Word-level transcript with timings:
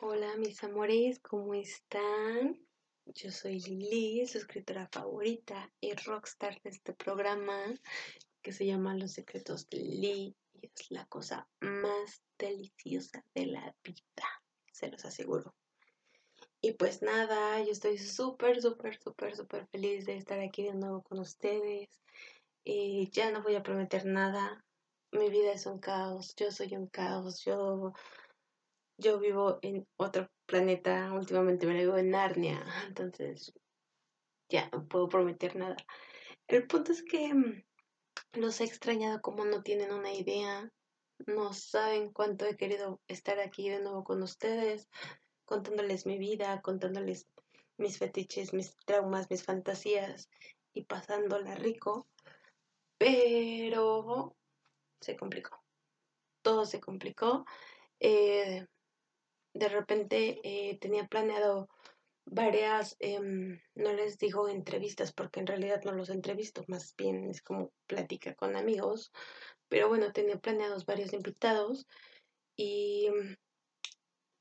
Hola 0.00 0.36
mis 0.36 0.62
amores, 0.62 1.18
¿cómo 1.18 1.54
están? 1.54 2.56
Yo 3.06 3.32
soy 3.32 3.58
Lili, 3.58 4.24
su 4.28 4.38
escritora 4.38 4.88
favorita 4.92 5.72
y 5.80 5.92
rockstar 5.92 6.62
de 6.62 6.70
este 6.70 6.92
programa 6.92 7.58
que 8.40 8.52
se 8.52 8.64
llama 8.64 8.94
Los 8.94 9.10
secretos 9.10 9.68
de 9.68 9.78
Lili 9.78 10.36
y 10.54 10.66
es 10.66 10.92
la 10.92 11.04
cosa 11.06 11.48
más 11.58 12.22
deliciosa 12.38 13.24
de 13.34 13.46
la 13.46 13.74
vida, 13.82 14.28
se 14.70 14.88
los 14.88 15.04
aseguro. 15.04 15.52
Y 16.60 16.74
pues 16.74 17.02
nada, 17.02 17.60
yo 17.64 17.72
estoy 17.72 17.98
súper, 17.98 18.62
súper, 18.62 19.02
súper, 19.02 19.34
súper 19.34 19.66
feliz 19.66 20.06
de 20.06 20.16
estar 20.16 20.38
aquí 20.38 20.62
de 20.62 20.74
nuevo 20.74 21.02
con 21.02 21.18
ustedes. 21.18 21.88
Y 22.62 23.10
ya 23.10 23.32
no 23.32 23.42
voy 23.42 23.56
a 23.56 23.64
prometer 23.64 24.06
nada. 24.06 24.64
Mi 25.10 25.28
vida 25.28 25.50
es 25.52 25.66
un 25.66 25.80
caos, 25.80 26.36
yo 26.36 26.52
soy 26.52 26.76
un 26.76 26.86
caos, 26.86 27.44
yo 27.44 27.94
yo 28.98 29.20
vivo 29.20 29.58
en 29.62 29.86
otro 29.96 30.28
planeta, 30.46 31.12
últimamente 31.12 31.66
me 31.66 31.74
vivo 31.74 31.96
en 31.96 32.10
Narnia, 32.10 32.64
entonces 32.86 33.52
ya 34.48 34.68
no 34.72 34.86
puedo 34.86 35.08
prometer 35.08 35.56
nada. 35.56 35.76
El 36.48 36.66
punto 36.66 36.92
es 36.92 37.02
que 37.02 37.32
mm, 37.32 37.62
los 38.34 38.60
he 38.60 38.64
extrañado 38.64 39.20
como 39.20 39.44
no 39.44 39.62
tienen 39.62 39.92
una 39.92 40.12
idea, 40.12 40.70
no 41.26 41.52
saben 41.52 42.12
cuánto 42.12 42.44
he 42.44 42.56
querido 42.56 43.00
estar 43.06 43.38
aquí 43.38 43.68
de 43.68 43.80
nuevo 43.80 44.04
con 44.04 44.22
ustedes, 44.22 44.88
contándoles 45.44 46.04
mi 46.04 46.18
vida, 46.18 46.60
contándoles 46.60 47.26
mis 47.76 47.98
fetiches, 47.98 48.52
mis 48.52 48.76
traumas, 48.84 49.30
mis 49.30 49.44
fantasías 49.44 50.28
y 50.74 50.84
pasándola 50.84 51.54
rico, 51.54 52.08
pero 52.98 54.36
se 55.00 55.16
complicó. 55.16 55.62
Todo 56.42 56.66
se 56.66 56.80
complicó. 56.80 57.44
Eh, 58.00 58.66
de 59.54 59.68
repente 59.68 60.40
eh, 60.42 60.78
tenía 60.78 61.06
planeado 61.06 61.68
varias, 62.24 62.96
em, 63.00 63.60
no 63.74 63.92
les 63.92 64.18
digo 64.18 64.48
entrevistas 64.48 65.12
porque 65.12 65.40
en 65.40 65.46
realidad 65.46 65.82
no 65.84 65.92
los 65.92 66.10
entrevisto, 66.10 66.64
más 66.68 66.94
bien 66.96 67.30
es 67.30 67.42
como 67.42 67.72
plática 67.86 68.34
con 68.34 68.56
amigos, 68.56 69.12
pero 69.68 69.88
bueno, 69.88 70.12
tenía 70.12 70.38
planeados 70.38 70.84
varios 70.84 71.12
invitados 71.12 71.86
y 72.56 73.08
mm, 73.10 73.34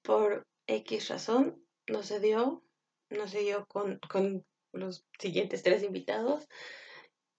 por 0.03 0.47
X 0.67 1.07
razón 1.09 1.63
no 1.87 2.03
se 2.03 2.19
dio, 2.19 2.63
no 3.09 3.27
se 3.27 3.39
dio 3.39 3.65
con, 3.67 3.99
con 4.09 4.45
los 4.73 5.05
siguientes 5.19 5.63
tres 5.63 5.83
invitados 5.83 6.47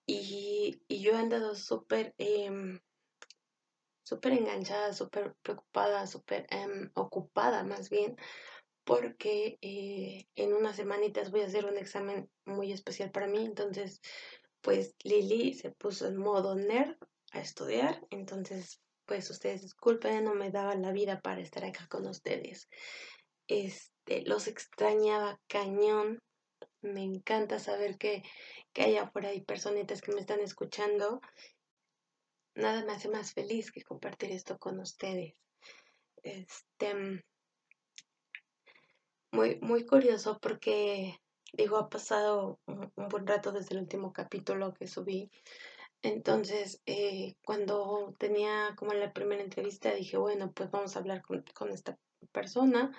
y, 0.06 0.80
y 0.88 1.00
yo 1.00 1.12
he 1.12 1.16
andado 1.16 1.54
súper 1.54 2.14
eh, 2.16 2.80
súper 4.08 4.32
enganchada, 4.32 4.94
súper 4.94 5.34
preocupada, 5.42 6.06
súper 6.06 6.46
em, 6.48 6.90
ocupada 6.94 7.62
más 7.62 7.90
bien, 7.90 8.16
porque 8.82 9.58
eh, 9.60 10.26
en 10.34 10.54
unas 10.54 10.76
semanitas 10.76 11.30
voy 11.30 11.42
a 11.42 11.46
hacer 11.46 11.66
un 11.66 11.76
examen 11.76 12.30
muy 12.46 12.72
especial 12.72 13.10
para 13.10 13.26
mí. 13.26 13.44
Entonces, 13.44 14.00
pues 14.62 14.94
Lili 15.04 15.52
se 15.52 15.72
puso 15.72 16.06
en 16.06 16.16
modo 16.16 16.54
nerd 16.54 16.96
a 17.32 17.40
estudiar. 17.40 18.00
Entonces, 18.08 18.80
pues 19.04 19.28
ustedes 19.28 19.60
disculpen, 19.60 20.24
no 20.24 20.34
me 20.34 20.50
daba 20.50 20.74
la 20.74 20.92
vida 20.92 21.20
para 21.20 21.42
estar 21.42 21.66
acá 21.66 21.86
con 21.88 22.06
ustedes. 22.06 22.70
Este, 23.46 24.22
los 24.22 24.46
extrañaba 24.46 25.38
cañón. 25.48 26.22
Me 26.80 27.02
encanta 27.02 27.58
saber 27.58 27.98
que, 27.98 28.22
que 28.72 28.84
hay 28.84 28.96
afuera 28.96 29.28
hay 29.28 29.42
personitas 29.42 30.00
que 30.00 30.12
me 30.12 30.20
están 30.20 30.40
escuchando 30.40 31.20
nada 32.58 32.84
me 32.84 32.92
hace 32.92 33.08
más 33.08 33.32
feliz 33.32 33.70
que 33.70 33.82
compartir 33.82 34.32
esto 34.32 34.58
con 34.58 34.78
ustedes. 34.80 35.34
Este, 36.22 37.22
muy, 39.30 39.58
muy 39.60 39.86
curioso 39.86 40.38
porque, 40.40 41.18
digo, 41.52 41.76
ha 41.76 41.88
pasado 41.88 42.58
un, 42.66 42.92
buen 42.96 43.26
rato 43.26 43.52
desde 43.52 43.74
el 43.74 43.82
último 43.82 44.12
capítulo 44.12 44.74
que 44.74 44.88
subí. 44.88 45.30
Entonces, 46.02 46.82
eh, 46.86 47.34
cuando 47.44 48.14
tenía 48.18 48.74
como 48.76 48.92
la 48.92 49.12
primera 49.12 49.42
entrevista, 49.42 49.92
dije, 49.94 50.16
bueno, 50.16 50.52
pues 50.52 50.70
vamos 50.70 50.96
a 50.96 51.00
hablar 51.00 51.22
con, 51.22 51.44
con 51.54 51.70
esta 51.70 51.96
persona. 52.32 52.92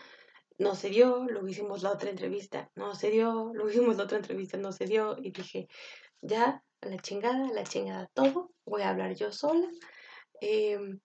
No 0.58 0.76
se 0.76 0.90
dio, 0.90 1.26
luego 1.26 1.48
hicimos 1.48 1.84
la 1.84 1.92
otra 1.92 2.10
entrevista, 2.10 2.70
no 2.76 2.96
se 2.96 3.10
dio, 3.10 3.52
luego 3.54 3.70
hicimos 3.70 3.98
la 3.98 4.04
otra 4.04 4.18
entrevista, 4.18 4.58
no 4.58 4.74
se 4.74 4.86
dio, 4.86 5.18
y 5.18 5.32
dije, 5.32 5.70
ya, 6.22 6.64
la 6.82 6.98
chingada, 6.98 7.48
la 7.54 7.64
chingada 7.64 8.08
todo, 8.14 8.52
voy 8.66 8.82
a 8.82 8.90
hablar 8.90 9.16
yo 9.16 9.32
sola. 9.32 9.68
Em, 10.42 11.00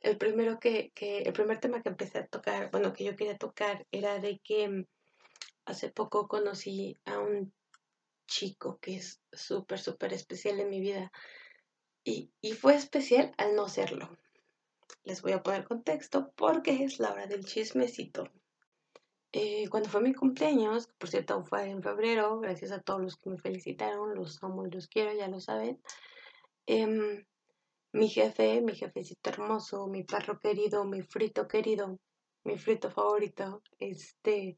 el 0.00 0.16
primero 0.16 0.58
que, 0.58 0.92
que, 0.94 1.22
el 1.22 1.32
primer 1.32 1.58
tema 1.60 1.82
que 1.82 1.90
empecé 1.90 2.18
a 2.18 2.26
tocar, 2.26 2.70
bueno, 2.70 2.92
que 2.92 3.04
yo 3.04 3.16
quería 3.16 3.38
tocar 3.38 3.86
era 3.90 4.18
de 4.18 4.40
que 4.42 4.64
em, 4.64 4.86
hace 5.64 5.90
poco 5.90 6.28
conocí 6.28 6.96
a 7.04 7.18
un 7.18 7.52
chico 8.26 8.78
que 8.80 8.96
es 8.96 9.20
súper, 9.32 9.78
súper 9.78 10.12
especial 10.12 10.60
en 10.60 10.70
mi 10.70 10.80
vida. 10.80 11.12
Y, 12.04 12.32
y 12.40 12.52
fue 12.52 12.74
especial 12.74 13.32
al 13.36 13.54
no 13.54 13.68
serlo. 13.68 14.18
Les 15.04 15.22
voy 15.22 15.32
a 15.32 15.42
poner 15.42 15.64
contexto 15.64 16.32
porque 16.36 16.84
es 16.84 16.98
la 16.98 17.12
hora 17.12 17.26
del 17.26 17.44
chismecito. 17.44 18.24
Eh, 19.32 19.68
cuando 19.68 19.88
fue 19.88 20.00
mi 20.00 20.12
cumpleaños, 20.12 20.88
por 20.98 21.08
cierto 21.08 21.44
fue 21.44 21.70
en 21.70 21.82
febrero, 21.82 22.40
gracias 22.40 22.72
a 22.72 22.80
todos 22.80 23.00
los 23.00 23.16
que 23.16 23.30
me 23.30 23.38
felicitaron, 23.38 24.14
los 24.14 24.42
amo 24.42 24.66
y 24.66 24.70
los 24.70 24.88
quiero, 24.88 25.12
ya 25.12 25.28
lo 25.28 25.40
saben. 25.40 25.80
Em, 26.66 27.24
mi 27.92 28.08
jefe, 28.08 28.60
mi 28.60 28.74
jefecito 28.74 29.30
hermoso, 29.30 29.86
mi 29.86 30.02
perro 30.04 30.38
querido, 30.40 30.84
mi 30.84 31.02
frito 31.02 31.46
querido, 31.46 31.98
mi 32.44 32.58
frito 32.58 32.90
favorito, 32.90 33.62
este, 33.78 34.56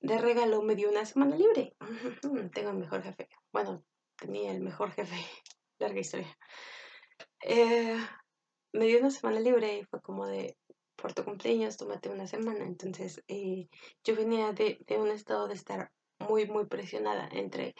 de 0.00 0.18
regalo 0.18 0.62
me 0.62 0.74
dio 0.74 0.90
una 0.90 1.04
semana 1.04 1.36
libre. 1.36 1.74
Tengo 2.54 2.70
el 2.70 2.76
mejor 2.76 3.02
jefe. 3.02 3.28
Bueno, 3.52 3.84
tenía 4.16 4.52
el 4.52 4.60
mejor 4.60 4.92
jefe. 4.92 5.16
Larga 5.78 6.00
historia. 6.00 6.38
Eh, 7.42 7.96
me 8.72 8.86
dio 8.86 9.00
una 9.00 9.10
semana 9.10 9.40
libre 9.40 9.78
y 9.78 9.84
fue 9.84 10.00
como 10.00 10.26
de, 10.26 10.56
por 11.06 11.14
tu 11.14 11.22
cumpleaños, 11.22 11.76
tómate 11.76 12.08
una 12.08 12.26
semana. 12.26 12.64
Entonces, 12.64 13.22
eh, 13.28 13.68
yo 14.02 14.16
venía 14.16 14.52
de, 14.52 14.80
de, 14.88 14.98
un 14.98 15.12
estado 15.12 15.46
de 15.46 15.54
estar 15.54 15.92
muy, 16.18 16.48
muy 16.48 16.66
presionada 16.66 17.28
entre, 17.30 17.76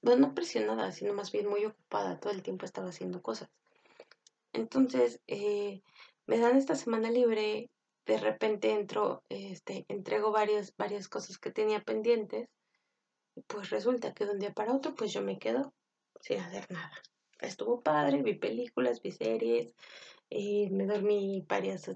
bueno, 0.00 0.28
no 0.28 0.34
presionada, 0.34 0.92
sino 0.92 1.12
más 1.12 1.32
bien 1.32 1.48
muy 1.48 1.64
ocupada. 1.64 2.20
Todo 2.20 2.32
el 2.32 2.44
tiempo 2.44 2.64
estaba 2.64 2.90
haciendo 2.90 3.20
cosas. 3.20 3.50
Entonces, 4.52 5.20
eh, 5.26 5.82
me 6.26 6.38
dan 6.38 6.56
esta 6.56 6.76
semana 6.76 7.10
libre, 7.10 7.68
de 8.06 8.16
repente 8.16 8.70
entro, 8.70 9.24
este, 9.28 9.84
entrego 9.88 10.30
varias, 10.30 10.72
varias 10.76 11.08
cosas 11.08 11.36
que 11.36 11.50
tenía 11.50 11.80
pendientes. 11.80 12.48
Y 13.34 13.40
pues 13.40 13.70
resulta 13.70 14.14
que 14.14 14.24
de 14.24 14.34
un 14.34 14.38
día 14.38 14.52
para 14.52 14.72
otro, 14.72 14.94
pues 14.94 15.12
yo 15.12 15.20
me 15.20 15.40
quedo 15.40 15.74
sin 16.20 16.38
hacer 16.38 16.70
nada. 16.70 16.92
Estuvo 17.40 17.82
padre, 17.82 18.22
vi 18.22 18.34
películas, 18.34 19.02
vi 19.02 19.10
series, 19.10 19.74
eh, 20.30 20.70
me 20.70 20.86
dormí 20.86 21.44
varias 21.48 21.90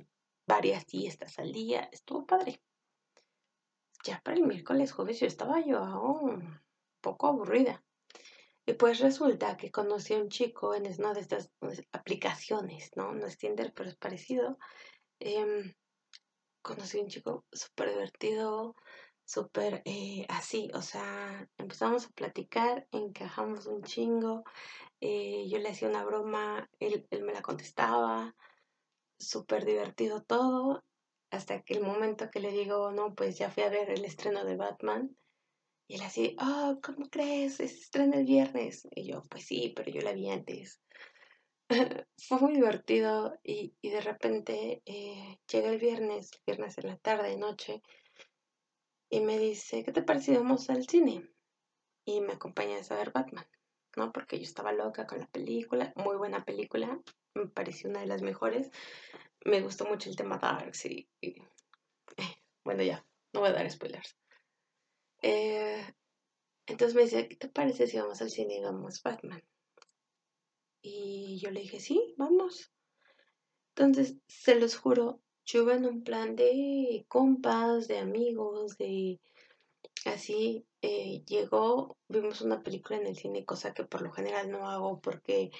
varias 0.47 0.85
siestas 0.87 1.39
al 1.39 1.53
día, 1.53 1.89
estuvo 1.93 2.27
padre. 2.27 2.61
Ya 4.05 4.21
para 4.25 4.37
el 4.37 4.47
miércoles, 4.47 4.93
jueves, 4.93 5.21
yo 5.21 5.27
estaba 5.27 5.61
yo 5.65 5.81
un 5.83 6.61
poco 7.01 7.29
aburrida. 7.29 7.85
Y 8.67 8.75
pues 8.75 9.01
resulta 9.01 9.57
que 9.57 9.71
conocí 9.71 10.15
a 10.15 10.19
un 10.19 10.29
chico 10.29 10.75
en 10.75 10.87
una 10.99 11.15
de 11.15 11.21
estas 11.21 11.51
aplicaciones, 11.93 12.91
¿no? 12.97 13.13
No 13.13 13.27
es 13.27 13.39
Tinder, 13.39 13.73
pero 13.75 13.89
es 13.89 13.97
parecido. 13.97 14.59
Eh, 15.19 15.75
conocí 16.63 16.99
a 16.99 17.03
un 17.03 17.09
chico 17.09 17.45
súper 17.53 17.91
divertido, 17.91 18.77
súper 19.25 19.83
eh, 19.85 20.27
así, 20.29 20.71
o 20.75 20.83
sea, 20.83 21.49
empezamos 21.59 22.07
a 22.07 22.11
platicar, 22.11 22.87
encajamos 22.93 23.67
un 23.67 23.83
chingo, 23.83 24.45
eh, 25.01 25.49
yo 25.49 25.59
le 25.59 25.71
hacía 25.71 25.89
una 25.89 26.05
broma, 26.05 26.69
él, 26.79 27.07
él 27.11 27.23
me 27.23 27.33
la 27.33 27.43
contestaba, 27.43 28.35
súper 29.29 29.65
divertido 29.65 30.23
todo, 30.23 30.83
hasta 31.31 31.63
que 31.63 31.75
el 31.75 31.83
momento 31.83 32.31
que 32.31 32.41
le 32.41 32.53
digo, 32.53 32.93
no, 32.93 33.15
pues 33.15 33.39
ya 33.39 33.51
fui 33.51 33.63
a 33.63 33.71
ver 33.71 33.91
el 33.91 34.05
estreno 34.05 34.45
de 34.45 34.57
Batman. 34.57 35.17
Y 35.89 35.97
él 35.97 36.03
así, 36.03 36.37
oh, 36.41 36.79
¿cómo 36.83 37.09
crees? 37.09 37.57
Se 37.57 37.65
estrena 37.65 38.19
el 38.19 38.25
viernes. 38.25 38.87
Y 38.95 39.11
yo, 39.11 39.23
pues 39.31 39.47
sí, 39.47 39.73
pero 39.75 39.91
yo 39.91 40.01
la 40.03 40.13
vi 40.13 40.31
antes. 40.31 40.81
Fue 42.19 42.39
muy 42.39 42.53
divertido 42.53 43.39
y, 43.43 43.75
y 43.81 43.91
de 43.91 44.01
repente 44.01 44.83
eh, 44.85 45.39
llega 45.51 45.71
el 45.71 45.79
viernes, 45.79 46.31
el 46.33 46.41
viernes 46.47 46.79
en 46.79 46.89
la 46.89 46.97
tarde, 46.99 47.37
noche, 47.37 47.83
y 49.13 49.21
me 49.21 49.39
dice, 49.39 49.85
¿qué 49.85 49.93
te 49.93 50.03
parece? 50.03 50.39
Vamos 50.39 50.71
al 50.71 50.89
cine. 50.89 51.29
Y 52.07 52.23
me 52.23 52.33
acompaña 52.33 52.79
a 52.79 52.95
ver 52.95 53.13
Batman, 53.13 53.47
¿no? 53.95 54.11
Porque 54.11 54.39
yo 54.39 54.45
estaba 54.45 54.73
loca 54.73 55.07
con 55.07 55.21
la 55.21 55.27
película, 55.27 55.93
muy 55.97 56.17
buena 56.17 56.47
película, 56.47 56.99
me 57.35 57.47
pareció 57.47 57.91
una 57.91 58.01
de 58.01 58.07
las 58.07 58.23
mejores. 58.23 58.71
Me 59.45 59.61
gustó 59.61 59.85
mucho 59.85 60.09
el 60.09 60.17
tema 60.17 60.39
Darks 60.39 60.87
y, 60.87 61.09
bueno, 62.65 62.83
ya, 62.83 63.05
no 63.33 63.41
voy 63.41 63.51
a 63.51 63.53
dar 63.53 63.71
spoilers. 63.71 64.17
Eh, 65.23 65.85
entonces 66.67 66.95
me 66.95 67.03
dice, 67.03 67.29
¿qué 67.29 67.37
te 67.37 67.49
parece 67.49 67.87
si 67.87 67.99
vamos 67.99 68.21
al 68.23 68.31
cine 68.31 68.57
y 68.57 68.63
vamos 68.63 69.03
Batman? 69.03 69.43
Y 70.83 71.39
yo 71.41 71.51
le 71.51 71.61
dije, 71.61 71.81
sí, 71.81 72.15
vamos. 72.17 72.73
Entonces, 73.75 74.17
se 74.27 74.57
los 74.57 74.77
juro, 74.77 75.21
yo 75.45 75.63
iba 75.63 75.75
en 75.75 75.87
un 75.87 76.05
plan 76.05 76.37
de 76.37 77.05
compas, 77.09 77.89
de 77.89 77.99
amigos, 77.99 78.77
de 78.79 79.21
así. 80.05 80.67
Eh, 80.83 81.23
llegó, 81.27 81.97
vimos 82.09 82.41
una 82.43 82.63
película 82.63 82.99
en 82.99 83.07
el 83.07 83.17
cine, 83.17 83.45
cosa 83.45 83.73
que 83.73 83.85
por 83.85 84.03
lo 84.03 84.13
general 84.13 84.51
no 84.51 84.69
hago 84.69 85.01
porque 85.01 85.51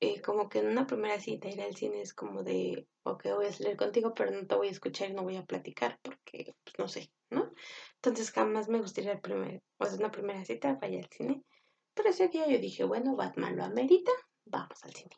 eh, 0.00 0.22
como 0.22 0.48
que 0.48 0.60
en 0.60 0.68
una 0.68 0.86
primera 0.86 1.20
cita 1.20 1.48
ir 1.48 1.60
al 1.60 1.76
cine 1.76 2.00
es 2.00 2.14
como 2.14 2.42
de, 2.42 2.88
ok, 3.02 3.22
voy 3.34 3.46
a 3.46 3.52
salir 3.52 3.76
contigo, 3.76 4.14
pero 4.14 4.30
no 4.30 4.46
te 4.46 4.54
voy 4.54 4.68
a 4.68 4.70
escuchar 4.70 5.10
y 5.10 5.12
no 5.12 5.22
voy 5.22 5.36
a 5.36 5.44
platicar 5.44 5.98
porque, 6.02 6.54
pues, 6.64 6.78
no 6.78 6.88
sé, 6.88 7.12
¿no? 7.28 7.52
Entonces 7.96 8.30
jamás 8.30 8.68
me 8.68 8.80
gustaría 8.80 9.12
el 9.12 9.20
primer, 9.20 9.62
o 9.78 9.84
sea, 9.84 9.98
una 9.98 10.10
primera 10.10 10.42
cita, 10.44 10.78
vaya 10.80 11.00
al 11.00 11.08
cine. 11.10 11.44
Pero 11.92 12.08
ese 12.08 12.28
día 12.28 12.48
yo 12.48 12.58
dije, 12.58 12.84
bueno, 12.84 13.14
Batman 13.14 13.56
lo 13.56 13.64
amerita, 13.64 14.12
vamos 14.46 14.82
al 14.84 14.94
cine. 14.94 15.16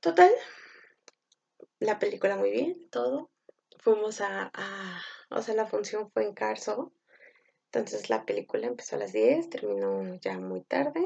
Total, 0.00 0.32
la 1.78 2.00
película 2.00 2.36
muy 2.36 2.50
bien, 2.50 2.90
todo. 2.90 3.30
Fuimos 3.78 4.20
a, 4.20 4.50
o 5.30 5.40
sea, 5.40 5.54
la 5.54 5.66
función 5.66 6.10
fue 6.10 6.24
en 6.24 6.34
Carso. 6.34 6.92
Entonces 7.66 8.10
la 8.10 8.24
película 8.26 8.66
empezó 8.66 8.96
a 8.96 8.98
las 8.98 9.12
10, 9.12 9.50
terminó 9.50 10.16
ya 10.20 10.38
muy 10.38 10.62
tarde 10.62 11.04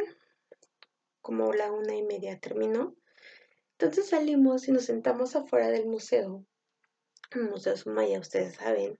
como 1.27 1.53
la 1.53 1.73
una 1.73 1.97
y 1.97 2.05
media 2.05 2.39
terminó. 2.39 2.95
Entonces 3.73 4.11
salimos 4.11 4.69
y 4.69 4.71
nos 4.71 4.85
sentamos 4.85 5.35
afuera 5.35 5.73
del 5.73 5.87
museo. 5.87 6.47
El 7.33 7.51
Museo 7.51 7.77
Sumaya, 7.77 8.21
ustedes 8.21 8.55
saben. 8.55 8.97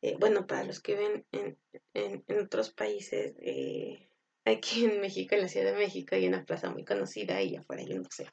Eh, 0.00 0.16
bueno, 0.18 0.46
para 0.46 0.64
los 0.64 0.80
que 0.80 0.94
ven 0.94 1.26
en, 1.30 1.58
en, 1.92 2.24
otros 2.42 2.72
países, 2.72 3.34
eh, 3.42 4.08
aquí 4.46 4.86
en 4.86 4.98
México, 5.02 5.34
en 5.34 5.42
la 5.42 5.48
Ciudad 5.48 5.72
de 5.72 5.78
México, 5.78 6.14
hay 6.14 6.26
una 6.26 6.42
plaza 6.46 6.70
muy 6.70 6.86
conocida 6.86 7.42
y 7.42 7.56
afuera 7.56 7.82
hay 7.82 7.92
un 7.92 8.04
museo. 8.04 8.30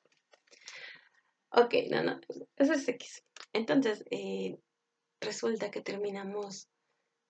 Ok, 1.49 1.73
no, 1.91 2.03
no, 2.03 2.21
eso 2.55 2.71
es 2.71 2.88
X. 2.88 3.25
Entonces, 3.51 4.05
eh, 4.11 4.57
resulta 5.19 5.71
que 5.71 5.81
terminamos 5.81 6.69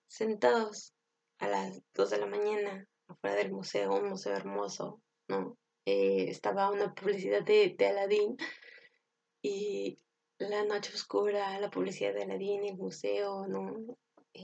sentados 0.06 0.94
a 1.38 1.48
las 1.48 1.82
2 1.94 2.10
de 2.10 2.18
la 2.18 2.26
mañana 2.26 2.86
afuera 3.08 3.34
del 3.34 3.50
museo, 3.50 3.92
un 3.92 4.10
museo 4.10 4.36
hermoso, 4.36 5.02
¿no? 5.26 5.58
Eh, 5.86 6.28
estaba 6.28 6.70
una 6.70 6.92
publicidad 6.94 7.42
de, 7.42 7.74
de 7.78 7.86
Aladdin 7.86 8.36
y 9.40 10.00
la 10.38 10.64
noche 10.64 10.92
oscura, 10.92 11.58
la 11.60 11.70
publicidad 11.70 12.12
de 12.12 12.24
Aladdin, 12.24 12.64
el 12.64 12.76
museo, 12.76 13.46
¿no? 13.46 13.96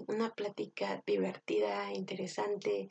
Una 0.07 0.33
plática 0.35 1.03
divertida, 1.05 1.93
interesante, 1.93 2.89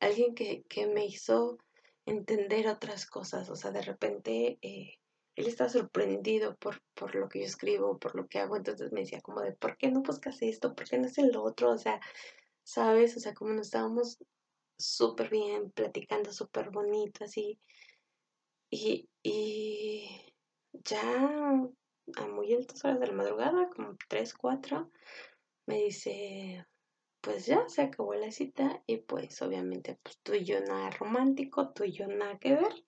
alguien 0.00 0.34
que, 0.34 0.64
que 0.64 0.86
me 0.86 1.04
hizo 1.04 1.58
entender 2.06 2.66
otras 2.66 3.04
cosas, 3.06 3.50
o 3.50 3.56
sea, 3.56 3.72
de 3.72 3.82
repente 3.82 4.58
eh, 4.62 4.94
él 5.34 5.46
está 5.46 5.68
sorprendido 5.68 6.56
por, 6.56 6.82
por 6.94 7.14
lo 7.14 7.28
que 7.28 7.40
yo 7.40 7.44
escribo, 7.44 7.98
por 7.98 8.14
lo 8.14 8.26
que 8.26 8.38
hago, 8.38 8.56
entonces 8.56 8.90
me 8.90 9.00
decía 9.00 9.20
como 9.20 9.42
de, 9.42 9.52
¿por 9.52 9.76
qué 9.76 9.90
no 9.90 10.00
buscas 10.00 10.40
esto? 10.40 10.74
¿Por 10.74 10.88
qué 10.88 10.98
no 10.98 11.06
es 11.06 11.18
el 11.18 11.36
otro? 11.36 11.72
O 11.72 11.78
sea, 11.78 12.00
¿sabes? 12.62 13.16
O 13.16 13.20
sea, 13.20 13.34
como 13.34 13.52
nos 13.52 13.66
estábamos 13.66 14.18
súper 14.78 15.30
bien, 15.30 15.70
platicando 15.70 16.32
súper 16.32 16.70
bonito, 16.70 17.24
así. 17.24 17.58
Y, 18.70 19.08
y 19.22 20.34
ya 20.72 21.62
a 22.16 22.26
muy 22.26 22.54
altas 22.54 22.84
horas 22.84 23.00
de 23.00 23.06
la 23.08 23.12
madrugada, 23.12 23.68
como 23.70 23.96
3, 24.08 24.34
4, 24.34 24.90
me 25.66 25.82
dice, 25.82 26.66
pues 27.20 27.46
ya 27.46 27.68
se 27.68 27.82
acabó 27.82 28.14
la 28.14 28.30
cita 28.30 28.82
y 28.86 28.98
pues 28.98 29.40
obviamente 29.42 29.98
pues 30.02 30.18
tú 30.22 30.34
y 30.34 30.44
yo 30.44 30.60
nada 30.60 30.90
romántico, 30.90 31.72
tú 31.72 31.84
y 31.84 31.92
yo 31.92 32.06
nada 32.06 32.38
que 32.38 32.54
ver. 32.54 32.84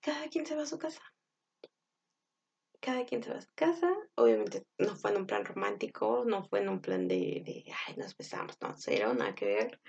Cada 0.00 0.28
quien 0.28 0.46
se 0.46 0.56
va 0.56 0.62
a 0.62 0.66
su 0.66 0.78
casa. 0.78 1.02
Cada 2.80 3.04
quien 3.04 3.22
se 3.22 3.30
va 3.30 3.38
a 3.38 3.42
su 3.42 3.52
casa. 3.54 3.92
Obviamente 4.14 4.64
no 4.78 4.96
fue 4.96 5.10
en 5.10 5.18
un 5.18 5.26
plan 5.26 5.44
romántico, 5.44 6.24
no 6.24 6.44
fue 6.44 6.60
en 6.60 6.70
un 6.70 6.80
plan 6.80 7.06
de, 7.06 7.42
de 7.44 7.64
ay, 7.86 7.96
nos 7.96 8.16
besamos, 8.16 8.56
no, 8.62 8.74
cero, 8.76 9.12
nada 9.12 9.34
que 9.34 9.44
ver 9.44 9.80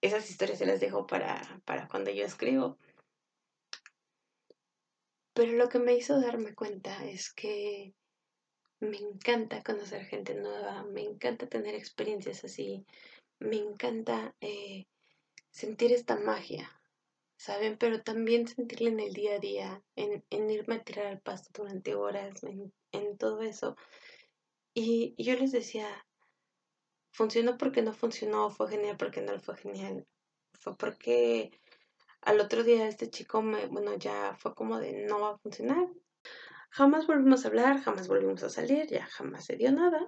esas 0.00 0.30
historias 0.30 0.58
se 0.58 0.66
las 0.66 0.80
dejo 0.80 1.06
para, 1.06 1.60
para 1.64 1.88
cuando 1.88 2.10
yo 2.10 2.24
escribo. 2.24 2.78
Pero 5.34 5.52
lo 5.52 5.68
que 5.68 5.78
me 5.78 5.94
hizo 5.94 6.20
darme 6.20 6.54
cuenta 6.54 7.04
es 7.06 7.32
que 7.32 7.94
me 8.80 8.96
encanta 8.96 9.62
conocer 9.62 10.04
gente 10.06 10.34
nueva, 10.34 10.84
me 10.84 11.02
encanta 11.02 11.46
tener 11.46 11.74
experiencias 11.74 12.44
así, 12.44 12.84
me 13.38 13.56
encanta 13.56 14.34
eh, 14.40 14.86
sentir 15.50 15.92
esta 15.92 16.16
magia, 16.16 16.80
¿saben? 17.36 17.76
Pero 17.78 18.02
también 18.02 18.48
sentirla 18.48 18.88
en 18.88 19.00
el 19.00 19.12
día 19.12 19.34
a 19.34 19.38
día, 19.38 19.82
en, 19.96 20.24
en 20.30 20.50
irme 20.50 20.76
a 20.76 20.84
tirar 20.84 21.06
al 21.06 21.20
pasto 21.20 21.50
durante 21.62 21.94
horas, 21.94 22.42
en, 22.42 22.72
en 22.92 23.18
todo 23.18 23.42
eso. 23.42 23.76
Y 24.74 25.14
yo 25.22 25.34
les 25.36 25.52
decía, 25.52 26.06
funcionó 27.12 27.56
porque 27.58 27.82
no 27.82 27.92
funcionó, 27.92 28.50
fue 28.50 28.68
genial 28.68 28.96
porque 28.96 29.20
no 29.20 29.38
fue 29.40 29.56
genial. 29.56 30.06
Fue 30.52 30.76
porque 30.76 31.50
al 32.22 32.40
otro 32.40 32.64
día 32.64 32.88
este 32.88 33.10
chico 33.10 33.42
me, 33.42 33.66
bueno, 33.66 33.94
ya 33.96 34.36
fue 34.38 34.54
como 34.54 34.78
de 34.78 35.04
no 35.06 35.20
va 35.20 35.30
a 35.30 35.38
funcionar. 35.38 35.88
Jamás 36.70 37.06
volvimos 37.06 37.44
a 37.44 37.48
hablar, 37.48 37.82
jamás 37.82 38.08
volvimos 38.08 38.42
a 38.42 38.50
salir, 38.50 38.86
ya 38.86 39.06
jamás 39.06 39.44
se 39.46 39.56
dio 39.56 39.72
nada. 39.72 40.06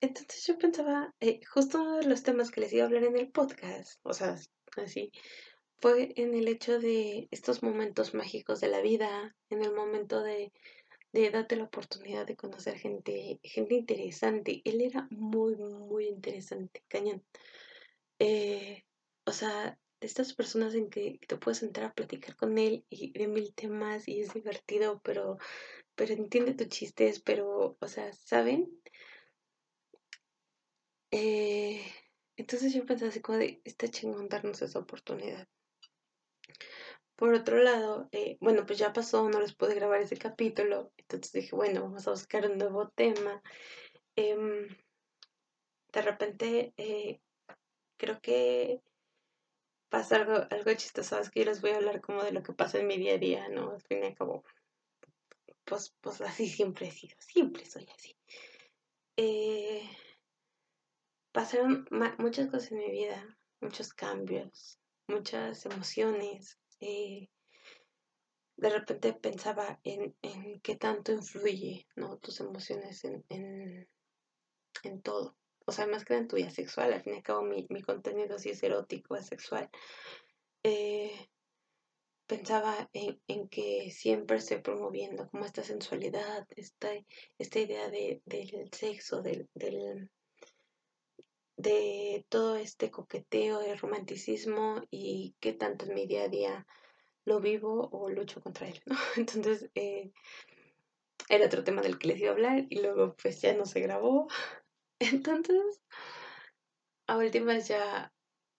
Entonces 0.00 0.44
yo 0.46 0.58
pensaba, 0.58 1.14
eh, 1.20 1.40
justo 1.46 1.80
uno 1.80 1.96
de 1.98 2.06
los 2.06 2.22
temas 2.22 2.50
que 2.50 2.60
les 2.60 2.72
iba 2.72 2.82
a 2.82 2.86
hablar 2.86 3.04
en 3.04 3.16
el 3.16 3.30
podcast, 3.30 4.00
o 4.02 4.12
sea, 4.12 4.36
así, 4.76 5.10
fue 5.78 6.12
en 6.16 6.34
el 6.34 6.48
hecho 6.48 6.78
de 6.78 7.28
estos 7.30 7.62
momentos 7.62 8.14
mágicos 8.14 8.60
de 8.60 8.68
la 8.68 8.80
vida, 8.80 9.34
en 9.50 9.62
el 9.62 9.72
momento 9.72 10.22
de 10.22 10.52
de 11.14 11.30
darte 11.30 11.54
la 11.54 11.64
oportunidad 11.64 12.26
de 12.26 12.36
conocer 12.36 12.76
gente, 12.76 13.38
gente 13.44 13.74
interesante. 13.74 14.62
Él 14.64 14.80
era 14.80 15.06
muy, 15.10 15.54
muy 15.54 16.06
interesante, 16.06 16.82
cañón. 16.88 17.24
Eh, 18.18 18.84
o 19.24 19.30
sea, 19.30 19.78
de 20.00 20.06
estas 20.08 20.34
personas 20.34 20.74
en 20.74 20.90
que 20.90 21.20
te 21.28 21.36
puedes 21.36 21.62
entrar 21.62 21.90
a 21.90 21.94
platicar 21.94 22.34
con 22.34 22.58
él 22.58 22.84
y 22.90 23.12
de 23.16 23.28
mil 23.28 23.54
temas 23.54 24.08
y 24.08 24.20
es 24.20 24.34
divertido, 24.34 25.00
pero, 25.04 25.38
pero 25.94 26.14
entiende 26.14 26.54
tus 26.54 26.68
chistes, 26.68 27.20
pero, 27.20 27.76
o 27.80 27.88
sea, 27.88 28.12
¿saben? 28.12 28.68
Eh, 31.12 31.80
entonces 32.36 32.74
yo 32.74 32.84
pensé 32.84 33.06
así 33.06 33.20
como 33.20 33.38
de, 33.38 33.60
está 33.64 33.86
chingón 33.86 34.28
darnos 34.28 34.62
esa 34.62 34.80
oportunidad. 34.80 35.46
Por 37.16 37.32
otro 37.32 37.58
lado, 37.58 38.08
eh, 38.12 38.36
bueno, 38.40 38.66
pues 38.66 38.78
ya 38.78 38.92
pasó, 38.92 39.28
no 39.28 39.40
les 39.40 39.54
pude 39.54 39.74
grabar 39.74 40.00
ese 40.00 40.16
capítulo, 40.16 40.92
entonces 40.96 41.32
dije, 41.32 41.54
bueno, 41.54 41.82
vamos 41.82 42.06
a 42.08 42.10
buscar 42.10 42.50
un 42.50 42.58
nuevo 42.58 42.88
tema. 42.88 43.40
Em, 44.16 44.68
de 45.92 46.02
repente, 46.02 46.74
eh, 46.76 47.20
creo 47.96 48.20
que 48.20 48.82
pasa 49.88 50.16
algo, 50.16 50.46
algo 50.50 50.74
chistoso, 50.74 51.20
es 51.20 51.30
que 51.30 51.40
yo 51.40 51.46
les 51.46 51.60
voy 51.60 51.70
a 51.70 51.76
hablar 51.76 52.00
como 52.00 52.24
de 52.24 52.32
lo 52.32 52.42
que 52.42 52.52
pasa 52.52 52.78
en 52.78 52.88
mi 52.88 52.96
día 52.96 53.14
a 53.14 53.18
día, 53.18 53.48
¿no? 53.48 53.70
Al 53.70 53.82
fin 53.82 54.02
y 54.02 54.06
al 54.06 54.14
cabo, 54.16 54.44
pues, 55.64 55.94
pues 56.00 56.20
así 56.20 56.48
siempre 56.48 56.88
he 56.88 56.90
sido, 56.90 57.16
siempre 57.20 57.64
soy 57.64 57.86
así. 57.96 58.16
Eh, 59.16 59.88
pasaron 61.30 61.86
muchas 62.18 62.48
cosas 62.48 62.72
en 62.72 62.78
mi 62.78 62.90
vida, 62.90 63.38
muchos 63.60 63.94
cambios, 63.94 64.80
muchas 65.06 65.64
emociones, 65.66 66.58
eh, 66.80 67.28
de 68.56 68.70
repente 68.70 69.12
pensaba 69.12 69.80
en, 69.84 70.14
en, 70.22 70.60
qué 70.60 70.76
tanto 70.76 71.12
influye 71.12 71.86
¿no? 71.96 72.18
tus 72.18 72.40
emociones 72.40 73.04
en, 73.04 73.24
en, 73.28 73.88
en, 74.84 75.02
todo. 75.02 75.36
O 75.66 75.72
sea, 75.72 75.86
más 75.86 76.04
que 76.04 76.14
en 76.14 76.28
tu 76.28 76.36
vida 76.36 76.50
sexual, 76.50 76.92
al 76.92 77.02
fin 77.02 77.14
y 77.14 77.16
al 77.16 77.22
cabo 77.22 77.42
mi, 77.42 77.66
mi 77.70 77.82
contenido 77.82 78.38
sí 78.38 78.50
es 78.50 78.62
erótico, 78.62 79.16
es 79.16 79.26
sexual. 79.26 79.68
Eh, 80.62 81.28
pensaba 82.26 82.88
en, 82.92 83.20
en, 83.26 83.48
que 83.48 83.90
siempre 83.90 84.36
estoy 84.36 84.58
promoviendo 84.58 85.28
como 85.28 85.44
esta 85.44 85.62
sensualidad, 85.62 86.46
esta, 86.56 86.90
esta 87.38 87.58
idea 87.58 87.90
de, 87.90 88.22
del 88.24 88.70
sexo, 88.72 89.20
del, 89.20 89.48
del, 89.54 90.10
de 91.64 92.24
todo 92.28 92.56
este 92.56 92.90
coqueteo, 92.90 93.58
de 93.58 93.74
romanticismo 93.74 94.82
y 94.90 95.34
qué 95.40 95.52
tanto 95.52 95.86
en 95.86 95.94
mi 95.94 96.06
día 96.06 96.24
a 96.24 96.28
día 96.28 96.66
lo 97.24 97.40
vivo 97.40 97.88
o 97.90 98.10
lucho 98.10 98.40
contra 98.40 98.68
él, 98.68 98.80
¿no? 98.86 98.96
Entonces, 99.16 99.70
eh, 99.74 100.12
era 101.28 101.46
otro 101.46 101.64
tema 101.64 101.80
del 101.82 101.98
que 101.98 102.08
les 102.08 102.20
iba 102.20 102.30
a 102.30 102.34
hablar 102.34 102.66
y 102.68 102.80
luego 102.80 103.16
pues 103.20 103.40
ya 103.40 103.54
no 103.54 103.66
se 103.66 103.80
grabó. 103.80 104.28
Entonces, 104.98 105.80
a 107.06 107.16
últimas 107.16 107.66
ya 107.68 108.12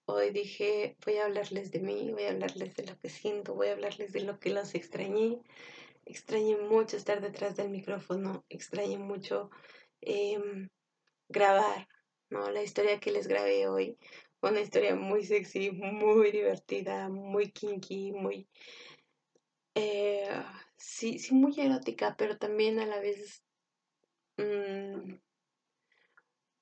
hoy 0.08 0.32
dije, 0.32 0.98
voy 1.06 1.18
a 1.18 1.26
hablarles 1.26 1.72
de 1.72 1.80
mí, 1.80 2.12
voy 2.12 2.24
a 2.24 2.32
hablarles 2.32 2.76
de 2.76 2.86
lo 2.86 2.98
que 3.00 3.10
siento, 3.10 3.56
voy 3.56 3.68
a 3.68 3.74
hablarles 3.74 4.14
de 4.14 4.22
lo 4.22 4.40
que 4.40 4.50
los 4.50 4.76
extrañé. 4.76 5.42
Extrañé 6.06 6.58
mucho 6.58 6.98
estar 6.98 7.22
detrás 7.22 7.56
del 7.56 7.70
micrófono, 7.70 8.46
extrañé 8.50 8.98
mucho 8.98 9.50
em, 10.02 10.70
grabar, 11.30 11.88
¿no? 12.30 12.50
La 12.52 12.64
historia 12.64 13.00
que 13.00 13.12
les 13.12 13.28
grabé 13.28 13.68
hoy 13.68 13.98
una 14.50 14.62
historia 14.62 14.96
muy 14.96 15.24
sexy, 15.24 15.72
muy 15.72 16.32
divertida, 16.32 17.10
muy 17.10 17.52
kinky, 17.52 18.12
muy... 18.12 18.48
Eh, 19.76 20.30
sí, 20.78 21.20
sí 21.20 21.34
muy 21.34 21.60
erótica, 21.60 22.16
pero 22.18 22.38
también 22.38 22.80
a 22.80 22.86
la 22.86 23.00
vez 23.00 23.44
mm, 24.38 25.16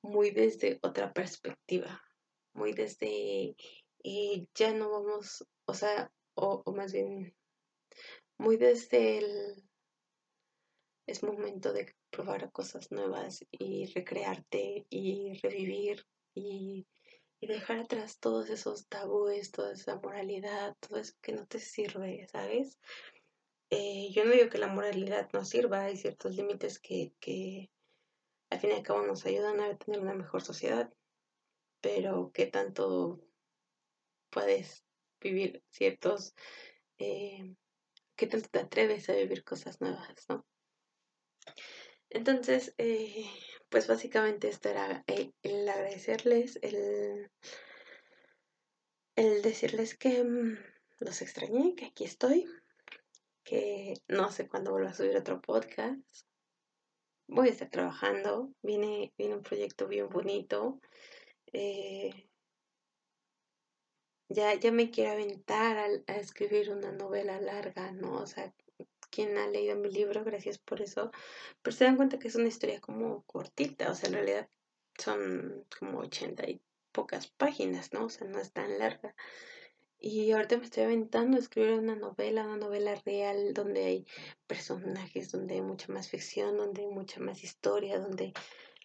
muy 0.01 0.32
desde 0.32 0.79
otra 0.82 1.13
perspectiva, 1.13 2.01
muy 2.53 2.74
desde 2.74 3.55
y 4.05 4.50
ya 4.55 4.74
no 4.74 4.89
vamos, 4.89 5.48
o 5.65 5.74
sea, 5.74 6.12
o, 6.36 6.62
o 6.65 6.74
más 6.74 6.91
bien 6.91 7.36
muy 8.38 8.58
desde 8.58 9.20
el 9.20 9.63
es 11.05 11.24
momento 11.24 11.72
de 11.74 11.93
probar 12.13 12.51
cosas 12.51 12.91
nuevas 12.91 13.43
y 13.51 13.88
recrearte 13.88 14.86
y 14.89 15.34
revivir 15.41 16.05
y, 16.36 16.86
y, 17.39 17.48
dejar 17.48 17.79
atrás 17.79 18.20
todos 18.20 18.50
esos 18.50 18.88
tabúes, 18.88 19.51
toda 19.51 19.74
esa 19.74 19.96
moralidad, 19.96 20.75
todo 20.79 21.00
eso 21.00 21.13
que 21.22 21.34
no 21.34 21.46
te 21.48 21.60
sirve, 21.60 22.27
¿sabes? 22.32 22.79
Eh, 23.72 24.12
yo 24.12 24.24
no 24.24 24.32
digo 24.32 24.50
que 24.50 24.60
la 24.60 24.67
moralidad 24.67 25.27
no 25.34 25.43
sirva, 25.43 25.86
hay 25.86 25.98
ciertos 25.98 26.36
límites 26.36 26.79
que, 26.79 27.13
que 27.20 27.72
al 28.51 28.60
fin 28.60 28.70
y 28.70 28.74
al 28.74 28.84
cabo 28.84 29.01
nos 29.01 29.25
ayudan 29.25 29.60
a 29.60 29.75
tener 29.77 30.00
una 30.00 30.13
mejor 30.13 30.43
sociedad, 30.43 30.93
pero 31.82 32.32
¿qué 32.32 32.46
tanto 32.46 33.20
puedes 34.29 34.84
vivir 35.20 35.63
ciertos, 35.72 36.36
eh, 37.00 37.55
qué 38.15 38.27
tanto 38.27 38.48
te 38.50 38.60
atreves 38.60 39.10
a 39.10 39.13
vivir 39.13 39.43
cosas 39.43 39.82
nuevas, 39.82 40.25
¿no? 40.29 40.46
Entonces, 42.13 42.75
eh, 42.77 43.25
pues 43.70 43.88
básicamente 43.88 44.48
esto 44.48 44.70
era 44.70 45.03
el, 45.08 45.34
agradecerles, 45.67 46.60
el, 46.62 47.32
el 49.15 49.41
decirles 49.41 49.98
que 49.98 50.24
mmm, 50.24 50.58
los 51.00 51.24
extrañé, 51.24 51.74
que 51.75 51.86
aquí 51.86 52.03
estoy, 52.05 52.46
que 53.43 53.96
no 54.08 54.32
sé 54.32 54.48
cuándo 54.48 54.72
vuelva 54.72 54.91
a 54.91 54.93
subir 54.93 55.17
otro 55.17 55.41
podcast. 55.41 56.00
Voy 57.27 57.48
a 57.48 57.51
estar 57.51 57.70
trabajando, 57.70 58.53
viene, 58.62 59.12
viene 59.17 59.34
un 59.34 59.41
proyecto 59.41 59.88
bien 59.88 60.08
bonito. 60.08 60.79
Eh, 61.51 62.29
ya, 64.29 64.53
ya 64.53 64.72
me 64.72 64.91
quiero 64.91 65.13
aventar 65.13 65.77
a, 65.77 66.15
escribir 66.15 66.70
una 66.70 66.91
novela 66.91 67.41
larga, 67.41 67.91
¿no? 67.91 68.22
O 68.22 68.27
sea, 68.27 68.53
quien 69.13 69.38
ha 69.38 69.48
leído 69.48 69.75
mi 69.75 69.89
libro, 69.91 70.24
gracias 70.24 70.58
por 70.58 70.82
eso, 70.82 71.12
pero 71.62 71.75
se 71.75 71.86
dan 71.86 71.98
cuenta 71.98 72.17
que 72.17 72.29
es 72.29 72.36
una 72.36 72.48
historia 72.48 72.82
como 72.82 73.24
cortita, 73.24 73.91
o 73.91 73.96
sea, 73.96 74.10
en 74.10 74.15
realidad 74.15 74.50
son 74.98 75.65
como 75.77 76.00
ochenta 76.00 76.50
y 76.50 76.60
pocas 76.91 77.27
páginas, 77.27 77.93
¿no? 77.93 78.05
O 78.05 78.10
sea, 78.10 78.27
no 78.27 78.39
es 78.39 78.51
tan 78.51 78.79
larga. 78.79 79.15
Y 80.00 80.32
ahorita 80.32 80.58
me 80.58 80.65
estoy 80.65 80.84
aventando 80.84 81.38
a 81.38 81.39
escribir 81.39 81.74
una 81.74 81.96
novela, 81.96 82.43
una 82.43 82.58
novela 82.58 82.96
real, 83.05 83.53
donde 83.53 83.86
hay 83.86 84.08
personajes, 84.48 85.32
donde 85.32 85.55
hay 85.55 85.62
mucha 85.62 85.91
más 85.93 86.10
ficción, 86.10 86.58
donde 86.58 86.82
hay 86.82 86.88
mucha 86.88 87.20
más 87.20 87.43
historia, 87.43 88.00
donde 88.00 88.34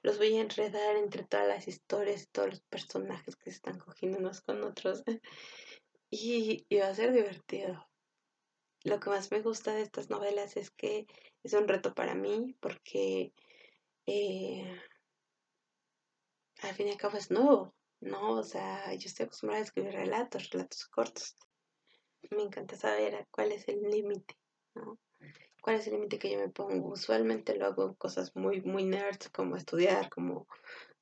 los 0.03 0.19
voy 0.19 0.37
a 0.37 0.43
enredar 0.43 0.97
entre 0.97 1.25
todas 1.25 1.49
las 1.49 1.67
historias 1.67 2.29
todos 2.31 2.51
los 2.51 2.61
personajes 2.61 3.35
que 3.37 3.51
se 3.51 3.57
están 3.57 3.79
cogiendo 3.79 4.19
unos 4.19 4.43
con 4.43 4.63
otros. 4.63 5.03
Y, 6.11 6.65
y 6.71 6.79
va 6.79 6.89
a 6.89 6.95
ser 6.95 7.13
divertido. 7.13 7.88
Lo 8.89 9.01
que 9.01 9.11
más 9.11 9.31
me 9.31 9.43
gusta 9.43 9.75
de 9.75 9.83
estas 9.83 10.09
novelas 10.09 10.57
es 10.57 10.71
que 10.71 11.07
es 11.43 11.53
un 11.53 11.69
reto 11.69 11.95
para 11.95 12.15
mí 12.15 12.57
porque 12.59 13.35
eh, 14.07 14.81
al 16.63 16.75
fin 16.75 16.89
y 16.89 16.93
al 16.93 16.97
cabo 16.97 17.19
es 17.19 17.31
nuevo, 17.31 17.75
¿no? 18.01 18.39
O 18.39 18.43
sea, 18.43 18.95
yo 18.95 19.07
estoy 19.07 19.27
acostumbrada 19.27 19.61
a 19.61 19.67
escribir 19.67 19.93
relatos, 19.93 20.49
relatos 20.49 20.87
cortos. 20.87 21.37
Me 22.31 22.43
encanta 22.43 22.77
saber 22.77 23.27
cuál 23.31 23.53
es 23.53 23.69
el 23.69 23.83
límite, 23.83 24.35
¿no? 24.75 24.99
¿Cuál 25.61 25.77
es 25.77 25.87
el 25.87 25.95
límite 25.95 26.19
que 26.19 26.31
yo 26.31 26.39
me 26.39 26.49
pongo? 26.49 26.89
Usualmente 26.89 27.57
lo 27.57 27.67
hago 27.67 27.95
cosas 27.97 28.35
muy, 28.37 28.63
muy 28.63 28.85
nerds, 28.85 29.29
como 29.29 29.57
estudiar, 29.57 30.09
como, 30.09 30.49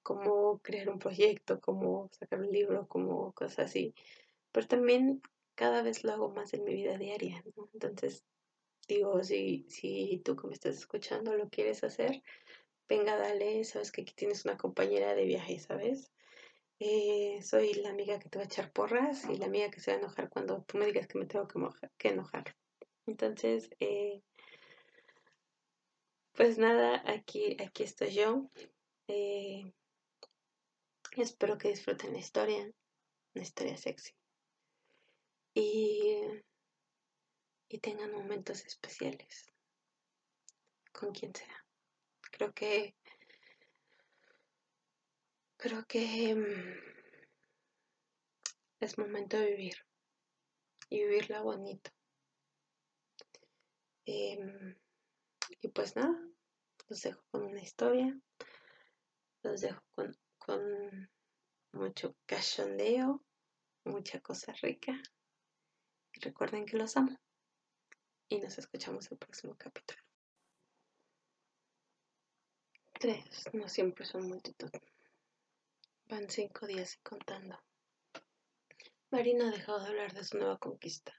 como 0.03 0.59
crear 0.59 0.89
un 0.89 0.99
proyecto, 0.99 1.61
como 1.61 2.11
sacar 2.11 2.41
un 2.41 2.51
libro, 2.51 2.89
como 2.89 3.33
cosas 3.33 3.67
así. 3.67 3.95
Pero 4.51 4.67
también 4.67 5.23
cada 5.57 5.83
vez 5.83 6.05
lo 6.05 6.13
hago 6.13 6.31
más 6.31 6.55
en 6.55 6.65
mi 6.65 6.75
vida 6.75 6.97
diaria, 6.99 7.43
¿no? 7.57 7.69
Entonces, 7.73 8.25
digo, 8.87 9.25
si, 9.25 9.67
si 9.69 10.23
tú 10.25 10.37
que 10.37 10.47
me 10.47 10.55
estás 10.55 10.77
escuchando 10.77 11.35
lo 11.35 11.49
quieres 11.49 11.83
hacer, 11.83 12.23
venga, 12.89 13.17
dale, 13.17 13.65
sabes 13.65 13.91
que 13.91 14.03
aquí 14.03 14.15
tienes 14.15 14.45
una 14.45 14.57
compañera 14.57 15.15
de 15.15 15.25
viaje, 15.25 15.59
¿sabes? 15.59 16.13
Eh, 16.79 17.41
soy 17.43 17.73
la 17.75 17.89
amiga 17.91 18.19
que 18.19 18.29
te 18.29 18.39
va 18.39 18.45
a 18.45 18.47
echar 18.47 18.71
porras 18.71 19.25
y 19.31 19.39
la 19.39 19.47
amiga 19.47 19.71
que 19.71 19.81
se 19.81 19.91
va 19.91 19.97
a 19.97 20.01
enojar 20.01 20.29
cuando 20.29 20.63
tú 20.65 20.77
me 20.77 20.87
digas 20.87 21.07
que 21.09 21.19
me 21.19 21.27
tengo 21.27 21.49
que, 21.97 22.09
enojar. 22.09 22.55
Entonces, 23.07 23.71
eh, 23.81 24.23
pues 26.35 26.59
nada, 26.59 27.03
aquí, 27.07 27.57
aquí 27.65 27.83
estoy 27.83 28.11
yo. 28.11 28.51
Eh, 29.09 29.73
espero 31.17 31.57
que 31.57 31.69
disfruten 31.69 32.13
la 32.13 32.19
historia, 32.19 32.71
una 33.35 33.43
historia 33.43 33.77
sexy. 33.79 34.16
Y, 35.59 36.21
y 37.71 37.79
tengan 37.79 38.13
momentos 38.13 38.67
especiales 38.67 39.47
con 40.93 41.13
quien 41.13 41.35
sea. 41.35 41.65
Creo 42.31 42.53
que 42.53 42.95
creo 45.57 45.87
que 45.87 46.37
es 48.81 48.99
momento 48.99 49.39
de 49.39 49.47
vivir 49.53 49.77
y 50.91 50.99
vivirla 50.99 51.41
bonito. 51.41 51.91
Eh, 54.05 54.77
y 55.63 55.69
pues 55.69 55.97
nada, 55.97 56.21
los 56.87 57.01
dejo 57.01 57.25
con 57.31 57.45
una 57.45 57.63
historia, 57.63 58.15
los 59.43 59.63
dejo 59.63 59.83
con, 59.95 60.15
con 60.37 61.11
mucho 61.73 62.15
cachondeo, 62.27 63.25
mucha 63.85 64.21
cosa 64.21 64.53
rica. 64.61 65.01
Recuerden 66.21 66.65
que 66.65 66.77
los 66.77 66.97
amo. 66.97 67.17
Y 68.29 68.39
nos 68.41 68.59
escuchamos 68.59 69.11
el 69.13 69.19
próximo 69.19 69.55
capítulo. 69.57 70.01
Tres, 72.99 73.45
no 73.53 73.69
siempre 73.69 74.07
son 74.07 74.27
multitud. 74.27 74.71
Van 76.09 76.29
cinco 76.31 76.67
días 76.67 76.95
y 76.97 77.03
contando. 77.03 77.59
Marina 79.11 79.49
ha 79.49 79.51
dejado 79.51 79.81
de 79.81 79.89
hablar 79.89 80.15
de 80.15 80.25
su 80.25 80.39
nueva 80.39 80.59
conquista. 80.59 81.13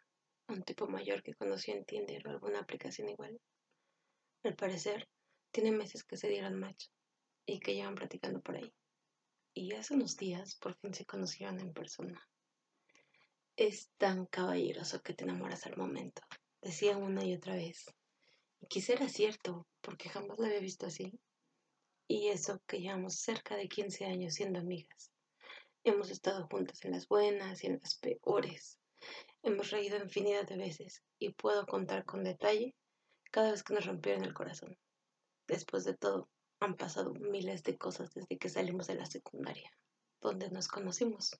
Un 0.47 0.63
tipo 0.63 0.87
mayor 0.87 1.21
que 1.21 1.35
conoció 1.35 1.75
en 1.75 1.85
Tinder 1.85 2.27
o 2.27 2.31
alguna 2.31 2.59
aplicación 2.59 3.09
igual. 3.09 3.39
Al 4.43 4.55
parecer, 4.55 5.07
tiene 5.51 5.71
meses 5.71 6.03
que 6.03 6.17
se 6.17 6.27
dieron 6.27 6.59
match 6.59 6.87
y 7.45 7.59
que 7.59 7.75
llevan 7.75 7.95
platicando 7.95 8.41
por 8.41 8.55
ahí. 8.55 8.73
Y 9.53 9.73
hace 9.73 9.93
unos 9.93 10.17
días 10.17 10.55
por 10.55 10.75
fin 10.75 10.93
se 10.93 11.05
conocieron 11.05 11.59
en 11.59 11.73
persona. 11.73 12.27
Es 13.57 13.89
tan 13.97 14.27
caballeroso 14.27 15.01
que 15.01 15.15
te 15.15 15.23
enamoras 15.23 15.65
al 15.65 15.75
momento, 15.77 16.21
decía 16.61 16.95
una 16.95 17.25
y 17.25 17.33
otra 17.33 17.55
vez. 17.55 17.91
Y 18.61 18.67
quizá 18.67 18.93
era 18.93 19.09
cierto, 19.09 19.65
porque 19.81 20.09
jamás 20.09 20.37
la 20.37 20.45
había 20.45 20.59
visto 20.59 20.85
así. 20.85 21.19
Y 22.07 22.27
eso 22.27 22.61
que 22.67 22.79
llevamos 22.79 23.15
cerca 23.15 23.55
de 23.55 23.67
15 23.67 24.05
años 24.05 24.35
siendo 24.35 24.59
amigas. 24.59 25.11
Hemos 25.83 26.11
estado 26.11 26.47
juntas 26.51 26.85
en 26.85 26.91
las 26.91 27.07
buenas 27.07 27.63
y 27.63 27.67
en 27.67 27.79
las 27.81 27.95
peores. 27.95 28.77
Hemos 29.41 29.71
reído 29.71 29.97
infinidad 29.97 30.45
de 30.45 30.57
veces 30.57 31.01
y 31.17 31.33
puedo 31.33 31.65
contar 31.65 32.05
con 32.05 32.23
detalle 32.23 32.75
cada 33.31 33.49
vez 33.49 33.63
que 33.63 33.73
nos 33.73 33.87
rompieron 33.87 34.23
el 34.23 34.35
corazón. 34.35 34.77
Después 35.47 35.83
de 35.83 35.95
todo, 35.95 36.29
han 36.59 36.75
pasado 36.75 37.11
miles 37.15 37.63
de 37.63 37.75
cosas 37.75 38.13
desde 38.13 38.37
que 38.37 38.49
salimos 38.49 38.85
de 38.85 38.95
la 38.95 39.07
secundaria, 39.07 39.71
donde 40.21 40.51
nos 40.51 40.67
conocimos. 40.67 41.31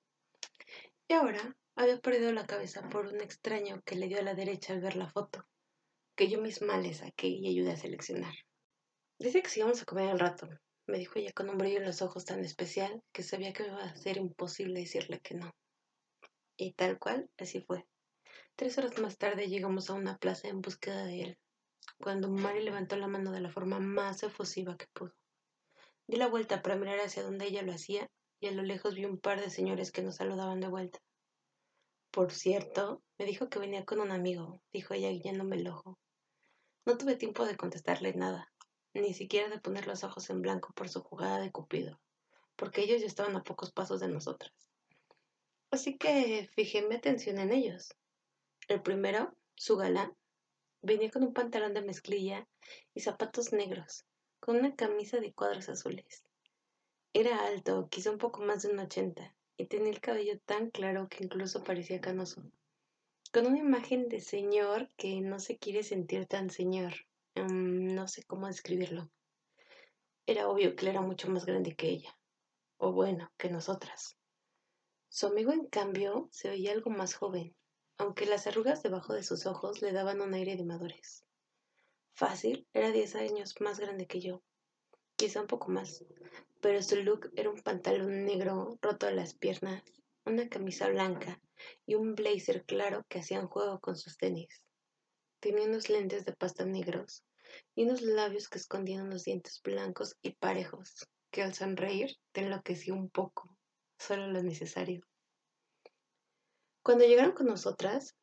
Y 1.08 1.14
ahora 1.14 1.56
había 1.78 2.00
perdido 2.00 2.32
la 2.34 2.48
cabeza 2.48 2.90
por 2.90 3.06
un 3.06 3.22
extraño 3.22 3.82
que 3.86 3.96
le 3.96 4.08
dio 4.08 4.18
a 4.18 4.24
la 4.24 4.34
derecha 4.34 4.74
al 4.74 4.82
ver 4.82 4.96
la 4.96 5.10
foto, 5.10 5.48
que 6.16 6.28
yo 6.28 6.42
misma 6.42 6.80
le 6.80 6.94
saqué 6.96 7.28
y 7.28 7.48
ayudé 7.48 7.74
a 7.74 7.78
seleccionar. 7.78 8.34
Dice 9.20 9.44
que 9.44 9.50
si 9.50 9.62
vamos 9.62 9.82
a 9.82 9.86
comer 9.86 10.10
al 10.10 10.20
rato, 10.20 10.50
me 10.88 10.98
dijo 10.98 11.20
ella 11.20 11.32
con 11.34 11.50
un 11.50 11.58
brillo 11.58 11.78
en 11.78 11.86
los 11.86 12.02
ojos 12.02 12.26
tan 12.26 12.44
especial 12.44 13.04
que 13.12 13.22
sabía 13.22 13.54
que 13.54 13.68
iba 13.68 13.84
a 13.84 13.96
ser 13.96 14.18
imposible 14.18 14.80
decirle 14.80 15.20
que 15.20 15.36
no. 15.36 15.56
Y 16.58 16.74
tal 16.74 16.98
cual, 16.98 17.30
así 17.38 17.62
fue. 17.62 17.86
Tres 18.56 18.76
horas 18.80 18.98
más 18.98 19.20
tarde 19.20 19.48
llegamos 19.48 19.92
a 19.92 19.94
una 19.94 20.18
plaza 20.18 20.48
en 20.48 20.62
búsqueda 20.62 21.06
de 21.06 21.22
él, 21.22 21.38
cuando 22.00 22.28
Mari 22.28 22.64
levantó 22.64 22.96
la 22.96 23.08
mano 23.08 23.32
de 23.32 23.42
la 23.42 23.52
forma 23.52 23.80
más 23.80 24.24
efusiva 24.24 24.78
que 24.78 24.88
pudo. 24.94 25.14
Di 26.08 26.18
la 26.18 26.28
vuelta 26.28 26.64
para 26.64 26.76
mirar 26.76 27.02
hacia 27.02 27.22
donde 27.22 27.46
ella 27.46 27.62
lo 27.62 27.74
hacía 27.74 28.10
y 28.40 28.48
a 28.48 28.52
lo 28.52 28.64
lejos 28.64 28.96
vi 28.96 29.06
un 29.06 29.20
par 29.20 29.40
de 29.40 29.52
señores 29.52 29.92
que 29.92 30.02
nos 30.02 30.16
saludaban 30.16 30.60
de 30.60 30.70
vuelta. 30.70 31.00
Por 32.18 32.32
cierto, 32.32 33.04
me 33.20 33.26
dijo 33.26 33.48
que 33.48 33.60
venía 33.60 33.86
con 33.86 34.00
un 34.00 34.12
amigo, 34.12 34.60
dijo 34.74 34.96
ella 34.96 35.12
guiándome 35.12 35.58
el 35.58 35.68
ojo. 35.68 36.00
No 36.84 36.98
tuve 36.98 37.16
tiempo 37.16 37.46
de 37.46 37.56
contestarle 37.56 38.12
nada, 38.16 38.52
ni 38.96 39.14
siquiera 39.14 39.50
de 39.50 39.60
poner 39.60 39.86
los 39.86 40.04
ojos 40.04 40.28
en 40.32 40.42
blanco 40.42 40.74
por 40.74 40.90
su 40.90 41.04
jugada 41.04 41.40
de 41.40 41.52
Cupido, 41.52 42.02
porque 42.56 42.82
ellos 42.82 43.02
ya 43.02 43.06
estaban 43.06 43.36
a 43.36 43.44
pocos 43.44 43.72
pasos 43.72 44.00
de 44.00 44.08
nosotras. 44.08 44.52
Así 45.70 45.96
que 46.00 46.50
fijé 46.56 46.82
mi 46.88 46.96
atención 46.96 47.38
en 47.38 47.54
ellos. 47.54 47.94
El 48.68 48.82
primero, 48.82 49.36
su 49.54 49.78
galán, 49.78 50.18
Venía 50.82 51.12
con 51.12 51.22
un 51.22 51.36
pantalón 51.36 51.76
de 51.76 51.84
mezclilla 51.84 52.48
y 52.96 53.02
zapatos 53.02 53.54
negros, 53.54 54.06
con 54.40 54.56
una 54.56 54.76
camisa 54.76 55.20
de 55.20 55.34
cuadros 55.34 55.70
azules. 55.70 56.24
Era 57.14 57.46
alto, 57.46 57.90
quizá 57.92 58.10
un 58.10 58.18
poco 58.18 58.42
más 58.42 58.64
de 58.64 58.72
un 58.72 58.80
ochenta, 58.80 59.36
y 59.58 59.66
tenía 59.66 59.92
el 59.92 60.00
cabello 60.00 60.40
tan 60.46 60.70
claro 60.70 61.10
que 61.10 61.24
incluso 61.24 61.64
parecía 61.64 62.00
canoso. 62.00 62.44
Con 63.34 63.48
una 63.48 63.58
imagen 63.58 64.08
de 64.08 64.22
señor 64.22 64.88
que 64.96 65.20
no 65.20 65.40
se 65.40 65.58
quiere 65.58 65.84
sentir 65.84 66.28
tan 66.28 66.50
señor. 66.50 66.94
Mm, 67.36 67.94
no 67.94 68.08
sé 68.08 68.24
cómo 68.24 68.48
describirlo. 68.48 69.10
Era 70.26 70.48
obvio 70.48 70.76
que 70.76 70.86
él 70.86 70.90
era 70.90 71.02
mucho 71.02 71.30
más 71.30 71.46
grande 71.46 71.76
que 71.76 71.90
ella, 71.90 72.18
o 72.78 72.92
bueno, 72.92 73.32
que 73.38 73.50
nosotras. 73.50 74.18
Su 75.10 75.28
amigo, 75.28 75.52
en 75.52 75.66
cambio, 75.68 76.30
se 76.32 76.50
veía 76.50 76.72
algo 76.72 76.92
más 76.92 77.16
joven, 77.16 77.56
aunque 77.98 78.26
las 78.26 78.46
arrugas 78.46 78.84
debajo 78.84 79.14
de 79.14 79.24
sus 79.24 79.46
ojos 79.46 79.82
le 79.82 79.92
daban 79.92 80.22
un 80.22 80.34
aire 80.34 80.56
de 80.56 80.66
madurez. 80.66 81.26
Fácil, 82.14 82.68
era 82.74 82.92
diez 82.92 83.16
años 83.16 83.56
más 83.60 83.80
grande 83.80 84.06
que 84.06 84.20
yo, 84.20 84.44
quizá 85.18 85.42
un 85.42 85.48
poco 85.48 85.70
más, 85.70 86.06
pero 86.62 86.82
su 86.82 86.96
look 86.98 87.32
era 87.36 87.50
un 87.50 87.62
pantalón 87.62 88.24
negro 88.24 88.78
roto 88.82 89.08
a 89.08 89.12
las 89.12 89.34
piernas, 89.34 89.84
una 90.26 90.48
camisa 90.48 90.88
blanca 90.90 91.42
y 91.88 91.96
un 91.96 92.14
blazer 92.14 92.66
claro 92.66 93.04
que 93.10 93.20
hacían 93.20 93.48
juego 93.48 93.80
con 93.80 93.98
sus 93.98 94.18
tenis. 94.18 94.64
Tenía 95.40 95.66
unos 95.66 95.90
lentes 95.90 96.24
de 96.26 96.34
pasta 96.34 96.66
negros 96.66 97.24
y 97.76 97.84
unos 97.84 98.02
labios 98.02 98.48
que 98.48 98.60
escondían 98.60 99.08
unos 99.08 99.24
dientes 99.24 99.60
blancos 99.64 100.16
y 100.22 100.34
parejos, 100.34 101.08
que 101.32 101.42
al 101.42 101.56
sonreír 101.56 102.16
te 102.32 102.42
enloqueció 102.42 102.94
un 102.94 103.10
poco, 103.10 103.50
solo 103.98 104.28
lo 104.28 104.44
necesario. 104.44 105.02
Cuando 106.84 107.06
llegaron 107.06 107.34
con 107.34 107.48
nosotras, 107.48 108.16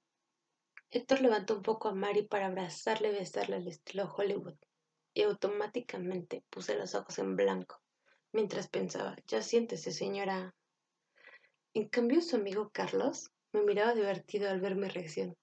Héctor 0.91 1.23
levantó 1.23 1.57
un 1.57 1.63
poco 1.63 1.89
a 1.89 1.95
Mari 1.95 2.23
para 2.29 2.47
abrazarle 2.47 3.09
y 3.09 3.19
besarle 3.19 3.57
al 3.57 3.67
estilo 3.67 4.13
Hollywood, 4.15 4.57
y 5.15 5.23
automáticamente 5.23 6.43
puse 6.51 6.77
los 6.77 6.95
ojos 6.97 7.19
en 7.21 7.37
blanco, 7.37 7.81
mientras 8.33 8.69
pensaba, 8.69 9.17
ya 9.29 9.41
siéntese, 9.43 9.93
señora. 9.93 10.55
En 11.73 11.89
cambio, 11.89 12.21
su 12.21 12.37
amigo 12.37 12.71
Carlos 12.71 13.31
me 13.53 13.63
miraba 13.63 13.95
divertido 13.95 14.51
al 14.51 14.61
ver 14.61 14.75
mi 14.75 14.89
reacción. 14.89 15.37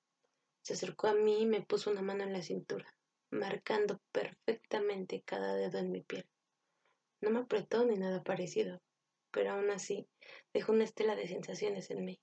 Se 0.62 0.74
acercó 0.74 1.08
a 1.08 1.14
mí 1.14 1.42
y 1.42 1.46
me 1.46 1.62
puso 1.62 1.90
una 1.90 2.02
mano 2.02 2.24
en 2.24 2.34
la 2.34 2.42
cintura, 2.42 2.94
marcando 3.32 4.00
perfectamente 4.12 5.24
cada 5.26 5.56
dedo 5.56 5.80
en 5.80 5.92
mi 5.92 6.02
piel. 6.02 6.28
No 7.22 7.30
me 7.32 7.40
apretó 7.40 7.86
ni 7.86 7.98
nada 7.98 8.24
parecido, 8.24 8.82
pero 9.32 9.52
aún 9.52 9.70
así 9.70 10.08
dejó 10.54 10.74
una 10.74 10.84
estela 10.84 11.16
de 11.16 11.28
sensaciones 11.28 11.90
en 11.90 12.04
mí. 12.04 12.20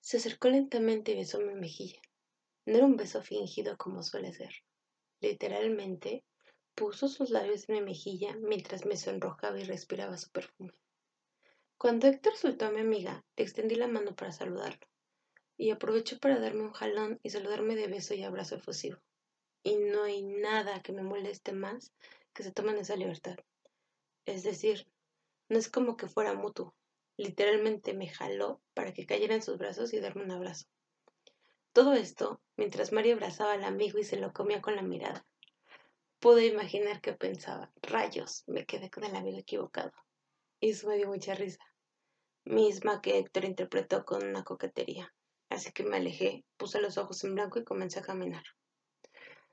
Se 0.00 0.18
acercó 0.18 0.48
lentamente 0.48 1.12
y 1.12 1.16
besó 1.16 1.40
mi 1.40 1.54
mejilla. 1.54 2.00
No 2.64 2.76
era 2.76 2.86
un 2.86 2.96
beso 2.96 3.22
fingido 3.22 3.76
como 3.76 4.02
suele 4.02 4.32
ser. 4.32 4.52
Literalmente, 5.20 6.24
puso 6.74 7.08
sus 7.08 7.30
labios 7.30 7.68
en 7.68 7.76
mi 7.76 7.82
mejilla 7.82 8.36
mientras 8.36 8.86
me 8.86 8.96
sonrojaba 8.96 9.58
y 9.58 9.64
respiraba 9.64 10.16
su 10.16 10.30
perfume. 10.30 10.72
Cuando 11.78 12.06
Héctor 12.06 12.36
soltó 12.36 12.66
a 12.66 12.70
mi 12.70 12.80
amiga, 12.80 13.24
le 13.36 13.44
extendí 13.44 13.74
la 13.74 13.86
mano 13.86 14.14
para 14.14 14.32
saludarlo, 14.32 14.86
y 15.56 15.70
aprovechó 15.70 16.18
para 16.18 16.38
darme 16.38 16.62
un 16.62 16.72
jalón 16.72 17.20
y 17.22 17.30
saludarme 17.30 17.76
de 17.76 17.88
beso 17.88 18.14
y 18.14 18.22
abrazo 18.22 18.56
efusivo. 18.56 18.98
Y 19.62 19.76
no 19.76 20.02
hay 20.02 20.22
nada 20.22 20.82
que 20.82 20.92
me 20.92 21.02
moleste 21.02 21.52
más 21.52 21.92
que 22.32 22.42
se 22.42 22.52
tomen 22.52 22.78
esa 22.78 22.96
libertad. 22.96 23.36
Es 24.24 24.42
decir, 24.42 24.86
no 25.48 25.58
es 25.58 25.68
como 25.68 25.96
que 25.96 26.08
fuera 26.08 26.34
mutuo, 26.34 26.74
Literalmente 27.20 27.92
me 27.92 28.08
jaló 28.08 28.62
para 28.72 28.94
que 28.94 29.04
cayera 29.04 29.34
en 29.34 29.42
sus 29.42 29.58
brazos 29.58 29.92
y 29.92 30.00
darme 30.00 30.24
un 30.24 30.30
abrazo. 30.30 30.64
Todo 31.72 31.92
esto 31.94 32.40
mientras 32.56 32.92
Mario 32.92 33.14
abrazaba 33.14 33.52
al 33.52 33.62
amigo 33.62 33.98
y 33.98 34.04
se 34.04 34.16
lo 34.16 34.32
comía 34.32 34.60
con 34.60 34.74
la 34.74 34.82
mirada. 34.82 35.24
Pude 36.18 36.46
imaginar 36.46 37.00
que 37.00 37.12
pensaba, 37.12 37.70
rayos, 37.80 38.42
me 38.48 38.66
quedé 38.66 38.90
con 38.90 39.04
el 39.04 39.14
amigo 39.14 39.38
equivocado. 39.38 39.92
Y 40.58 40.70
eso 40.70 40.88
me 40.88 40.96
dio 40.96 41.06
mucha 41.06 41.34
risa, 41.34 41.64
misma 42.44 43.00
que 43.00 43.18
Héctor 43.18 43.44
interpretó 43.44 44.04
con 44.04 44.26
una 44.26 44.42
coquetería. 44.42 45.14
Así 45.48 45.72
que 45.72 45.84
me 45.84 45.96
alejé, 45.96 46.44
puse 46.56 46.80
los 46.80 46.98
ojos 46.98 47.22
en 47.24 47.34
blanco 47.34 47.58
y 47.58 47.64
comencé 47.64 48.00
a 48.00 48.02
caminar. 48.02 48.44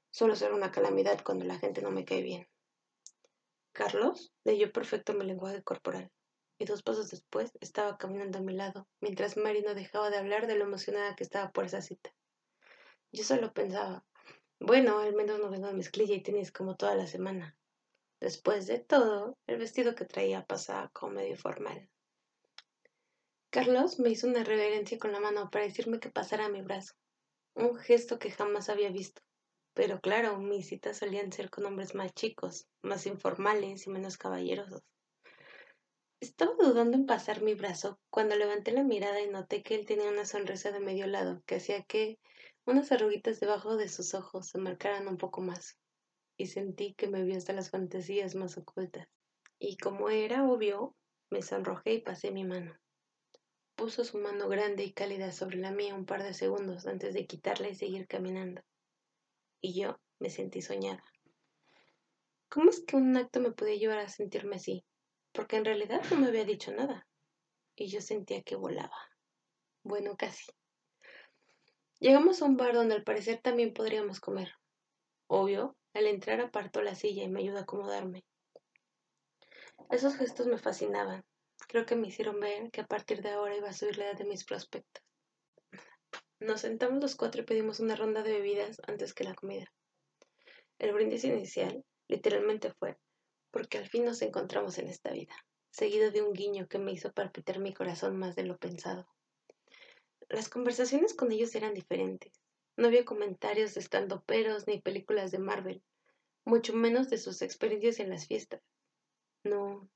Suelo 0.10 0.36
ser 0.36 0.54
una 0.54 0.72
calamidad 0.72 1.24
cuando 1.24 1.46
la 1.46 1.60
gente 1.60 1.82
no 1.82 1.92
me 1.92 2.04
cae 2.04 2.24
bien. 2.24 2.48
Carlos 3.72 4.34
leyó 4.44 4.72
perfecto 4.72 5.14
mi 5.14 5.26
lenguaje 5.26 5.64
corporal 5.64 6.12
y 6.60 6.66
dos 6.66 6.84
pasos 6.84 7.10
después 7.10 7.52
estaba 7.62 7.98
caminando 7.98 8.40
a 8.40 8.42
mi 8.42 8.54
lado, 8.54 8.88
mientras 9.02 9.38
Mary 9.38 9.62
no 9.62 9.76
dejaba 9.76 10.10
de 10.10 10.18
hablar 10.18 10.48
de 10.48 10.56
lo 10.56 10.66
emocionada 10.66 11.16
que 11.16 11.24
estaba 11.24 11.52
por 11.52 11.66
esa 11.66 11.82
cita. 11.82 12.14
Yo 13.12 13.24
solo 13.24 13.54
pensaba, 13.54 14.06
bueno, 14.60 15.00
al 15.00 15.14
menos 15.14 15.40
no 15.40 15.50
vengo 15.50 15.72
mezclilla 15.74 16.16
y 16.16 16.24
tenis 16.24 16.52
como 16.52 16.76
toda 16.76 16.96
la 16.96 17.08
semana. 17.08 17.58
Después 18.20 18.66
de 18.66 18.80
todo, 18.80 19.38
el 19.46 19.58
vestido 19.58 19.94
que 19.94 20.06
traía 20.06 20.46
pasaba 20.46 20.90
como 20.90 21.14
medio 21.14 21.38
formal. 21.38 21.90
Carlos 23.52 24.00
me 24.00 24.10
hizo 24.10 24.28
una 24.28 24.44
reverencia 24.44 24.98
con 24.98 25.12
la 25.12 25.20
mano 25.20 25.50
para 25.50 25.66
decirme 25.66 26.00
que 26.00 26.10
pasara 26.10 26.50
mi 26.50 26.62
brazo, 26.62 26.94
un 27.54 27.76
gesto 27.76 28.20
que 28.20 28.32
jamás 28.32 28.70
había 28.70 28.90
visto. 28.90 29.22
Pero 29.74 30.02
claro, 30.02 30.38
mis 30.40 30.68
citas 30.68 30.98
solían 30.98 31.32
ser 31.32 31.50
con 31.52 31.66
hombres 31.66 31.94
más 31.94 32.14
chicos, 32.14 32.68
más 32.82 33.06
informales 33.06 33.86
y 33.86 33.92
menos 33.92 34.18
caballerosos. 34.18 34.82
Estaba 36.20 36.56
dudando 36.58 36.98
en 36.98 37.06
pasar 37.06 37.44
mi 37.44 37.54
brazo 37.54 38.00
cuando 38.10 38.36
levanté 38.36 38.72
la 38.72 38.84
mirada 38.84 39.22
y 39.22 39.30
noté 39.30 39.62
que 39.62 39.76
él 39.76 39.86
tenía 39.86 40.10
una 40.10 40.26
sonrisa 40.26 40.72
de 40.72 40.80
medio 40.80 41.06
lado 41.06 41.44
que 41.46 41.58
hacía 41.58 41.84
que 41.84 42.18
unas 42.66 42.92
arruguitas 42.92 43.40
debajo 43.40 43.78
de 43.78 43.88
sus 43.88 44.16
ojos 44.16 44.48
se 44.48 44.58
marcaran 44.58 45.08
un 45.08 45.18
poco 45.18 45.42
más. 45.42 45.78
Y 46.36 46.48
sentí 46.48 46.96
que 46.96 47.08
me 47.08 47.24
vio 47.24 47.38
hasta 47.38 47.54
las 47.54 47.70
fantasías 47.70 48.34
más 48.34 48.58
ocultas. 48.58 49.08
Y 49.60 49.78
como 49.78 50.10
era 50.10 50.50
obvio, 50.50 50.96
me 51.30 51.44
sonrojé 51.44 51.94
y 51.94 52.02
pasé 52.02 52.32
mi 52.32 52.44
mano. 52.44 52.76
Puso 53.76 54.04
su 54.04 54.18
mano 54.18 54.50
grande 54.50 54.86
y 54.86 54.94
cálida 54.94 55.32
sobre 55.32 55.58
la 55.58 55.70
mía 55.70 55.94
un 55.94 56.08
par 56.08 56.24
de 56.24 56.34
segundos 56.34 56.88
antes 56.88 57.14
de 57.14 57.28
quitarla 57.28 57.70
y 57.70 57.76
seguir 57.76 58.08
caminando. 58.08 58.64
Y 59.62 59.80
yo 59.80 60.00
me 60.18 60.32
sentí 60.32 60.64
soñada. 60.64 61.04
¿Cómo 62.50 62.72
es 62.72 62.80
que 62.80 62.96
un 62.96 63.16
acto 63.18 63.40
me 63.40 63.52
podía 63.52 63.76
llevar 63.76 64.00
a 64.00 64.10
sentirme 64.10 64.56
así? 64.56 64.84
Porque 65.32 65.58
en 65.58 65.66
realidad 65.66 66.02
no 66.12 66.18
me 66.18 66.28
había 66.28 66.46
dicho 66.46 66.72
nada. 66.72 67.08
Y 67.76 67.88
yo 67.88 68.02
sentía 68.02 68.42
que 68.42 68.56
volaba. 68.56 68.98
Bueno, 69.84 70.16
casi. 70.18 70.52
Llegamos 72.00 72.42
a 72.42 72.46
un 72.46 72.58
bar 72.58 72.74
donde 72.74 72.96
al 72.96 73.04
parecer 73.04 73.40
también 73.42 73.74
podríamos 73.74 74.20
comer. 74.20 74.54
Obvio, 75.28 75.76
al 75.94 76.08
entrar 76.08 76.42
apartó 76.42 76.82
la 76.82 76.96
silla 76.96 77.24
y 77.24 77.30
me 77.30 77.42
ayudó 77.42 77.58
a 77.58 77.62
acomodarme. 77.62 78.24
Esos 79.90 80.16
gestos 80.16 80.48
me 80.48 80.58
fascinaban. 80.58 81.24
Creo 81.68 81.86
que 81.86 81.96
me 81.96 82.08
hicieron 82.08 82.40
ver 82.40 82.70
que 82.72 82.82
a 82.82 82.88
partir 82.88 83.22
de 83.22 83.30
ahora 83.32 83.58
iba 83.58 83.70
a 83.70 83.74
subir 83.74 83.98
la 83.98 84.06
edad 84.06 84.18
de 84.18 84.26
mis 84.26 84.46
prospectos. 84.46 85.04
Nos 86.40 86.62
sentamos 86.62 87.02
los 87.02 87.16
cuatro 87.16 87.42
y 87.42 87.46
pedimos 87.46 87.80
una 87.80 87.96
ronda 87.96 88.22
de 88.22 88.34
bebidas 88.34 88.80
antes 88.88 89.14
que 89.14 89.24
la 89.24 89.34
comida. 89.34 89.74
El 90.78 90.94
brindis 90.94 91.24
inicial 91.24 91.84
literalmente 92.08 92.72
fue 92.74 92.98
porque 93.52 93.78
al 93.78 93.88
fin 93.88 94.06
nos 94.06 94.22
encontramos 94.22 94.78
en 94.78 94.88
esta 94.88 95.12
vida, 95.12 95.36
seguido 95.72 96.12
de 96.12 96.22
un 96.22 96.34
guiño 96.34 96.68
que 96.68 96.80
me 96.80 96.92
hizo 96.92 97.12
palpitar 97.14 97.60
mi 97.60 97.74
corazón 97.74 98.18
más 98.18 98.36
de 98.36 98.44
lo 98.44 98.58
pensado. 98.58 99.08
Las 100.30 100.50
conversaciones 100.50 101.14
con 101.14 101.32
ellos 101.32 101.56
eran 101.56 101.74
diferentes. 101.74 102.34
No 102.76 102.88
había 102.88 103.06
comentarios 103.06 103.74
de 103.74 103.88
peros 104.26 104.68
ni 104.68 104.82
películas 104.82 105.32
de 105.32 105.40
Marvel, 105.40 105.82
mucho 106.46 106.74
menos 106.74 107.10
de 107.10 107.18
sus 107.18 107.42
experiencias 107.42 108.00
en 108.00 108.10
las 108.10 108.28
fiestas. 108.28 108.62
No, 109.44 109.90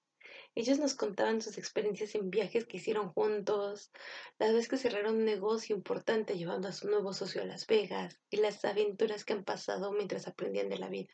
ellos 0.54 0.80
nos 0.80 0.96
contaban 0.96 1.42
sus 1.42 1.58
experiencias 1.58 2.14
en 2.16 2.30
viajes 2.30 2.66
que 2.66 2.78
hicieron 2.78 3.14
juntos, 3.14 3.90
la 4.38 4.52
vez 4.52 4.68
que 4.68 4.78
cerraron 4.78 5.16
un 5.16 5.26
negocio 5.26 5.76
importante 5.76 6.38
llevando 6.38 6.68
a 6.68 6.74
su 6.74 6.90
nuevo 6.90 7.14
socio 7.14 7.42
a 7.42 7.46
Las 7.46 7.66
Vegas 7.68 8.20
y 8.30 8.38
las 8.38 8.64
aventuras 8.66 9.24
que 9.24 9.34
han 9.34 9.46
pasado 9.46 9.94
mientras 9.94 10.28
aprendían 10.28 10.70
de 10.70 10.78
la 10.78 10.90
vida. 10.90 11.14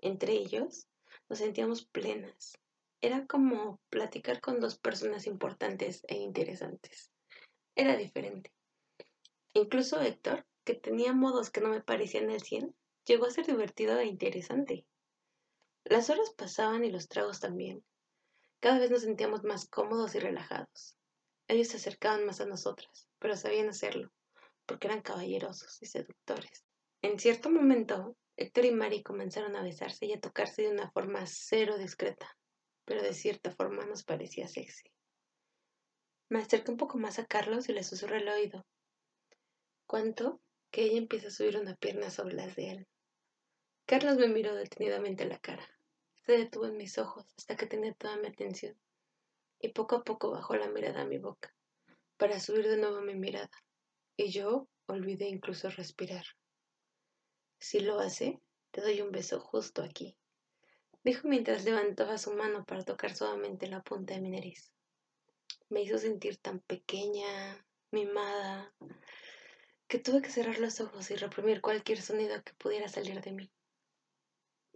Entre 0.00 0.32
ellos, 0.34 0.86
nos 1.28 1.38
sentíamos 1.38 1.84
plenas. 1.84 2.58
Era 3.00 3.26
como 3.26 3.80
platicar 3.90 4.40
con 4.40 4.60
dos 4.60 4.78
personas 4.78 5.26
importantes 5.26 6.04
e 6.08 6.16
interesantes. 6.16 7.10
Era 7.74 7.96
diferente. 7.96 8.52
Incluso 9.52 10.00
Héctor, 10.00 10.46
que 10.64 10.74
tenía 10.74 11.12
modos 11.12 11.50
que 11.50 11.60
no 11.60 11.68
me 11.68 11.82
parecían 11.82 12.30
el 12.30 12.42
cien, 12.42 12.74
llegó 13.04 13.26
a 13.26 13.30
ser 13.30 13.46
divertido 13.46 13.98
e 13.98 14.06
interesante. 14.06 14.86
Las 15.84 16.10
horas 16.10 16.30
pasaban 16.30 16.84
y 16.84 16.90
los 16.90 17.08
tragos 17.08 17.40
también. 17.40 17.84
Cada 18.60 18.78
vez 18.78 18.90
nos 18.90 19.02
sentíamos 19.02 19.44
más 19.44 19.68
cómodos 19.68 20.14
y 20.14 20.18
relajados. 20.18 20.96
Ellos 21.48 21.68
se 21.68 21.76
acercaban 21.76 22.26
más 22.26 22.40
a 22.40 22.46
nosotras, 22.46 23.08
pero 23.18 23.36
sabían 23.36 23.68
hacerlo, 23.68 24.10
porque 24.66 24.88
eran 24.88 25.02
caballerosos 25.02 25.80
y 25.80 25.86
seductores. 25.86 26.64
En 27.02 27.20
cierto 27.20 27.50
momento, 27.50 28.16
Héctor 28.36 28.64
y 28.66 28.70
Mari 28.70 29.02
comenzaron 29.02 29.56
a 29.56 29.62
besarse 29.62 30.06
y 30.06 30.12
a 30.12 30.20
tocarse 30.20 30.62
de 30.62 30.70
una 30.70 30.90
forma 30.90 31.24
cero 31.26 31.78
discreta, 31.78 32.36
pero 32.84 33.02
de 33.02 33.14
cierta 33.14 33.50
forma 33.50 33.84
nos 33.86 34.04
parecía 34.04 34.46
sexy. 34.48 34.90
Me 36.28 36.40
acerqué 36.40 36.70
un 36.70 36.76
poco 36.76 36.98
más 36.98 37.18
a 37.18 37.26
Carlos 37.26 37.68
y 37.68 37.72
le 37.72 37.82
susurré 37.82 38.18
el 38.18 38.28
oído. 38.28 38.66
¿Cuánto 39.86 40.40
que 40.70 40.82
ella 40.82 40.98
empieza 40.98 41.28
a 41.28 41.30
subir 41.30 41.56
una 41.56 41.74
pierna 41.74 42.10
sobre 42.10 42.34
las 42.34 42.54
de 42.56 42.70
él. 42.70 42.86
Carlos 43.86 44.16
me 44.16 44.28
miró 44.28 44.54
detenidamente 44.54 45.24
la 45.24 45.38
cara. 45.38 45.66
Se 46.26 46.32
detuvo 46.32 46.66
en 46.66 46.76
mis 46.76 46.98
ojos 46.98 47.24
hasta 47.38 47.56
que 47.56 47.66
tenía 47.66 47.94
toda 47.94 48.16
mi 48.16 48.26
atención 48.26 48.76
y 49.58 49.70
poco 49.70 49.96
a 49.96 50.04
poco 50.04 50.30
bajó 50.30 50.54
la 50.56 50.68
mirada 50.68 51.00
a 51.02 51.06
mi 51.06 51.16
boca 51.18 51.54
para 52.18 52.40
subir 52.40 52.68
de 52.68 52.76
nuevo 52.76 53.00
mi 53.00 53.14
mirada 53.14 53.50
y 54.18 54.30
yo 54.30 54.68
olvidé 54.86 55.28
incluso 55.28 55.70
respirar. 55.70 56.24
Si 57.68 57.80
lo 57.80 57.98
hace, 57.98 58.40
te 58.70 58.80
doy 58.80 59.00
un 59.00 59.10
beso 59.10 59.40
justo 59.40 59.82
aquí, 59.82 60.16
dijo 61.02 61.26
mientras 61.26 61.64
levantaba 61.64 62.16
su 62.16 62.32
mano 62.32 62.64
para 62.64 62.84
tocar 62.84 63.12
suavemente 63.12 63.66
la 63.66 63.82
punta 63.82 64.14
de 64.14 64.20
mi 64.20 64.30
nariz. 64.30 64.70
Me 65.68 65.82
hizo 65.82 65.98
sentir 65.98 66.36
tan 66.36 66.60
pequeña, 66.60 67.66
mimada, 67.90 68.72
que 69.88 69.98
tuve 69.98 70.22
que 70.22 70.30
cerrar 70.30 70.60
los 70.60 70.80
ojos 70.80 71.10
y 71.10 71.16
reprimir 71.16 71.60
cualquier 71.60 72.00
sonido 72.00 72.40
que 72.44 72.54
pudiera 72.54 72.86
salir 72.86 73.20
de 73.20 73.32
mí. 73.32 73.50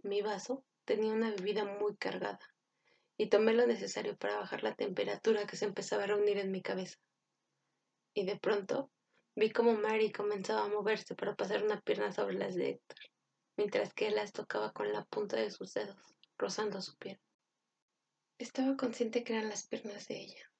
Mi 0.03 0.21
vaso 0.21 0.65
tenía 0.83 1.13
una 1.13 1.29
bebida 1.29 1.63
muy 1.63 1.95
cargada 1.95 2.41
y 3.15 3.27
tomé 3.27 3.53
lo 3.53 3.65
necesario 3.67 4.17
para 4.17 4.35
bajar 4.35 4.63
la 4.63 4.75
temperatura 4.75 5.47
que 5.47 5.55
se 5.55 5.63
empezaba 5.63 6.03
a 6.03 6.07
reunir 6.07 6.39
en 6.39 6.51
mi 6.51 6.61
cabeza. 6.61 6.99
Y 8.13 8.25
de 8.25 8.35
pronto 8.37 8.91
vi 9.35 9.51
como 9.51 9.73
Mary 9.73 10.11
comenzaba 10.11 10.65
a 10.65 10.69
moverse 10.69 11.15
para 11.15 11.35
pasar 11.35 11.63
una 11.63 11.79
pierna 11.81 12.11
sobre 12.11 12.35
las 12.35 12.55
de 12.55 12.71
Héctor, 12.71 12.97
mientras 13.57 13.93
que 13.93 14.07
él 14.07 14.15
las 14.15 14.33
tocaba 14.33 14.71
con 14.73 14.91
la 14.91 15.05
punta 15.05 15.37
de 15.37 15.51
sus 15.51 15.73
dedos, 15.73 16.15
rozando 16.37 16.81
su 16.81 16.97
piel. 16.97 17.19
Estaba 18.37 18.75
consciente 18.75 19.23
que 19.23 19.33
eran 19.33 19.49
las 19.49 19.67
piernas 19.67 20.07
de 20.07 20.19
ella, 20.19 20.51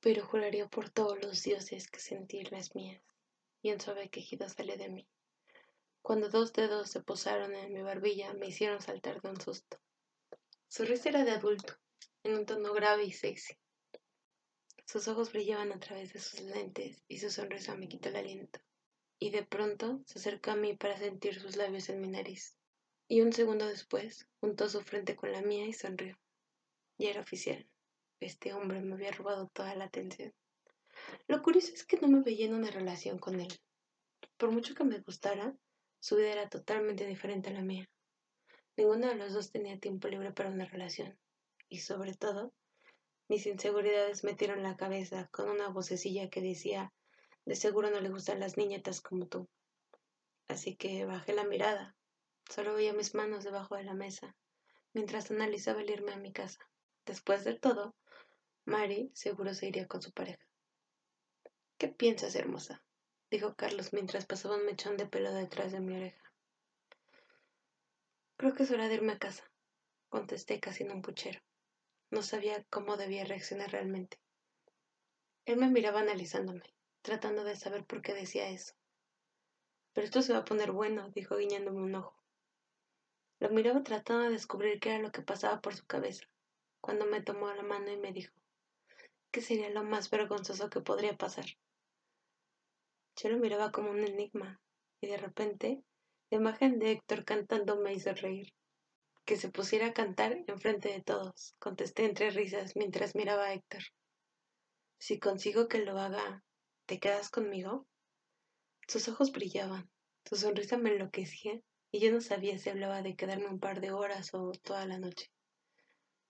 pero 0.00 0.24
juraría 0.24 0.68
por 0.68 0.90
todos 0.90 1.20
los 1.22 1.42
dioses 1.42 1.88
que 1.88 2.00
sentí 2.00 2.42
las 2.44 2.74
mías, 2.74 3.02
y 3.62 3.72
un 3.72 3.80
suave 3.80 4.08
quejido 4.08 4.48
salió 4.48 4.76
de 4.76 4.88
mí. 4.88 5.08
Cuando 6.02 6.28
dos 6.28 6.52
dedos 6.52 6.90
se 6.90 7.02
posaron 7.02 7.54
en 7.54 7.72
mi 7.72 7.82
barbilla 7.82 8.34
me 8.34 8.48
hicieron 8.48 8.80
saltar 8.80 9.20
de 9.22 9.30
un 9.30 9.40
susto. 9.40 9.78
Su 10.68 10.84
risa 10.84 11.08
era 11.08 11.24
de 11.24 11.30
adulto, 11.30 11.74
en 12.22 12.34
un 12.34 12.46
tono 12.46 12.72
grave 12.72 13.04
y 13.04 13.12
sexy. 13.12 13.54
Sus 14.86 15.08
ojos 15.08 15.32
brillaban 15.32 15.72
a 15.72 15.80
través 15.80 16.12
de 16.12 16.20
sus 16.20 16.40
lentes 16.40 17.02
y 17.08 17.18
su 17.18 17.30
sonrisa 17.30 17.74
me 17.74 17.88
quitó 17.88 18.10
el 18.10 18.16
aliento. 18.16 18.60
Y 19.18 19.30
de 19.30 19.42
pronto 19.42 20.02
se 20.06 20.18
acercó 20.18 20.50
a 20.50 20.56
mí 20.56 20.74
para 20.74 20.98
sentir 20.98 21.40
sus 21.40 21.56
labios 21.56 21.88
en 21.88 22.00
mi 22.00 22.08
nariz. 22.08 22.56
Y 23.08 23.20
un 23.22 23.32
segundo 23.32 23.66
después 23.66 24.28
juntó 24.40 24.68
su 24.68 24.82
frente 24.82 25.16
con 25.16 25.32
la 25.32 25.42
mía 25.42 25.66
y 25.66 25.72
sonrió. 25.72 26.18
Ya 26.98 27.10
era 27.10 27.20
oficial. 27.20 27.66
Este 28.20 28.52
hombre 28.52 28.80
me 28.80 28.94
había 28.94 29.12
robado 29.12 29.48
toda 29.48 29.74
la 29.74 29.86
atención. 29.86 30.32
Lo 31.26 31.42
curioso 31.42 31.72
es 31.74 31.84
que 31.84 31.98
no 31.98 32.08
me 32.08 32.22
veía 32.22 32.46
en 32.46 32.54
una 32.54 32.70
relación 32.70 33.18
con 33.18 33.40
él. 33.40 33.52
Por 34.36 34.50
mucho 34.50 34.74
que 34.74 34.84
me 34.84 35.00
gustara, 35.00 35.56
su 36.00 36.16
vida 36.16 36.32
era 36.32 36.48
totalmente 36.48 37.06
diferente 37.06 37.50
a 37.50 37.54
la 37.54 37.62
mía. 37.62 37.90
Ninguno 38.76 39.08
de 39.08 39.14
los 39.14 39.32
dos 39.32 39.50
tenía 39.50 39.78
tiempo 39.78 40.08
libre 40.08 40.32
para 40.32 40.50
una 40.50 40.66
relación. 40.66 41.18
Y 41.68 41.78
sobre 41.78 42.14
todo, 42.14 42.52
mis 43.28 43.46
inseguridades 43.46 44.24
metieron 44.24 44.62
la 44.62 44.76
cabeza 44.76 45.28
con 45.32 45.48
una 45.48 45.68
vocecilla 45.68 46.28
que 46.28 46.42
decía, 46.42 46.92
de 47.44 47.56
seguro 47.56 47.90
no 47.90 48.00
le 48.00 48.10
gustan 48.10 48.40
las 48.40 48.56
niñetas 48.56 49.00
como 49.00 49.26
tú. 49.26 49.48
Así 50.48 50.76
que 50.76 51.04
bajé 51.04 51.32
la 51.32 51.44
mirada. 51.44 51.96
Solo 52.50 52.74
veía 52.74 52.92
mis 52.92 53.14
manos 53.14 53.44
debajo 53.44 53.76
de 53.76 53.84
la 53.84 53.94
mesa, 53.94 54.36
mientras 54.92 55.30
analizaba 55.30 55.80
el 55.80 55.90
irme 55.90 56.12
a 56.12 56.18
mi 56.18 56.32
casa. 56.32 56.68
Después 57.06 57.44
de 57.44 57.58
todo, 57.58 57.94
Mari 58.66 59.10
seguro 59.14 59.54
se 59.54 59.68
iría 59.68 59.86
con 59.86 60.02
su 60.02 60.12
pareja. 60.12 60.44
¿Qué 61.78 61.88
piensas, 61.88 62.34
hermosa? 62.34 62.82
dijo 63.30 63.54
Carlos 63.54 63.92
mientras 63.92 64.26
pasaba 64.26 64.56
un 64.56 64.64
mechón 64.64 64.96
de 64.96 65.06
pelo 65.06 65.32
detrás 65.32 65.72
de 65.72 65.80
mi 65.80 65.96
oreja. 65.96 66.32
Creo 68.36 68.54
que 68.54 68.62
es 68.62 68.70
hora 68.70 68.88
de 68.88 68.94
irme 68.94 69.12
a 69.12 69.18
casa, 69.18 69.50
contesté 70.08 70.60
casi 70.60 70.84
en 70.84 70.92
un 70.92 71.02
puchero. 71.02 71.40
No 72.14 72.22
sabía 72.22 72.64
cómo 72.70 72.96
debía 72.96 73.24
reaccionar 73.24 73.72
realmente. 73.72 74.20
Él 75.46 75.56
me 75.56 75.68
miraba 75.68 75.98
analizándome, 75.98 76.62
tratando 77.02 77.42
de 77.42 77.56
saber 77.56 77.84
por 77.84 78.02
qué 78.02 78.14
decía 78.14 78.48
eso. 78.50 78.72
Pero 79.92 80.04
esto 80.04 80.22
se 80.22 80.32
va 80.32 80.38
a 80.38 80.44
poner 80.44 80.70
bueno, 80.70 81.10
dijo 81.10 81.36
guiñándome 81.36 81.82
un 81.82 81.96
ojo. 81.96 82.16
Lo 83.40 83.50
miraba 83.50 83.82
tratando 83.82 84.26
de 84.26 84.30
descubrir 84.30 84.78
qué 84.78 84.90
era 84.90 85.02
lo 85.02 85.10
que 85.10 85.22
pasaba 85.22 85.60
por 85.60 85.74
su 85.74 85.84
cabeza, 85.86 86.24
cuando 86.80 87.04
me 87.04 87.20
tomó 87.20 87.52
la 87.52 87.64
mano 87.64 87.90
y 87.90 87.96
me 87.96 88.12
dijo, 88.12 88.32
¿qué 89.32 89.40
sería 89.40 89.70
lo 89.70 89.82
más 89.82 90.08
vergonzoso 90.08 90.70
que 90.70 90.82
podría 90.82 91.16
pasar? 91.16 91.46
Yo 93.16 93.28
lo 93.28 93.38
miraba 93.38 93.72
como 93.72 93.90
un 93.90 94.04
enigma 94.04 94.60
y 95.00 95.08
de 95.08 95.16
repente 95.16 95.82
la 96.30 96.38
imagen 96.38 96.78
de 96.78 96.92
Héctor 96.92 97.24
cantando 97.24 97.74
me 97.74 97.92
hizo 97.92 98.14
reír. 98.14 98.54
Que 99.24 99.36
se 99.36 99.48
pusiera 99.48 99.86
a 99.86 99.92
cantar 99.94 100.36
enfrente 100.46 100.90
de 100.90 101.00
todos, 101.00 101.54
contesté 101.58 102.04
entre 102.04 102.30
risas 102.30 102.76
mientras 102.76 103.14
miraba 103.14 103.46
a 103.46 103.54
Héctor. 103.54 103.82
Si 104.98 105.18
consigo 105.18 105.66
que 105.66 105.78
lo 105.78 105.98
haga, 105.98 106.44
¿te 106.86 107.00
quedas 107.00 107.30
conmigo? 107.30 107.86
Sus 108.86 109.08
ojos 109.08 109.32
brillaban, 109.32 109.90
su 110.26 110.36
sonrisa 110.36 110.76
me 110.76 110.90
enloquecía 110.90 111.60
y 111.90 112.00
yo 112.00 112.12
no 112.12 112.20
sabía 112.20 112.58
si 112.58 112.68
hablaba 112.68 113.02
de 113.02 113.16
quedarme 113.16 113.46
un 113.46 113.60
par 113.60 113.80
de 113.80 113.92
horas 113.92 114.34
o 114.34 114.52
toda 114.62 114.84
la 114.86 114.98
noche. 114.98 115.30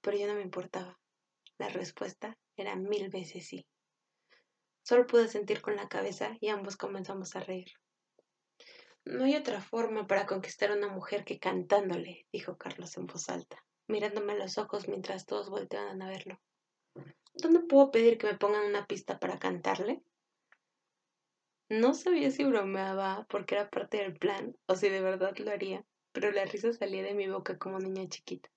Pero 0.01 0.17
yo 0.17 0.27
no 0.27 0.35
me 0.35 0.43
importaba. 0.43 1.01
La 1.59 1.69
respuesta 1.69 2.37
era 2.57 2.77
mil 2.77 3.09
veces 3.09 3.47
sí. 3.47 3.67
Solo 4.83 5.07
pude 5.07 5.29
sentir 5.29 5.63
con 5.63 5.77
la 5.77 5.89
cabeza 5.89 6.37
y 6.41 6.49
ambos 6.49 6.77
comenzamos 6.77 7.35
a 7.35 7.41
reír. 7.41 7.73
No 9.05 9.25
hay 9.25 9.37
otra 9.37 9.61
forma 9.61 10.07
para 10.07 10.27
conquistar 10.27 10.71
a 10.71 10.77
una 10.77 10.89
mujer 10.89 11.25
que 11.25 11.39
cantándole, 11.39 12.27
dijo 12.33 12.57
Carlos 12.57 12.97
en 12.97 13.07
voz 13.07 13.29
alta, 13.29 13.63
mirándome 13.87 14.33
a 14.33 14.37
los 14.37 14.57
ojos 14.57 14.89
mientras 14.89 15.27
todos 15.27 15.51
volteaban 15.51 16.01
a 16.01 16.09
verlo. 16.09 16.41
¿Dónde 17.35 17.61
puedo 17.61 17.91
pedir 17.91 18.17
que 18.17 18.29
me 18.29 18.39
pongan 18.39 18.65
una 18.65 18.87
pista 18.87 19.19
para 19.19 19.39
cantarle? 19.39 20.03
No 21.69 21.93
sabía 21.93 22.31
si 22.31 22.45
bromeaba 22.45 23.27
porque 23.29 23.57
era 23.57 23.69
parte 23.69 23.99
del 23.99 24.17
plan 24.17 24.57
o 24.67 24.75
si 24.75 24.89
de 24.89 25.01
verdad 25.01 25.37
lo 25.37 25.51
haría, 25.51 25.85
pero 26.13 26.31
la 26.31 26.45
risa 26.47 26.73
salía 26.73 27.03
de 27.03 27.15
mi 27.15 27.29
boca 27.29 27.59
como 27.59 27.79
niña 27.79 28.09
chiquita. 28.09 28.49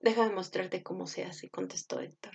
Deja 0.00 0.26
de 0.26 0.34
mostrarte 0.34 0.82
cómo 0.82 1.06
se 1.06 1.24
hace, 1.24 1.50
contestó 1.50 2.00
Héctor 2.00 2.34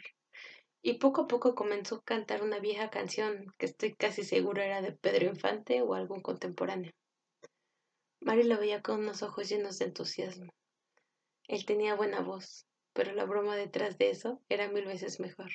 y 0.86 0.96
poco 0.96 1.22
a 1.22 1.28
poco 1.28 1.56
comenzó 1.56 1.96
a 1.96 2.04
cantar 2.04 2.44
una 2.44 2.60
vieja 2.60 2.90
canción 2.90 3.54
que 3.58 3.68
estoy 3.68 3.96
casi 3.96 4.24
segura 4.24 4.66
era 4.66 4.82
de 4.82 4.92
Pedro 4.92 5.28
Infante 5.28 5.82
o 5.82 5.94
algún 5.94 6.22
contemporáneo. 6.22 6.92
Mari 8.20 8.44
lo 8.44 8.60
veía 8.60 8.82
con 8.82 9.00
unos 9.00 9.24
ojos 9.24 9.48
llenos 9.48 9.80
de 9.80 9.86
entusiasmo. 9.86 10.54
Él 11.48 11.66
tenía 11.66 11.96
buena 11.96 12.20
voz, 12.20 12.68
pero 12.92 13.14
la 13.14 13.24
broma 13.24 13.56
detrás 13.56 13.98
de 13.98 14.10
eso 14.10 14.42
era 14.50 14.70
mil 14.70 14.86
veces 14.86 15.22
mejor. 15.22 15.52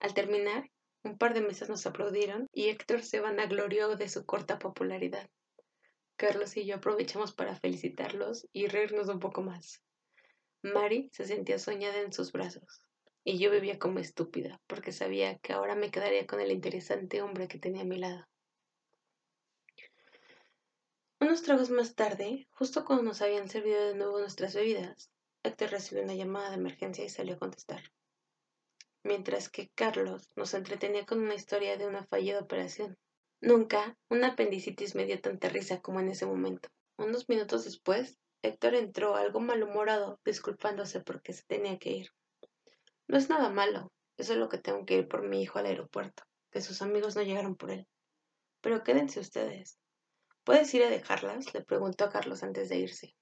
Al 0.00 0.12
terminar, 0.12 0.70
un 1.02 1.16
par 1.16 1.32
de 1.32 1.40
mesas 1.40 1.70
nos 1.70 1.86
aplaudieron 1.86 2.46
y 2.52 2.68
Héctor 2.68 3.02
se 3.04 3.20
vanaglorió 3.20 3.96
de 3.96 4.08
su 4.10 4.26
corta 4.26 4.58
popularidad. 4.58 5.30
Carlos 6.16 6.58
y 6.58 6.66
yo 6.66 6.76
aprovechamos 6.76 7.32
para 7.32 7.56
felicitarlos 7.56 8.46
y 8.52 8.66
reírnos 8.66 9.08
un 9.08 9.18
poco 9.18 9.40
más. 9.40 9.82
Mari 10.60 11.08
se 11.12 11.24
sentía 11.24 11.58
soñada 11.58 12.00
en 12.00 12.12
sus 12.12 12.32
brazos 12.32 12.85
y 13.28 13.38
yo 13.38 13.50
vivía 13.50 13.76
como 13.80 13.98
estúpida, 13.98 14.60
porque 14.68 14.92
sabía 14.92 15.36
que 15.38 15.52
ahora 15.52 15.74
me 15.74 15.90
quedaría 15.90 16.28
con 16.28 16.40
el 16.40 16.52
interesante 16.52 17.22
hombre 17.22 17.48
que 17.48 17.58
tenía 17.58 17.82
a 17.82 17.84
mi 17.84 17.98
lado. 17.98 18.24
Unos 21.18 21.42
tragos 21.42 21.70
más 21.70 21.96
tarde, 21.96 22.46
justo 22.52 22.84
cuando 22.84 23.02
nos 23.02 23.22
habían 23.22 23.48
servido 23.48 23.84
de 23.84 23.96
nuevo 23.96 24.20
nuestras 24.20 24.54
bebidas, 24.54 25.10
Héctor 25.42 25.70
recibió 25.70 26.04
una 26.04 26.14
llamada 26.14 26.50
de 26.50 26.54
emergencia 26.54 27.04
y 27.04 27.08
salió 27.08 27.34
a 27.34 27.38
contestar. 27.40 27.82
Mientras 29.02 29.48
que 29.48 29.70
Carlos 29.74 30.30
nos 30.36 30.54
entretenía 30.54 31.04
con 31.04 31.18
una 31.18 31.34
historia 31.34 31.76
de 31.76 31.88
una 31.88 32.06
fallida 32.06 32.38
operación. 32.38 32.96
Nunca 33.40 33.98
una 34.08 34.28
apendicitis 34.28 34.94
me 34.94 35.04
dio 35.04 35.20
tanta 35.20 35.48
risa 35.48 35.80
como 35.80 35.98
en 35.98 36.10
ese 36.10 36.26
momento. 36.26 36.68
Unos 36.96 37.28
minutos 37.28 37.64
después, 37.64 38.20
Héctor 38.42 38.76
entró 38.76 39.16
algo 39.16 39.40
malhumorado, 39.40 40.20
disculpándose 40.24 41.00
porque 41.00 41.32
se 41.32 41.42
tenía 41.42 41.76
que 41.80 41.90
ir. 41.90 42.10
No 43.08 43.18
es 43.18 43.28
nada 43.28 43.50
malo. 43.50 43.92
Eso 44.16 44.32
es 44.32 44.38
lo 44.38 44.48
que 44.48 44.58
tengo 44.58 44.84
que 44.86 44.94
ir 44.94 45.08
por 45.08 45.28
mi 45.28 45.42
hijo 45.42 45.58
al 45.58 45.66
aeropuerto, 45.66 46.24
que 46.50 46.60
sus 46.60 46.80
amigos 46.82 47.16
no 47.16 47.22
llegaron 47.22 47.54
por 47.54 47.70
él. 47.70 47.86
Pero 48.60 48.82
quédense 48.82 49.20
ustedes. 49.20 49.78
¿Puedes 50.44 50.72
ir 50.74 50.84
a 50.84 50.90
dejarlas? 50.90 51.52
le 51.52 51.64
preguntó 51.64 52.04
a 52.04 52.10
Carlos 52.10 52.42
antes 52.42 52.68
de 52.68 52.78
irse. 52.78 53.14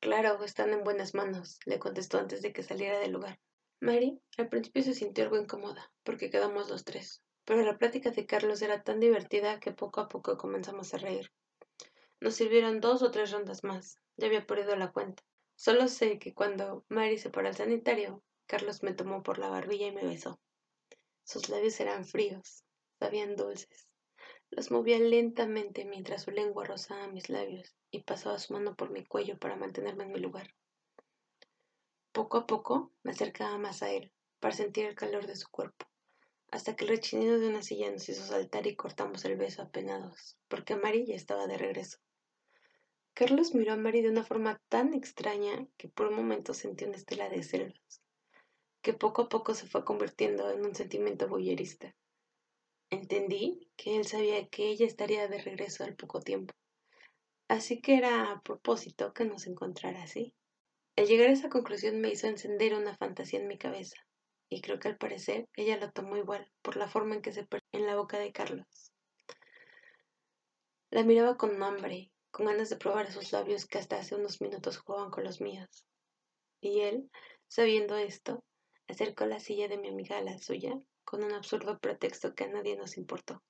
Claro, 0.00 0.42
están 0.44 0.70
en 0.70 0.84
buenas 0.84 1.14
manos, 1.14 1.58
le 1.64 1.78
contestó 1.78 2.18
antes 2.18 2.42
de 2.42 2.52
que 2.52 2.62
saliera 2.62 2.98
del 2.98 3.12
lugar. 3.12 3.40
Mary 3.80 4.20
al 4.36 4.48
principio 4.48 4.82
se 4.82 4.94
sintió 4.94 5.24
algo 5.24 5.38
incómoda, 5.38 5.90
porque 6.02 6.30
quedamos 6.30 6.68
los 6.68 6.84
tres, 6.84 7.22
pero 7.44 7.62
la 7.62 7.78
plática 7.78 8.10
de 8.10 8.26
Carlos 8.26 8.62
era 8.62 8.82
tan 8.82 9.00
divertida 9.00 9.60
que 9.60 9.72
poco 9.72 10.00
a 10.00 10.08
poco 10.08 10.36
comenzamos 10.36 10.92
a 10.92 10.98
reír. 10.98 11.32
Nos 12.20 12.34
sirvieron 12.34 12.80
dos 12.80 13.02
o 13.02 13.10
tres 13.10 13.30
rondas 13.30 13.64
más, 13.64 13.98
ya 14.16 14.26
había 14.26 14.46
perdido 14.46 14.76
la 14.76 14.92
cuenta. 14.92 15.22
Solo 15.54 15.88
sé 15.88 16.18
que 16.18 16.34
cuando 16.34 16.84
Mary 16.88 17.16
se 17.16 17.30
paró 17.30 17.48
al 17.48 17.56
sanitario, 17.56 18.22
Carlos 18.46 18.82
me 18.82 18.92
tomó 18.92 19.22
por 19.22 19.38
la 19.38 19.48
barbilla 19.48 19.86
y 19.86 19.92
me 19.92 20.04
besó. 20.04 20.38
Sus 21.24 21.48
labios 21.48 21.80
eran 21.80 22.04
fríos, 22.04 22.64
sabían 22.98 23.36
dulces. 23.36 23.88
Los 24.50 24.70
movía 24.70 24.98
lentamente 24.98 25.84
mientras 25.84 26.22
su 26.22 26.30
lengua 26.30 26.64
rozaba 26.64 27.08
mis 27.08 27.28
labios 27.28 27.74
y 27.90 28.02
pasaba 28.02 28.38
su 28.38 28.52
mano 28.52 28.74
por 28.74 28.90
mi 28.90 29.04
cuello 29.04 29.38
para 29.38 29.56
mantenerme 29.56 30.04
en 30.04 30.12
mi 30.12 30.20
lugar. 30.20 30.54
Poco 32.12 32.36
a 32.36 32.46
poco 32.46 32.92
me 33.02 33.12
acercaba 33.12 33.58
más 33.58 33.82
a 33.82 33.90
él 33.90 34.12
para 34.38 34.54
sentir 34.54 34.84
el 34.84 34.94
calor 34.94 35.26
de 35.26 35.36
su 35.36 35.48
cuerpo, 35.50 35.86
hasta 36.50 36.76
que 36.76 36.84
el 36.84 36.90
rechinido 36.90 37.40
de 37.40 37.48
una 37.48 37.62
silla 37.62 37.90
nos 37.90 38.08
hizo 38.08 38.24
saltar 38.24 38.66
y 38.66 38.76
cortamos 38.76 39.24
el 39.24 39.36
beso 39.36 39.62
apenados, 39.62 40.36
porque 40.48 40.76
Mari 40.76 41.06
ya 41.06 41.16
estaba 41.16 41.46
de 41.46 41.56
regreso. 41.56 41.98
Carlos 43.14 43.54
miró 43.54 43.72
a 43.72 43.76
Mari 43.76 44.02
de 44.02 44.10
una 44.10 44.24
forma 44.24 44.60
tan 44.68 44.92
extraña 44.92 45.66
que 45.76 45.88
por 45.88 46.08
un 46.08 46.16
momento 46.16 46.52
sentí 46.52 46.84
una 46.84 46.96
estela 46.96 47.28
de 47.28 47.42
celos, 47.42 48.03
que 48.84 48.92
poco 48.92 49.22
a 49.22 49.28
poco 49.30 49.54
se 49.54 49.66
fue 49.66 49.82
convirtiendo 49.82 50.50
en 50.50 50.62
un 50.62 50.74
sentimiento 50.74 51.26
boyerista. 51.26 51.96
Entendí 52.90 53.66
que 53.76 53.96
él 53.96 54.04
sabía 54.04 54.46
que 54.48 54.68
ella 54.68 54.84
estaría 54.86 55.26
de 55.26 55.38
regreso 55.38 55.84
al 55.84 55.96
poco 55.96 56.20
tiempo, 56.20 56.54
así 57.48 57.80
que 57.80 57.96
era 57.96 58.30
a 58.30 58.42
propósito 58.42 59.14
que 59.14 59.24
nos 59.24 59.46
encontrara 59.46 60.02
así. 60.02 60.34
El 60.96 61.06
llegar 61.06 61.28
a 61.30 61.32
esa 61.32 61.48
conclusión 61.48 61.98
me 62.02 62.10
hizo 62.10 62.26
encender 62.26 62.74
una 62.74 62.94
fantasía 62.94 63.40
en 63.40 63.48
mi 63.48 63.56
cabeza, 63.56 63.96
y 64.50 64.60
creo 64.60 64.78
que 64.78 64.88
al 64.88 64.98
parecer 64.98 65.48
ella 65.56 65.78
lo 65.78 65.90
tomó 65.90 66.18
igual 66.18 66.52
por 66.60 66.76
la 66.76 66.86
forma 66.86 67.14
en 67.14 67.22
que 67.22 67.32
se 67.32 67.46
perdió 67.46 67.66
en 67.72 67.86
la 67.86 67.96
boca 67.96 68.18
de 68.18 68.32
Carlos. 68.32 68.92
La 70.90 71.04
miraba 71.04 71.38
con 71.38 71.60
hambre 71.62 72.12
con 72.30 72.46
ganas 72.46 72.68
de 72.68 72.76
probar 72.76 73.06
esos 73.06 73.32
labios 73.32 73.64
que 73.64 73.78
hasta 73.78 73.96
hace 73.96 74.16
unos 74.16 74.40
minutos 74.40 74.76
jugaban 74.78 75.10
con 75.10 75.22
los 75.22 75.40
míos. 75.40 75.86
Y 76.60 76.80
él, 76.80 77.08
sabiendo 77.46 77.96
esto, 77.96 78.42
acercó 78.88 79.26
la 79.26 79.40
silla 79.40 79.68
de 79.68 79.78
mi 79.78 79.88
amiga 79.88 80.18
a 80.18 80.22
la 80.22 80.38
suya 80.38 80.78
con 81.04 81.22
un 81.22 81.32
absurdo 81.32 81.78
pretexto 81.78 82.34
que 82.34 82.44
a 82.44 82.48
nadie 82.48 82.76
nos 82.76 82.96
importó. 82.96 83.42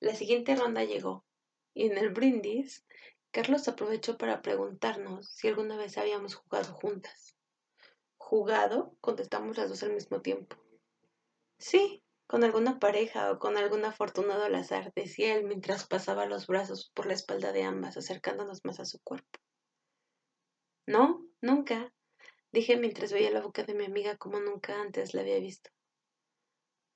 La 0.00 0.14
siguiente 0.14 0.56
ronda 0.56 0.84
llegó, 0.84 1.24
y 1.74 1.86
en 1.86 1.98
el 1.98 2.10
brindis, 2.10 2.84
Carlos 3.30 3.68
aprovechó 3.68 4.16
para 4.16 4.42
preguntarnos 4.42 5.28
si 5.28 5.48
alguna 5.48 5.76
vez 5.76 5.98
habíamos 5.98 6.34
jugado 6.34 6.72
juntas. 6.72 7.36
¿Jugado? 8.16 8.96
contestamos 9.00 9.56
las 9.56 9.68
dos 9.68 9.82
al 9.82 9.92
mismo 9.92 10.22
tiempo. 10.22 10.56
Sí, 11.58 12.02
con 12.26 12.44
alguna 12.44 12.78
pareja 12.78 13.30
o 13.30 13.38
con 13.38 13.56
algún 13.56 13.84
afortunado 13.84 14.44
al 14.44 14.54
azar, 14.54 14.92
decía 14.94 15.34
él 15.34 15.44
mientras 15.44 15.86
pasaba 15.86 16.26
los 16.26 16.46
brazos 16.46 16.90
por 16.94 17.06
la 17.06 17.14
espalda 17.14 17.52
de 17.52 17.62
ambas, 17.62 17.96
acercándonos 17.96 18.64
más 18.64 18.80
a 18.80 18.84
su 18.84 18.98
cuerpo. 19.00 19.38
No, 20.86 21.24
nunca, 21.40 21.92
dije 22.56 22.78
mientras 22.78 23.12
veía 23.12 23.30
la 23.30 23.42
boca 23.42 23.64
de 23.64 23.74
mi 23.74 23.84
amiga 23.84 24.16
como 24.16 24.40
nunca 24.40 24.80
antes 24.80 25.12
la 25.12 25.20
había 25.20 25.38
visto. 25.38 25.68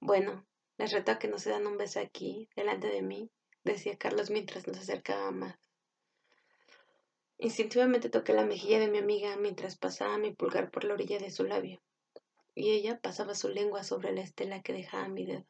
Bueno, 0.00 0.46
les 0.78 0.90
reto 0.90 1.12
a 1.12 1.18
que 1.18 1.28
no 1.28 1.38
se 1.38 1.50
dan 1.50 1.66
un 1.66 1.76
beso 1.76 2.00
aquí, 2.00 2.48
delante 2.56 2.86
de 2.86 3.02
mí, 3.02 3.30
decía 3.62 3.98
Carlos 3.98 4.30
mientras 4.30 4.66
nos 4.66 4.78
acercaba 4.78 5.30
más. 5.32 5.58
Instintivamente 7.36 8.08
toqué 8.08 8.32
la 8.32 8.46
mejilla 8.46 8.78
de 8.78 8.88
mi 8.88 8.96
amiga 8.96 9.36
mientras 9.36 9.76
pasaba 9.76 10.16
mi 10.16 10.32
pulgar 10.32 10.70
por 10.70 10.84
la 10.84 10.94
orilla 10.94 11.18
de 11.18 11.30
su 11.30 11.44
labio 11.44 11.82
y 12.54 12.70
ella 12.70 12.98
pasaba 12.98 13.34
su 13.34 13.50
lengua 13.50 13.84
sobre 13.84 14.12
la 14.12 14.22
estela 14.22 14.62
que 14.62 14.72
dejaba 14.72 15.08
mi 15.08 15.26
dedo. 15.26 15.44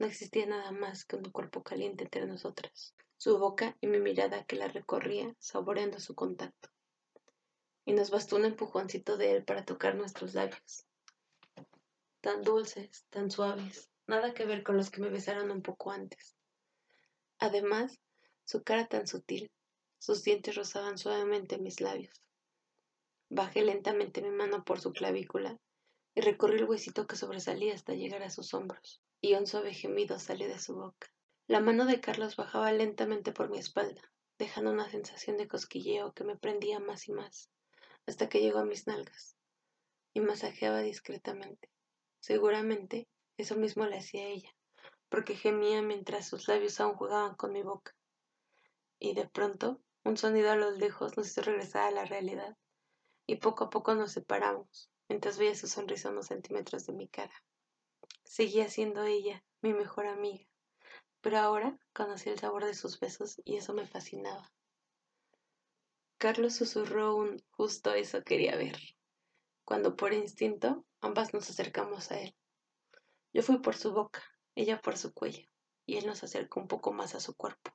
No 0.00 0.06
existía 0.06 0.46
nada 0.46 0.72
más 0.72 1.04
que 1.04 1.14
un 1.14 1.30
cuerpo 1.30 1.62
caliente 1.62 2.02
entre 2.02 2.26
nosotras, 2.26 2.96
su 3.16 3.38
boca 3.38 3.76
y 3.80 3.86
mi 3.86 4.00
mirada 4.00 4.42
que 4.42 4.56
la 4.56 4.66
recorría, 4.66 5.36
saboreando 5.38 6.00
su 6.00 6.16
contacto. 6.16 6.68
Y 7.84 7.92
nos 7.92 8.10
bastó 8.10 8.36
un 8.36 8.44
empujoncito 8.44 9.16
de 9.16 9.36
él 9.36 9.44
para 9.44 9.64
tocar 9.64 9.94
nuestros 9.94 10.34
labios. 10.34 10.84
Tan 12.20 12.42
dulces, 12.42 13.04
tan 13.10 13.30
suaves, 13.30 13.88
nada 14.06 14.34
que 14.34 14.44
ver 14.44 14.62
con 14.62 14.76
los 14.76 14.90
que 14.90 15.00
me 15.00 15.08
besaron 15.08 15.50
un 15.50 15.62
poco 15.62 15.90
antes. 15.90 16.36
Además, 17.38 17.98
su 18.44 18.62
cara 18.62 18.86
tan 18.86 19.06
sutil, 19.06 19.50
sus 19.98 20.22
dientes 20.24 20.54
rozaban 20.56 20.98
suavemente 20.98 21.58
mis 21.58 21.80
labios. 21.80 22.20
Bajé 23.30 23.62
lentamente 23.62 24.20
mi 24.22 24.30
mano 24.30 24.64
por 24.64 24.80
su 24.80 24.92
clavícula 24.92 25.56
y 26.14 26.20
recorrí 26.20 26.58
el 26.58 26.64
huesito 26.64 27.06
que 27.06 27.16
sobresalía 27.16 27.74
hasta 27.74 27.94
llegar 27.94 28.22
a 28.22 28.30
sus 28.30 28.52
hombros, 28.54 29.00
y 29.20 29.34
un 29.34 29.46
suave 29.46 29.72
gemido 29.72 30.18
salió 30.18 30.48
de 30.48 30.58
su 30.58 30.74
boca. 30.74 31.08
La 31.46 31.60
mano 31.60 31.84
de 31.84 32.00
Carlos 32.00 32.36
bajaba 32.36 32.72
lentamente 32.72 33.32
por 33.32 33.48
mi 33.48 33.58
espalda, 33.58 34.02
dejando 34.38 34.72
una 34.72 34.90
sensación 34.90 35.36
de 35.36 35.48
cosquilleo 35.48 36.12
que 36.12 36.24
me 36.24 36.36
prendía 36.36 36.80
más 36.80 37.08
y 37.08 37.12
más, 37.12 37.48
hasta 38.06 38.28
que 38.28 38.40
llegó 38.40 38.58
a 38.58 38.64
mis 38.64 38.86
nalgas, 38.86 39.36
y 40.12 40.20
masajeaba 40.20 40.80
discretamente. 40.80 41.70
Seguramente 42.20 43.08
eso 43.36 43.56
mismo 43.56 43.86
le 43.86 43.98
hacía 43.98 44.26
ella, 44.26 44.54
porque 45.08 45.34
gemía 45.34 45.82
mientras 45.82 46.28
sus 46.28 46.48
labios 46.48 46.80
aún 46.80 46.94
jugaban 46.94 47.34
con 47.34 47.52
mi 47.52 47.62
boca. 47.62 47.94
Y 48.98 49.14
de 49.14 49.28
pronto, 49.28 49.80
un 50.04 50.16
sonido 50.16 50.50
a 50.50 50.56
lo 50.56 50.70
lejos 50.70 51.16
nos 51.16 51.28
hizo 51.28 51.42
regresar 51.42 51.84
a 51.84 51.90
la 51.90 52.04
realidad, 52.04 52.56
y 53.26 53.36
poco 53.36 53.64
a 53.64 53.70
poco 53.70 53.94
nos 53.94 54.12
separamos, 54.12 54.90
mientras 55.08 55.38
veía 55.38 55.54
su 55.54 55.66
sonrisa 55.66 56.08
a 56.08 56.12
unos 56.12 56.26
centímetros 56.26 56.86
de 56.86 56.92
mi 56.92 57.08
cara. 57.08 57.34
Seguía 58.24 58.68
siendo 58.68 59.04
ella, 59.04 59.42
mi 59.62 59.72
mejor 59.72 60.06
amiga, 60.06 60.46
pero 61.20 61.38
ahora 61.38 61.78
conocí 61.92 62.30
el 62.30 62.38
sabor 62.38 62.64
de 62.64 62.74
sus 62.74 62.98
besos 62.98 63.40
y 63.44 63.56
eso 63.56 63.74
me 63.74 63.86
fascinaba. 63.86 64.50
Carlos 66.20 66.54
susurró 66.54 67.16
un 67.16 67.42
justo 67.48 67.94
eso 67.94 68.22
quería 68.22 68.54
ver, 68.54 68.76
cuando 69.64 69.96
por 69.96 70.12
instinto 70.12 70.84
ambas 71.00 71.32
nos 71.32 71.48
acercamos 71.48 72.10
a 72.10 72.20
él. 72.20 72.36
Yo 73.32 73.42
fui 73.42 73.60
por 73.60 73.74
su 73.74 73.94
boca, 73.94 74.22
ella 74.54 74.82
por 74.82 74.98
su 74.98 75.14
cuello, 75.14 75.48
y 75.86 75.96
él 75.96 76.04
nos 76.04 76.22
acercó 76.22 76.60
un 76.60 76.68
poco 76.68 76.92
más 76.92 77.14
a 77.14 77.20
su 77.20 77.34
cuerpo. 77.34 77.70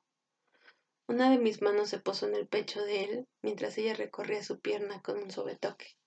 Una 1.08 1.32
de 1.32 1.40
mis 1.40 1.64
manos 1.64 1.90
se 1.90 1.98
posó 1.98 2.28
en 2.28 2.36
el 2.36 2.48
pecho 2.48 2.84
de 2.84 3.06
él 3.06 3.28
mientras 3.42 3.80
ella 3.80 3.96
recorría 3.96 4.44
su 4.44 4.60
pierna 4.60 5.02
con 5.02 5.18
un 5.18 5.32
suave 5.32 5.56
toque. 5.56 5.98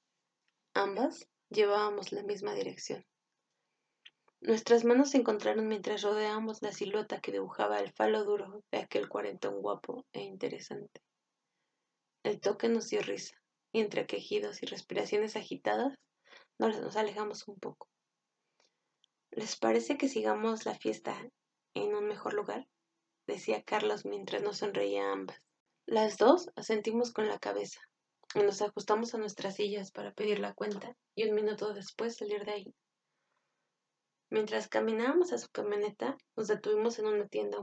Ambas 0.75 1.29
llevábamos 1.51 2.13
la 2.13 2.23
misma 2.23 2.55
dirección. 2.55 3.05
Nuestras 4.41 4.85
manos 4.85 5.11
se 5.11 5.19
encontraron 5.19 5.67
mientras 5.67 6.03
rodeábamos 6.03 6.63
la 6.63 6.71
silueta 6.71 7.21
que 7.21 7.33
dibujaba 7.33 7.81
el 7.81 7.91
falo 7.91 8.23
duro 8.23 8.63
de 8.71 8.79
aquel 8.79 9.09
cuarentón 9.09 9.61
guapo 9.61 10.07
e 10.13 10.21
interesante. 10.21 11.03
El 12.29 12.41
toque 12.41 12.69
nos 12.69 12.91
dio 12.91 13.01
risa, 13.01 13.35
y 13.73 13.81
entre 13.81 14.07
quejidos 14.07 14.63
y 14.63 14.67
respiraciones 14.67 15.35
agitadas 15.35 15.99
nos, 16.59 16.95
alejamos 16.95 17.49
un 17.49 17.59
poco. 17.59 17.89
¿Les 19.31 19.57
parece 19.57 19.97
que 19.97 20.11
sigamos 20.11 20.67
la 20.67 20.75
fiesta 20.75 21.19
en 21.73 21.95
un 21.95 22.07
mejor 22.07 22.35
lugar? 22.35 22.69
decía 23.27 23.63
Carlos 23.63 24.05
mientras 24.05 24.43
nos 24.43 24.59
sonreía 24.59 25.11
ambas. 25.11 25.41
Las 25.87 26.19
dos 26.19 26.51
asentimos 26.55 27.15
con 27.15 27.29
la 27.29 27.39
cabeza. 27.39 27.81
Nos 28.35 28.61
ajustamos 28.61 29.15
a 29.15 29.19
nuestras 29.19 29.57
sillas 29.57 29.91
para 29.91 30.13
pedir 30.13 30.39
la 30.39 30.53
cuenta 30.53 30.95
y 31.15 31.27
un 31.27 31.35
minuto 31.35 31.73
después 31.73 32.19
salir 32.19 32.45
de 32.45 32.53
ahí. 32.53 32.75
Mientras 34.29 34.69
caminábamos 34.69 35.33
a 35.33 35.39
su 35.39 35.49
camioneta, 35.49 36.19
nos 36.37 36.49
detuvimos 36.49 36.99
en 36.99 37.07
una 37.07 37.27
tienda 37.27 37.57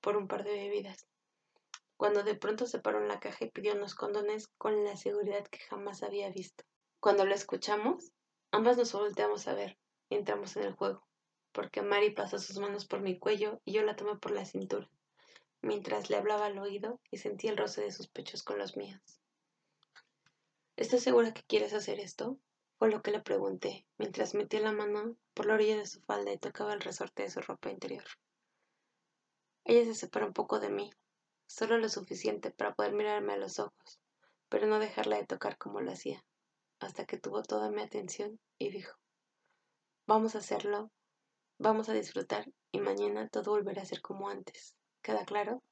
por 0.00 0.16
un 0.16 0.28
par 0.28 0.44
de 0.44 0.52
bebidas, 0.52 1.08
cuando 1.96 2.22
de 2.22 2.34
pronto 2.34 2.66
se 2.66 2.78
paró 2.78 3.00
en 3.00 3.08
la 3.08 3.20
caja 3.20 3.44
y 3.44 3.50
pidió 3.50 3.74
unos 3.74 3.94
condones 3.94 4.48
con 4.58 4.84
la 4.84 4.96
seguridad 4.96 5.46
que 5.46 5.58
jamás 5.60 6.02
había 6.02 6.30
visto. 6.30 6.64
Cuando 7.00 7.24
lo 7.24 7.34
escuchamos, 7.34 8.12
ambas 8.50 8.76
nos 8.76 8.92
volteamos 8.92 9.48
a 9.48 9.54
ver 9.54 9.78
y 10.10 10.16
entramos 10.16 10.56
en 10.56 10.64
el 10.64 10.74
juego, 10.74 11.06
porque 11.52 11.82
Mari 11.82 12.10
pasó 12.10 12.38
sus 12.38 12.58
manos 12.58 12.86
por 12.86 13.00
mi 13.00 13.18
cuello 13.18 13.60
y 13.64 13.72
yo 13.72 13.82
la 13.82 13.96
tomé 13.96 14.16
por 14.16 14.32
la 14.32 14.44
cintura, 14.44 14.90
mientras 15.62 16.10
le 16.10 16.16
hablaba 16.16 16.46
al 16.46 16.58
oído 16.58 17.00
y 17.10 17.18
sentía 17.18 17.50
el 17.50 17.56
roce 17.56 17.80
de 17.80 17.92
sus 17.92 18.08
pechos 18.08 18.42
con 18.42 18.58
los 18.58 18.76
míos. 18.76 19.00
¿Estás 20.76 21.02
segura 21.02 21.32
que 21.32 21.42
quieres 21.42 21.72
hacer 21.72 22.00
esto? 22.00 22.38
Fue 22.78 22.90
lo 22.90 23.00
que 23.00 23.10
le 23.10 23.20
pregunté, 23.20 23.86
mientras 23.96 24.34
metía 24.34 24.60
la 24.60 24.72
mano 24.72 25.16
por 25.32 25.46
la 25.46 25.54
orilla 25.54 25.78
de 25.78 25.86
su 25.86 26.02
falda 26.02 26.30
y 26.30 26.38
tocaba 26.38 26.74
el 26.74 26.80
resorte 26.80 27.22
de 27.22 27.30
su 27.30 27.40
ropa 27.40 27.70
interior. 27.70 28.04
Ella 29.64 29.84
se 29.86 29.94
separó 29.94 30.26
un 30.26 30.34
poco 30.34 30.60
de 30.60 30.68
mí, 30.68 30.92
solo 31.46 31.78
lo 31.78 31.88
suficiente 31.88 32.50
para 32.50 32.74
poder 32.74 32.92
mirarme 32.92 33.34
a 33.34 33.38
los 33.38 33.58
ojos, 33.58 34.00
pero 34.48 34.66
no 34.66 34.78
dejarla 34.78 35.16
de 35.16 35.26
tocar 35.26 35.58
como 35.58 35.80
lo 35.80 35.92
hacía, 35.92 36.24
hasta 36.80 37.06
que 37.06 37.18
tuvo 37.18 37.42
toda 37.42 37.70
mi 37.70 37.82
atención 37.82 38.38
y 38.58 38.70
dijo, 38.70 38.98
vamos 40.06 40.34
a 40.34 40.38
hacerlo, 40.38 40.90
vamos 41.58 41.88
a 41.88 41.92
disfrutar 41.92 42.50
y 42.72 42.80
mañana 42.80 43.28
todo 43.28 43.52
volverá 43.52 43.82
a 43.82 43.86
ser 43.86 44.00
como 44.02 44.28
antes. 44.28 44.74
¿Queda 45.02 45.24
claro? 45.24 45.62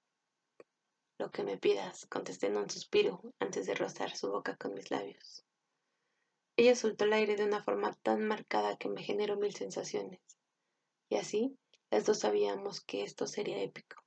Lo 1.18 1.30
que 1.30 1.44
me 1.44 1.58
pidas, 1.58 2.06
contesté 2.06 2.48
en 2.48 2.56
un 2.56 2.70
suspiro 2.70 3.20
antes 3.38 3.66
de 3.66 3.74
rozar 3.74 4.16
su 4.16 4.30
boca 4.30 4.56
con 4.56 4.74
mis 4.74 4.90
labios. 4.90 5.44
Ella 6.56 6.76
soltó 6.76 7.04
el 7.04 7.12
aire 7.12 7.34
de 7.34 7.44
una 7.44 7.62
forma 7.62 7.92
tan 8.02 8.26
marcada 8.26 8.76
que 8.76 8.88
me 8.88 9.02
generó 9.02 9.36
mil 9.36 9.54
sensaciones. 9.54 10.20
Y 11.08 11.16
así, 11.16 11.56
las 11.90 12.06
dos 12.06 12.20
sabíamos 12.20 12.80
que 12.80 13.02
esto 13.02 13.26
sería 13.26 13.60
épico. 13.60 14.03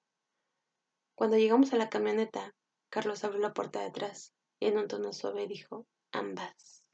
Cuando 1.17 1.35
llegamos 1.35 1.73
a 1.73 1.77
la 1.77 1.89
camioneta, 1.89 2.53
Carlos 2.89 3.23
abrió 3.23 3.41
la 3.41 3.55
puerta 3.55 3.79
de 3.79 3.87
atrás 3.87 4.35
y 4.59 4.67
en 4.67 4.77
un 4.77 4.87
tono 4.87 5.11
suave 5.13 5.47
dijo, 5.47 5.87
ambas. 6.11 6.85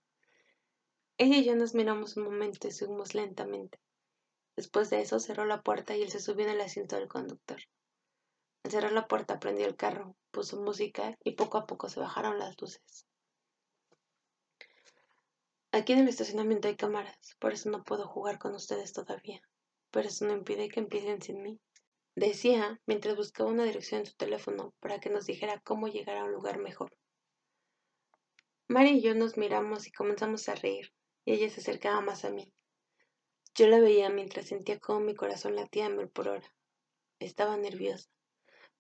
Ella 1.18 1.40
y 1.40 1.44
yo 1.44 1.58
nos 1.58 1.76
miramos 1.76 2.16
un 2.16 2.24
momento 2.24 2.70
y 2.70 2.72
subimos 2.72 3.16
lentamente. 3.16 3.82
Después 4.56 4.90
de 4.90 5.02
eso 5.02 5.20
cerró 5.20 5.44
la 5.44 5.62
puerta 5.62 5.98
y 5.98 6.04
él 6.04 6.10
se 6.10 6.22
subió 6.22 6.46
en 6.46 6.54
el 6.54 6.62
asiento 6.62 6.96
del 6.96 7.10
conductor. 7.10 7.62
Al 8.64 8.72
cerrar 8.72 8.94
la 8.94 9.10
puerta 9.10 9.42
prendió 9.42 9.68
el 9.68 9.76
carro, 9.76 10.16
puso 10.32 10.56
música 10.56 11.18
y 11.22 11.34
poco 11.34 11.58
a 11.58 11.68
poco 11.68 11.90
se 11.90 12.00
bajaron 12.00 12.40
las 12.40 12.56
luces. 12.62 13.06
Aquí 15.74 15.92
en 15.92 16.00
el 16.00 16.08
estacionamiento 16.08 16.70
hay 16.70 16.78
cámaras, 16.78 17.36
por 17.40 17.52
eso 17.52 17.70
no 17.70 17.84
puedo 17.84 18.08
jugar 18.08 18.40
con 18.40 18.56
ustedes 18.56 18.94
todavía, 18.94 19.42
pero 19.92 20.08
eso 20.08 20.26
no 20.26 20.32
impide 20.32 20.70
que 20.70 20.80
empiecen 20.80 21.22
sin 21.22 21.42
mí. 21.42 21.60
Decía 22.16 22.80
mientras 22.86 23.16
buscaba 23.16 23.50
una 23.50 23.64
dirección 23.64 24.02
en 24.02 24.06
su 24.06 24.16
teléfono 24.16 24.74
para 24.80 25.00
que 25.00 25.10
nos 25.10 25.26
dijera 25.26 25.60
cómo 25.62 25.88
llegar 25.88 26.18
a 26.18 26.24
un 26.24 26.32
lugar 26.32 26.60
mejor. 26.60 26.96
Mari 28.68 28.98
y 28.98 29.02
yo 29.02 29.16
nos 29.16 29.36
miramos 29.36 29.88
y 29.88 29.92
comenzamos 29.92 30.48
a 30.48 30.56
reír, 30.56 30.94
y 31.26 31.34
ella 31.34 31.50
se 31.50 31.62
acercaba 31.62 32.02
más 32.02 32.24
a 32.24 32.30
mí. 32.30 32.54
Yo 33.56 33.68
la 33.68 33.80
veía 33.80 34.10
mientras 34.10 34.48
sentía 34.48 34.80
cómo 34.80 35.00
mi 35.00 35.16
corazón 35.16 35.56
latía 35.56 35.88
a 35.88 35.90
mil 35.90 36.08
por 36.10 36.28
hora. 36.28 36.54
Estaba 37.20 37.58
nerviosa, 37.58 38.10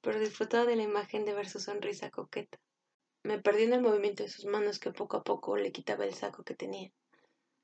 pero 0.01 0.19
disfrutaba 0.19 0.65
de 0.65 0.75
la 0.75 0.83
imagen 0.83 1.25
de 1.25 1.33
ver 1.33 1.49
su 1.49 1.59
sonrisa 1.59 2.11
coqueta. 2.11 2.59
Me 3.23 3.39
perdí 3.39 3.63
en 3.63 3.73
el 3.73 3.81
movimiento 3.81 4.21
de 4.23 4.29
sus 4.29 4.45
manos 4.45 4.79
que 4.79 4.91
poco 4.91 5.17
a 5.17 5.23
poco 5.23 5.57
le 5.57 5.71
quitaba 5.71 6.05
el 6.05 6.13
saco 6.13 6.43
que 6.43 6.55
tenía. 6.55 6.91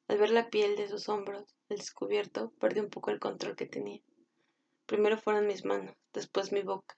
Al 0.08 0.18
ver 0.18 0.32
la 0.32 0.50
piel 0.50 0.76
de 0.76 0.88
sus 0.88 1.10
hombros, 1.10 1.56
el 1.68 1.78
descubierto, 1.78 2.54
perdí 2.60 2.80
un 2.80 2.90
poco 2.90 3.12
el 3.12 3.20
control 3.20 3.56
que 3.56 3.66
tenía. 3.66 4.02
Primero 4.90 5.20
fueron 5.20 5.46
mis 5.46 5.66
manos, 5.66 5.96
después 6.14 6.52
mi 6.52 6.64
boca, 6.64 6.98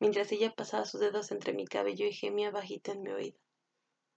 mientras 0.00 0.32
ella 0.32 0.52
pasaba 0.56 0.84
sus 0.84 0.98
dedos 0.98 1.30
entre 1.30 1.52
mi 1.52 1.68
cabello 1.68 2.04
y 2.04 2.12
gemía 2.12 2.50
bajita 2.50 2.90
en 2.90 3.02
mi 3.02 3.12
oído, 3.12 3.38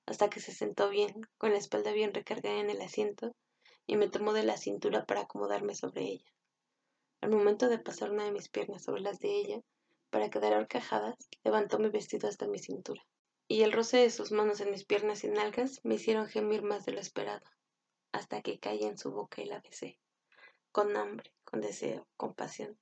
hasta 0.07 0.27
que 0.27 0.39
se 0.39 0.51
sentó 0.51 0.89
bien, 0.89 1.13
con 1.37 1.51
la 1.51 1.59
espalda 1.59 1.91
bien 1.91 2.15
recargada 2.15 2.57
en 2.57 2.71
el 2.71 2.81
asiento, 2.81 3.35
y 3.85 3.95
me 3.95 4.09
tomó 4.09 4.33
de 4.33 4.41
la 4.41 4.57
cintura 4.57 5.05
para 5.05 5.21
acomodarme 5.21 5.75
sobre 5.75 6.01
ella. 6.01 6.33
Al 7.21 7.29
momento 7.29 7.69
de 7.69 7.77
pasar 7.77 8.09
una 8.09 8.23
de 8.23 8.31
mis 8.31 8.49
piernas 8.49 8.85
sobre 8.85 9.01
las 9.01 9.19
de 9.19 9.29
ella, 9.29 9.61
para 10.09 10.31
quedar 10.31 10.53
horcajadas, 10.53 11.13
levantó 11.43 11.77
mi 11.77 11.89
vestido 11.89 12.27
hasta 12.27 12.47
mi 12.47 12.57
cintura, 12.57 13.05
y 13.47 13.61
el 13.61 13.71
roce 13.71 13.97
de 13.97 14.09
sus 14.09 14.31
manos 14.31 14.61
en 14.61 14.71
mis 14.71 14.83
piernas 14.83 15.23
y 15.23 15.27
nalgas 15.27 15.79
me 15.83 15.93
hicieron 15.93 16.25
gemir 16.25 16.63
más 16.63 16.85
de 16.85 16.93
lo 16.93 16.99
esperado, 16.99 17.45
hasta 18.13 18.41
que 18.41 18.57
caí 18.57 18.81
en 18.81 18.97
su 18.97 19.11
boca 19.11 19.43
y 19.43 19.45
la 19.45 19.59
besé, 19.59 19.99
con 20.71 20.97
hambre, 20.97 21.31
con 21.43 21.61
deseo, 21.61 22.07
con 22.17 22.33
pasión. 22.33 22.79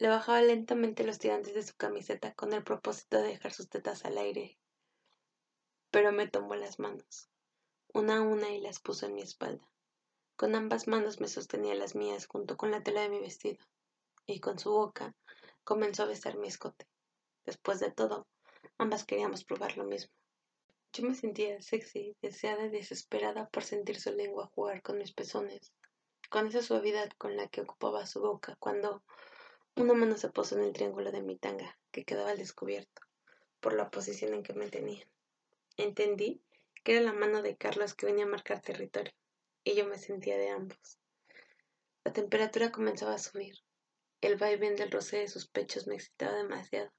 Le 0.00 0.08
bajaba 0.08 0.40
lentamente 0.40 1.04
los 1.04 1.18
tirantes 1.18 1.52
de 1.52 1.62
su 1.62 1.76
camiseta 1.76 2.32
con 2.32 2.54
el 2.54 2.64
propósito 2.64 3.18
de 3.18 3.28
dejar 3.28 3.52
sus 3.52 3.68
tetas 3.68 4.06
al 4.06 4.16
aire. 4.16 4.58
Pero 5.90 6.10
me 6.10 6.26
tomó 6.26 6.54
las 6.54 6.78
manos, 6.78 7.28
una 7.92 8.16
a 8.16 8.22
una, 8.22 8.48
y 8.48 8.62
las 8.62 8.80
puso 8.80 9.04
en 9.04 9.14
mi 9.14 9.20
espalda. 9.20 9.70
Con 10.36 10.54
ambas 10.54 10.88
manos 10.88 11.20
me 11.20 11.28
sostenía 11.28 11.74
las 11.74 11.94
mías 11.94 12.26
junto 12.26 12.56
con 12.56 12.70
la 12.70 12.82
tela 12.82 13.02
de 13.02 13.10
mi 13.10 13.20
vestido, 13.20 13.62
y 14.24 14.40
con 14.40 14.58
su 14.58 14.70
boca 14.70 15.14
comenzó 15.64 16.04
a 16.04 16.06
besar 16.06 16.38
mi 16.38 16.48
escote. 16.48 16.86
Después 17.44 17.78
de 17.78 17.90
todo, 17.90 18.26
ambas 18.78 19.04
queríamos 19.04 19.44
probar 19.44 19.76
lo 19.76 19.84
mismo. 19.84 20.14
Yo 20.94 21.04
me 21.04 21.14
sentía 21.14 21.60
sexy, 21.60 22.16
deseada 22.22 22.64
y 22.64 22.70
desesperada 22.70 23.50
por 23.50 23.64
sentir 23.64 24.00
su 24.00 24.10
lengua 24.14 24.50
jugar 24.54 24.80
con 24.80 24.96
mis 24.96 25.12
pezones, 25.12 25.74
con 26.30 26.46
esa 26.46 26.62
suavidad 26.62 27.10
con 27.18 27.36
la 27.36 27.48
que 27.48 27.60
ocupaba 27.60 28.06
su 28.06 28.22
boca 28.22 28.56
cuando 28.58 29.02
una 29.76 29.94
mano 29.94 30.16
se 30.16 30.28
posó 30.28 30.56
en 30.56 30.64
el 30.64 30.72
triángulo 30.72 31.10
de 31.10 31.22
mi 31.22 31.36
tanga, 31.36 31.78
que 31.90 32.04
quedaba 32.04 32.30
al 32.30 32.38
descubierto, 32.38 33.02
por 33.60 33.72
la 33.72 33.90
posición 33.90 34.34
en 34.34 34.42
que 34.42 34.52
me 34.52 34.68
tenían. 34.68 35.08
Entendí 35.76 36.42
que 36.82 36.96
era 36.96 37.02
la 37.02 37.12
mano 37.12 37.40
de 37.40 37.56
Carlos 37.56 37.94
que 37.94 38.06
venía 38.06 38.24
a 38.24 38.28
marcar 38.28 38.60
territorio, 38.60 39.12
y 39.64 39.74
yo 39.74 39.86
me 39.86 39.98
sentía 39.98 40.36
de 40.36 40.50
ambos. 40.50 40.98
La 42.04 42.12
temperatura 42.12 42.72
comenzaba 42.72 43.14
a 43.14 43.18
subir. 43.18 43.54
El 44.20 44.36
vaivén 44.36 44.76
del 44.76 44.90
roce 44.90 45.18
de 45.18 45.28
sus 45.28 45.46
pechos 45.46 45.86
me 45.86 45.94
excitaba 45.94 46.36
demasiado, 46.36 46.90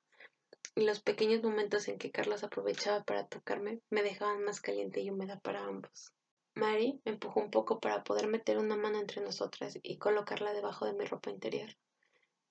y 0.73 0.85
los 0.85 1.01
pequeños 1.01 1.43
momentos 1.43 1.87
en 1.87 1.97
que 1.97 2.11
Carlos 2.11 2.43
aprovechaba 2.43 3.03
para 3.03 3.27
tocarme 3.27 3.81
me 3.89 4.01
dejaban 4.01 4.43
más 4.43 4.61
caliente 4.61 5.01
y 5.01 5.09
húmeda 5.09 5.39
para 5.39 5.65
ambos. 5.65 6.13
Mary 6.55 7.01
me 7.05 7.11
empujó 7.11 7.41
un 7.41 7.51
poco 7.51 7.79
para 7.79 8.03
poder 8.03 8.27
meter 8.27 8.57
una 8.57 8.75
mano 8.75 8.99
entre 8.99 9.21
nosotras 9.21 9.77
y 9.83 9.97
colocarla 9.97 10.53
debajo 10.53 10.85
de 10.85 10.93
mi 10.93 11.05
ropa 11.05 11.29
interior 11.29 11.69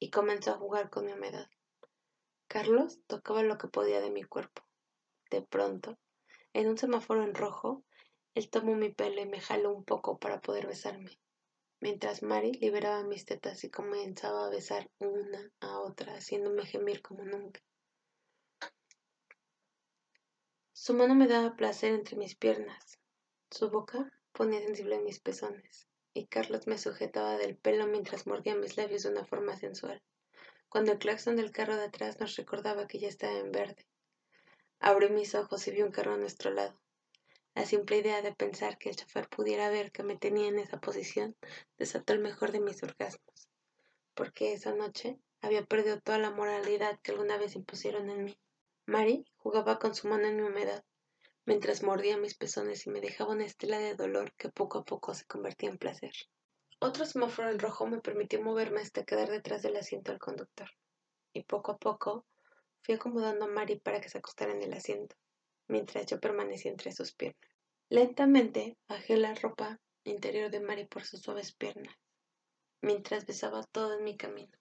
y 0.00 0.10
comenzó 0.10 0.52
a 0.52 0.58
jugar 0.58 0.90
con 0.90 1.04
mi 1.04 1.12
humedad. 1.12 1.48
Carlos 2.48 2.98
tocaba 3.06 3.42
lo 3.42 3.58
que 3.58 3.68
podía 3.68 4.00
de 4.00 4.10
mi 4.10 4.24
cuerpo. 4.24 4.62
De 5.30 5.42
pronto, 5.42 5.98
en 6.54 6.68
un 6.68 6.78
semáforo 6.78 7.22
en 7.22 7.34
rojo, 7.34 7.84
él 8.34 8.50
tomó 8.50 8.74
mi 8.74 8.88
pelo 8.88 9.20
y 9.20 9.26
me 9.26 9.40
jaló 9.40 9.72
un 9.72 9.84
poco 9.84 10.18
para 10.18 10.40
poder 10.40 10.66
besarme, 10.66 11.20
mientras 11.80 12.22
Mari 12.22 12.52
liberaba 12.54 13.04
mis 13.04 13.26
tetas 13.26 13.62
y 13.62 13.70
comenzaba 13.70 14.46
a 14.46 14.50
besar 14.50 14.90
una 14.98 15.52
a 15.60 15.78
otra, 15.78 16.14
haciéndome 16.14 16.64
gemir 16.64 17.02
como 17.02 17.24
nunca. 17.24 17.60
Su 20.72 20.94
mano 20.94 21.14
me 21.14 21.28
daba 21.28 21.56
placer 21.56 21.92
entre 21.92 22.16
mis 22.16 22.34
piernas, 22.34 22.98
su 23.50 23.70
boca 23.70 24.10
ponía 24.32 24.60
sensible 24.60 24.96
en 24.96 25.04
mis 25.04 25.20
pezones 25.20 25.89
y 26.12 26.26
Carlos 26.26 26.66
me 26.66 26.78
sujetaba 26.78 27.36
del 27.36 27.56
pelo 27.56 27.86
mientras 27.86 28.26
mordía 28.26 28.54
mis 28.54 28.76
labios 28.76 29.04
de 29.04 29.10
una 29.10 29.24
forma 29.24 29.56
sensual, 29.56 30.02
cuando 30.68 30.92
el 30.92 30.98
claxon 30.98 31.36
del 31.36 31.52
carro 31.52 31.76
de 31.76 31.84
atrás 31.84 32.20
nos 32.20 32.36
recordaba 32.36 32.86
que 32.86 32.98
ya 32.98 33.08
estaba 33.08 33.38
en 33.38 33.52
verde. 33.52 33.86
Abrí 34.78 35.08
mis 35.08 35.34
ojos 35.34 35.66
y 35.66 35.72
vi 35.72 35.82
un 35.82 35.92
carro 35.92 36.14
a 36.14 36.18
nuestro 36.18 36.50
lado. 36.50 36.80
La 37.54 37.66
simple 37.66 37.98
idea 37.98 38.22
de 38.22 38.34
pensar 38.34 38.78
que 38.78 38.88
el 38.90 38.96
chofer 38.96 39.28
pudiera 39.28 39.68
ver 39.70 39.92
que 39.92 40.02
me 40.02 40.16
tenía 40.16 40.48
en 40.48 40.58
esa 40.58 40.80
posición 40.80 41.36
desató 41.78 42.12
el 42.12 42.20
mejor 42.20 42.52
de 42.52 42.60
mis 42.60 42.82
orgasmos, 42.82 43.48
porque 44.14 44.52
esa 44.52 44.72
noche 44.72 45.18
había 45.40 45.64
perdido 45.64 46.00
toda 46.00 46.18
la 46.18 46.30
moralidad 46.30 46.98
que 47.02 47.10
alguna 47.12 47.36
vez 47.38 47.56
impusieron 47.56 48.08
en 48.10 48.24
mí. 48.24 48.38
Mary 48.86 49.24
jugaba 49.36 49.78
con 49.78 49.94
su 49.94 50.08
mano 50.08 50.28
en 50.28 50.36
mi 50.36 50.42
humedad, 50.42 50.84
mientras 51.50 51.82
mordía 51.82 52.16
mis 52.16 52.36
pezones 52.36 52.86
y 52.86 52.90
me 52.90 53.00
dejaba 53.00 53.32
una 53.32 53.44
estela 53.44 53.80
de 53.80 53.96
dolor 53.96 54.32
que 54.36 54.50
poco 54.50 54.78
a 54.78 54.84
poco 54.84 55.14
se 55.14 55.24
convertía 55.24 55.68
en 55.68 55.78
placer. 55.78 56.12
Otro 56.78 57.04
semáforo 57.04 57.50
en 57.50 57.58
rojo 57.58 57.88
me 57.88 58.00
permitió 58.00 58.40
moverme 58.40 58.80
hasta 58.80 59.02
quedar 59.02 59.28
detrás 59.28 59.60
del 59.60 59.76
asiento 59.76 60.12
del 60.12 60.20
conductor, 60.20 60.70
y 61.32 61.42
poco 61.42 61.72
a 61.72 61.76
poco 61.76 62.24
fui 62.84 62.94
acomodando 62.94 63.46
a 63.46 63.48
Mari 63.48 63.80
para 63.80 64.00
que 64.00 64.08
se 64.08 64.18
acostara 64.18 64.52
en 64.52 64.62
el 64.62 64.72
asiento, 64.72 65.16
mientras 65.66 66.06
yo 66.06 66.20
permanecía 66.20 66.70
entre 66.70 66.92
sus 66.92 67.12
piernas. 67.16 67.50
Lentamente 67.88 68.76
bajé 68.88 69.16
la 69.16 69.34
ropa 69.34 69.80
interior 70.04 70.52
de 70.52 70.60
Mari 70.60 70.84
por 70.84 71.02
sus 71.02 71.20
suaves 71.20 71.52
piernas, 71.52 71.96
mientras 72.80 73.26
besaba 73.26 73.64
todo 73.72 73.98
en 73.98 74.04
mi 74.04 74.16
camino. 74.16 74.56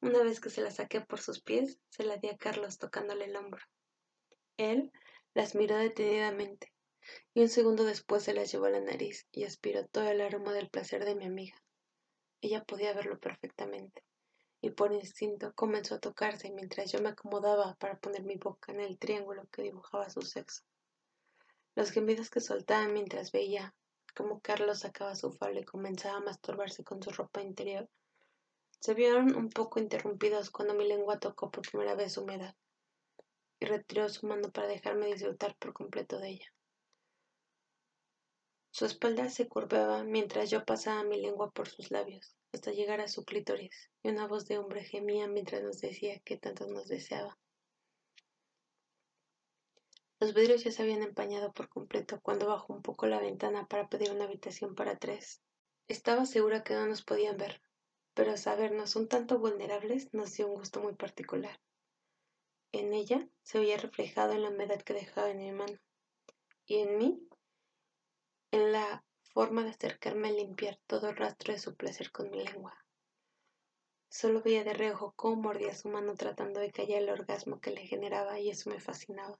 Una 0.00 0.24
vez 0.24 0.40
que 0.40 0.50
se 0.50 0.60
la 0.60 0.72
saqué 0.72 1.02
por 1.02 1.20
sus 1.20 1.40
pies, 1.40 1.78
se 1.88 2.02
la 2.02 2.16
di 2.16 2.30
a 2.30 2.36
Carlos 2.36 2.78
tocándole 2.78 3.26
el 3.26 3.36
hombro. 3.36 3.62
Él 4.56 4.90
las 5.32 5.54
miró 5.54 5.76
detenidamente, 5.76 6.72
y 7.34 7.42
un 7.42 7.48
segundo 7.48 7.84
después 7.84 8.24
se 8.24 8.34
las 8.34 8.50
llevó 8.50 8.66
a 8.66 8.70
la 8.70 8.80
nariz 8.80 9.28
y 9.30 9.44
aspiró 9.44 9.86
todo 9.86 10.08
el 10.08 10.20
aroma 10.20 10.52
del 10.52 10.68
placer 10.68 11.04
de 11.04 11.14
mi 11.14 11.24
amiga. 11.24 11.62
Ella 12.40 12.64
podía 12.64 12.92
verlo 12.94 13.18
perfectamente, 13.20 14.02
y 14.60 14.70
por 14.70 14.92
instinto 14.92 15.52
comenzó 15.54 15.94
a 15.94 16.00
tocarse 16.00 16.50
mientras 16.50 16.90
yo 16.90 17.00
me 17.00 17.10
acomodaba 17.10 17.76
para 17.76 17.98
poner 17.98 18.24
mi 18.24 18.36
boca 18.36 18.72
en 18.72 18.80
el 18.80 18.98
triángulo 18.98 19.46
que 19.52 19.62
dibujaba 19.62 20.10
su 20.10 20.22
sexo. 20.22 20.64
Los 21.76 21.92
gemidos 21.92 22.28
que 22.28 22.40
soltaba 22.40 22.88
mientras 22.88 23.30
veía 23.30 23.72
cómo 24.16 24.40
Carlos 24.40 24.80
sacaba 24.80 25.14
su 25.14 25.30
falda 25.30 25.60
y 25.60 25.64
comenzaba 25.64 26.16
a 26.16 26.22
masturbarse 26.22 26.82
con 26.82 27.00
su 27.00 27.10
ropa 27.10 27.40
interior, 27.40 27.88
se 28.80 28.94
vieron 28.94 29.36
un 29.36 29.48
poco 29.50 29.78
interrumpidos 29.78 30.50
cuando 30.50 30.74
mi 30.74 30.88
lengua 30.88 31.20
tocó 31.20 31.50
por 31.50 31.68
primera 31.68 31.94
vez 31.94 32.14
su 32.14 32.22
humedad 32.22 32.56
y 33.60 33.66
retiró 33.66 34.08
su 34.08 34.26
mano 34.26 34.50
para 34.50 34.66
dejarme 34.66 35.06
disfrutar 35.06 35.54
por 35.58 35.72
completo 35.72 36.18
de 36.18 36.30
ella. 36.30 36.54
Su 38.72 38.86
espalda 38.86 39.28
se 39.28 39.46
curvaba 39.46 40.02
mientras 40.02 40.50
yo 40.50 40.64
pasaba 40.64 41.04
mi 41.04 41.20
lengua 41.20 41.50
por 41.50 41.68
sus 41.68 41.90
labios 41.90 42.34
hasta 42.52 42.72
llegar 42.72 43.00
a 43.00 43.08
su 43.08 43.24
clítoris, 43.24 43.90
y 44.02 44.08
una 44.08 44.26
voz 44.26 44.46
de 44.46 44.58
hombre 44.58 44.82
gemía 44.82 45.28
mientras 45.28 45.62
nos 45.62 45.80
decía 45.80 46.18
que 46.20 46.36
tanto 46.36 46.66
nos 46.66 46.88
deseaba. 46.88 47.38
Los 50.18 50.34
vidrios 50.34 50.64
ya 50.64 50.72
se 50.72 50.82
habían 50.82 51.02
empañado 51.02 51.52
por 51.52 51.68
completo 51.68 52.20
cuando 52.20 52.48
bajó 52.48 52.74
un 52.74 52.82
poco 52.82 53.06
la 53.06 53.20
ventana 53.20 53.66
para 53.66 53.88
pedir 53.88 54.10
una 54.10 54.24
habitación 54.24 54.74
para 54.74 54.98
tres. 54.98 55.40
Estaba 55.88 56.26
segura 56.26 56.62
que 56.62 56.74
no 56.74 56.86
nos 56.86 57.02
podían 57.02 57.36
ver, 57.36 57.62
pero 58.14 58.36
sabernos 58.36 58.96
un 58.96 59.08
tanto 59.08 59.38
vulnerables 59.38 60.12
nos 60.12 60.34
dio 60.34 60.48
un 60.48 60.56
gusto 60.56 60.80
muy 60.80 60.94
particular. 60.94 61.58
En 62.72 62.92
ella 62.94 63.28
se 63.42 63.58
veía 63.58 63.76
reflejado 63.76 64.32
en 64.32 64.42
la 64.42 64.50
humedad 64.50 64.80
que 64.82 64.94
dejaba 64.94 65.30
en 65.30 65.38
mi 65.38 65.52
mano 65.52 65.78
y 66.66 66.78
en 66.78 66.98
mí 66.98 67.28
en 68.52 68.72
la 68.72 69.04
forma 69.32 69.64
de 69.64 69.70
acercarme 69.70 70.28
a 70.28 70.32
limpiar 70.32 70.78
todo 70.86 71.12
rastro 71.12 71.52
de 71.52 71.58
su 71.58 71.74
placer 71.74 72.12
con 72.12 72.30
mi 72.30 72.44
lengua. 72.44 72.76
Solo 74.08 74.42
veía 74.42 74.64
de 74.64 74.74
reojo 74.74 75.12
cómo 75.16 75.42
mordía 75.42 75.74
su 75.74 75.88
mano 75.88 76.14
tratando 76.14 76.60
de 76.60 76.72
callar 76.72 77.02
el 77.02 77.10
orgasmo 77.10 77.60
que 77.60 77.70
le 77.70 77.86
generaba 77.86 78.40
y 78.40 78.50
eso 78.50 78.70
me 78.70 78.80
fascinaba. 78.80 79.38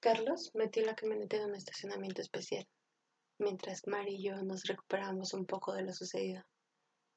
Carlos 0.00 0.52
metió 0.54 0.84
la 0.84 0.94
camioneta 0.94 1.36
en 1.36 1.50
un 1.50 1.56
estacionamiento 1.56 2.22
especial, 2.22 2.68
mientras 3.38 3.86
Mari 3.88 4.14
y 4.14 4.22
yo 4.22 4.42
nos 4.42 4.64
recuperábamos 4.64 5.34
un 5.34 5.46
poco 5.46 5.74
de 5.74 5.82
lo 5.82 5.92
sucedido 5.92 6.44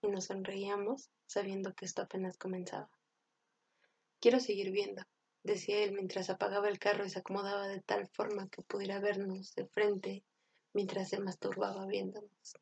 y 0.01 0.07
nos 0.07 0.25
sonreíamos 0.25 1.11
sabiendo 1.27 1.73
que 1.73 1.85
esto 1.85 2.01
apenas 2.01 2.37
comenzaba. 2.37 2.89
Quiero 4.19 4.39
seguir 4.39 4.71
viendo, 4.71 5.03
decía 5.43 5.83
él 5.83 5.93
mientras 5.93 6.29
apagaba 6.29 6.69
el 6.69 6.79
carro 6.79 7.05
y 7.05 7.09
se 7.09 7.19
acomodaba 7.19 7.67
de 7.67 7.81
tal 7.81 8.07
forma 8.09 8.47
que 8.49 8.61
pudiera 8.61 8.99
vernos 8.99 9.55
de 9.55 9.65
frente 9.65 10.23
mientras 10.73 11.09
se 11.09 11.19
masturbaba 11.19 11.85
viéndonos. 11.85 12.55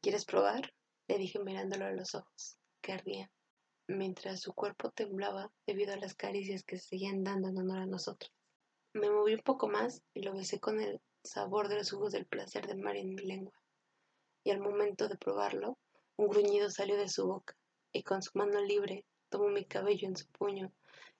¿Quieres 0.00 0.24
probar? 0.24 0.74
le 1.08 1.18
dije 1.18 1.38
mirándolo 1.40 1.86
a 1.86 1.92
los 1.92 2.14
ojos, 2.14 2.56
que 2.80 2.92
ardían, 2.92 3.30
mientras 3.88 4.40
su 4.40 4.52
cuerpo 4.52 4.90
temblaba 4.90 5.50
debido 5.66 5.92
a 5.92 5.96
las 5.96 6.14
caricias 6.14 6.62
que 6.62 6.78
se 6.78 6.88
seguían 6.88 7.24
dando 7.24 7.48
en 7.48 7.58
honor 7.58 7.78
a 7.78 7.86
nosotros. 7.86 8.32
Me 8.94 9.10
moví 9.10 9.34
un 9.34 9.42
poco 9.42 9.68
más 9.68 10.02
y 10.14 10.22
lo 10.22 10.32
besé 10.34 10.60
con 10.60 10.80
el 10.80 11.00
sabor 11.24 11.68
de 11.68 11.76
los 11.76 11.90
jugos 11.90 12.12
del 12.12 12.26
placer 12.26 12.66
de 12.66 12.76
Mari 12.76 13.00
en 13.00 13.14
mi 13.14 13.22
lengua. 13.22 13.54
Y 14.44 14.50
al 14.50 14.60
momento 14.60 15.08
de 15.08 15.16
probarlo, 15.16 15.78
un 16.16 16.28
gruñido 16.28 16.70
salió 16.70 16.96
de 16.96 17.08
su 17.08 17.26
boca, 17.26 17.56
y 17.92 18.02
con 18.02 18.22
su 18.22 18.30
mano 18.34 18.60
libre 18.60 19.04
tomó 19.28 19.48
mi 19.48 19.64
cabello 19.64 20.08
en 20.08 20.16
su 20.16 20.26
puño 20.28 20.72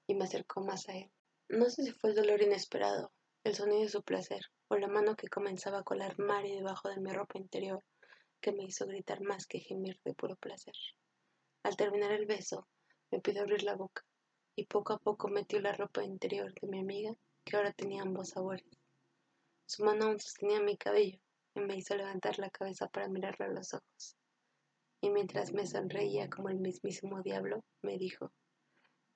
y 0.07 0.15
me 0.15 0.25
acercó 0.25 0.61
más 0.61 0.89
a 0.89 0.97
él. 0.97 1.11
No 1.49 1.69
sé 1.71 1.83
si 1.85 1.93
fue 1.93 2.11
el 2.11 2.17
dolor 2.17 2.43
inesperado, 2.43 3.13
el 3.45 3.55
sonido 3.55 3.83
de 3.83 3.89
su 3.89 4.03
placer, 4.03 4.41
o 4.69 4.77
la 4.77 4.89
mano 4.89 5.17
que 5.17 5.29
comenzaba 5.29 5.81
a 5.81 5.85
colar 5.85 6.19
Mari 6.19 6.55
debajo 6.55 6.89
de 6.89 7.01
mi 7.01 7.11
ropa 7.13 7.39
interior, 7.39 7.83
que 8.41 8.53
me 8.53 8.65
hizo 8.65 8.87
gritar 8.87 9.21
más 9.23 9.47
que 9.47 9.61
gemir 9.61 10.01
de 10.05 10.15
puro 10.15 10.37
placer. 10.37 10.75
Al 11.63 11.77
terminar 11.77 12.13
el 12.13 12.27
beso, 12.27 12.67
me 13.11 13.21
pidió 13.21 13.43
abrir 13.43 13.63
la 13.63 13.77
boca, 13.77 14.05
y 14.57 14.67
poco 14.67 14.95
a 14.95 14.99
poco 14.99 15.29
metió 15.29 15.61
la 15.61 15.73
ropa 15.73 16.03
interior 16.03 16.53
de 16.55 16.69
mi 16.69 16.81
amiga, 16.81 17.15
que 17.45 17.57
ahora 17.57 17.73
tenía 17.73 18.03
ambos 18.03 18.31
sabores. 18.31 18.67
Su 19.67 19.85
mano 19.85 20.07
aún 20.07 20.21
sostenía 20.21 20.61
mi 20.61 20.77
cabello, 20.77 21.19
y 21.55 21.61
me 21.61 21.77
hizo 21.77 21.97
levantar 21.97 22.39
la 22.39 22.51
cabeza 22.51 22.89
para 22.89 23.09
mirarle 23.09 23.47
a 23.47 23.49
los 23.49 23.75
ojos. 23.75 24.17
Y 25.01 25.11
mientras 25.11 25.53
me 25.53 25.67
sonreía 25.67 26.31
como 26.31 26.49
el 26.49 26.59
mismísimo 26.59 27.23
diablo, 27.23 27.65
me 27.83 27.99
dijo, 27.99 28.33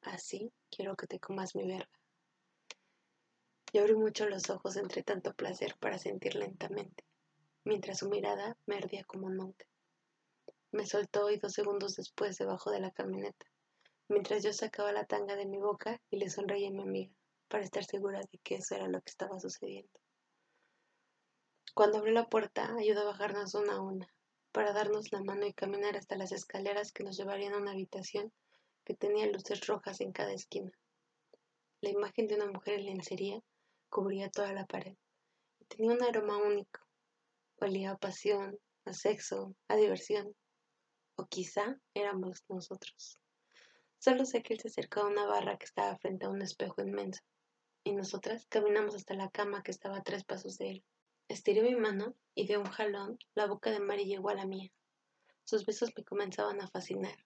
así 0.06 0.52
quiero 0.70 0.96
que 0.96 1.06
te 1.06 1.20
comas 1.20 1.54
mi 1.54 1.66
verga. 1.66 2.00
Y 3.72 3.78
abrí 3.78 3.94
mucho 3.94 4.28
los 4.28 4.48
ojos 4.50 4.76
entre 4.76 5.02
tanto 5.02 5.34
placer 5.34 5.76
para 5.78 5.98
sentir 5.98 6.34
lentamente, 6.34 7.04
mientras 7.64 7.98
su 7.98 8.08
mirada 8.08 8.56
me 8.66 8.76
ardía 8.76 9.04
como 9.04 9.28
nunca. 9.28 9.66
Me 10.72 10.86
soltó 10.86 11.30
y 11.30 11.38
dos 11.38 11.52
segundos 11.52 11.96
después 11.96 12.38
debajo 12.38 12.70
de 12.70 12.80
la 12.80 12.90
camioneta, 12.90 13.46
mientras 14.08 14.42
yo 14.42 14.52
sacaba 14.52 14.92
la 14.92 15.04
tanga 15.04 15.36
de 15.36 15.46
mi 15.46 15.58
boca 15.58 16.00
y 16.10 16.18
le 16.18 16.30
sonreía 16.30 16.68
a 16.68 16.72
mi 16.72 16.82
amiga, 16.82 17.14
para 17.48 17.64
estar 17.64 17.84
segura 17.84 18.20
de 18.20 18.38
que 18.42 18.56
eso 18.56 18.74
era 18.74 18.88
lo 18.88 19.00
que 19.00 19.10
estaba 19.10 19.38
sucediendo. 19.40 20.00
Cuando 21.74 21.98
abrió 21.98 22.14
la 22.14 22.28
puerta, 22.28 22.74
ayudó 22.78 23.02
a 23.02 23.12
bajarnos 23.12 23.54
una 23.54 23.74
a 23.74 23.80
una, 23.82 24.08
para 24.52 24.72
darnos 24.72 25.12
la 25.12 25.22
mano 25.22 25.44
y 25.46 25.52
caminar 25.52 25.96
hasta 25.96 26.16
las 26.16 26.32
escaleras 26.32 26.90
que 26.90 27.04
nos 27.04 27.18
llevarían 27.18 27.52
a 27.52 27.58
una 27.58 27.72
habitación 27.72 28.32
que 28.86 28.94
tenía 28.94 29.26
luces 29.26 29.66
rojas 29.66 30.00
en 30.00 30.12
cada 30.12 30.32
esquina. 30.32 30.72
La 31.82 31.90
imagen 31.90 32.26
de 32.26 32.36
una 32.36 32.46
mujer 32.46 32.78
en 32.78 32.86
lencería 32.86 33.42
cubría 33.90 34.30
toda 34.30 34.54
la 34.54 34.64
pared 34.64 34.96
tenía 35.68 35.92
un 35.92 36.02
aroma 36.02 36.36
único. 36.38 36.80
Olía 37.60 37.92
a 37.92 37.96
pasión, 37.96 38.58
a 38.84 38.92
sexo, 38.92 39.54
a 39.68 39.76
diversión. 39.76 40.34
O 41.16 41.26
quizá 41.26 41.76
éramos 41.94 42.44
nosotros. 42.48 43.18
Solo 43.98 44.24
sé 44.24 44.42
que 44.42 44.54
él 44.54 44.60
se 44.60 44.68
acercó 44.68 45.00
a 45.00 45.06
una 45.08 45.26
barra 45.26 45.56
que 45.56 45.64
estaba 45.64 45.96
frente 45.96 46.26
a 46.26 46.30
un 46.30 46.42
espejo 46.42 46.82
inmenso, 46.82 47.22
y 47.82 47.94
nosotras 47.94 48.46
caminamos 48.48 48.94
hasta 48.94 49.14
la 49.14 49.30
cama 49.30 49.62
que 49.62 49.70
estaba 49.70 49.98
a 49.98 50.02
tres 50.02 50.24
pasos 50.24 50.58
de 50.58 50.70
él. 50.70 50.84
Estiré 51.28 51.62
mi 51.62 51.74
mano 51.74 52.14
y 52.34 52.46
de 52.46 52.58
un 52.58 52.66
jalón 52.66 53.18
la 53.34 53.46
boca 53.46 53.70
de 53.70 53.80
Mari 53.80 54.04
llegó 54.04 54.28
a 54.28 54.34
la 54.34 54.46
mía. 54.46 54.70
Sus 55.44 55.64
besos 55.64 55.92
me 55.96 56.04
comenzaban 56.04 56.60
a 56.60 56.68
fascinar. 56.68 57.16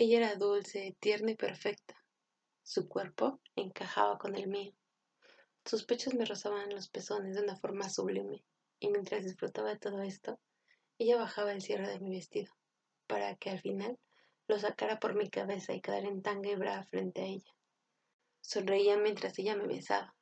Ella 0.00 0.18
era 0.18 0.36
dulce, 0.36 0.96
tierna 1.00 1.32
y 1.32 1.34
perfecta. 1.34 1.96
Su 2.62 2.86
cuerpo 2.86 3.40
encajaba 3.56 4.16
con 4.16 4.36
el 4.36 4.46
mío. 4.46 4.72
Sus 5.64 5.84
pechos 5.84 6.14
me 6.14 6.24
rozaban 6.24 6.70
los 6.70 6.88
pezones 6.88 7.34
de 7.34 7.42
una 7.42 7.56
forma 7.56 7.90
sublime, 7.90 8.44
y 8.78 8.90
mientras 8.90 9.24
disfrutaba 9.24 9.70
de 9.70 9.78
todo 9.80 10.02
esto, 10.02 10.38
ella 10.98 11.16
bajaba 11.16 11.50
el 11.50 11.62
cierre 11.62 11.88
de 11.88 11.98
mi 11.98 12.10
vestido, 12.10 12.54
para 13.08 13.34
que 13.34 13.50
al 13.50 13.58
final 13.60 13.98
lo 14.46 14.60
sacara 14.60 15.00
por 15.00 15.16
mi 15.16 15.30
cabeza 15.30 15.74
y 15.74 15.80
quedara 15.80 16.06
en 16.06 16.22
tanga 16.22 16.48
y 16.48 16.54
bra 16.54 16.84
frente 16.84 17.22
a 17.22 17.26
ella. 17.26 17.56
Sonreía 18.40 18.96
mientras 18.98 19.36
ella 19.40 19.56
me 19.56 19.66
besaba, 19.66 20.14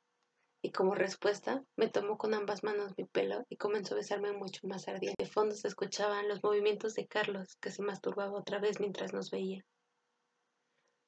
y 0.61 0.71
como 0.71 0.95
respuesta 0.95 1.63
me 1.75 1.89
tomó 1.89 2.17
con 2.17 2.33
ambas 2.33 2.63
manos 2.63 2.93
mi 2.97 3.05
pelo 3.05 3.45
y 3.49 3.57
comenzó 3.57 3.93
a 3.93 3.97
besarme 3.97 4.33
mucho 4.33 4.67
más 4.67 4.87
ardiente. 4.87 5.23
De 5.23 5.29
fondo 5.29 5.55
se 5.55 5.67
escuchaban 5.67 6.27
los 6.27 6.43
movimientos 6.43 6.93
de 6.95 7.07
Carlos, 7.07 7.55
que 7.61 7.71
se 7.71 7.83
masturbaba 7.83 8.37
otra 8.37 8.59
vez 8.59 8.79
mientras 8.79 9.13
nos 9.13 9.31
veía. 9.31 9.63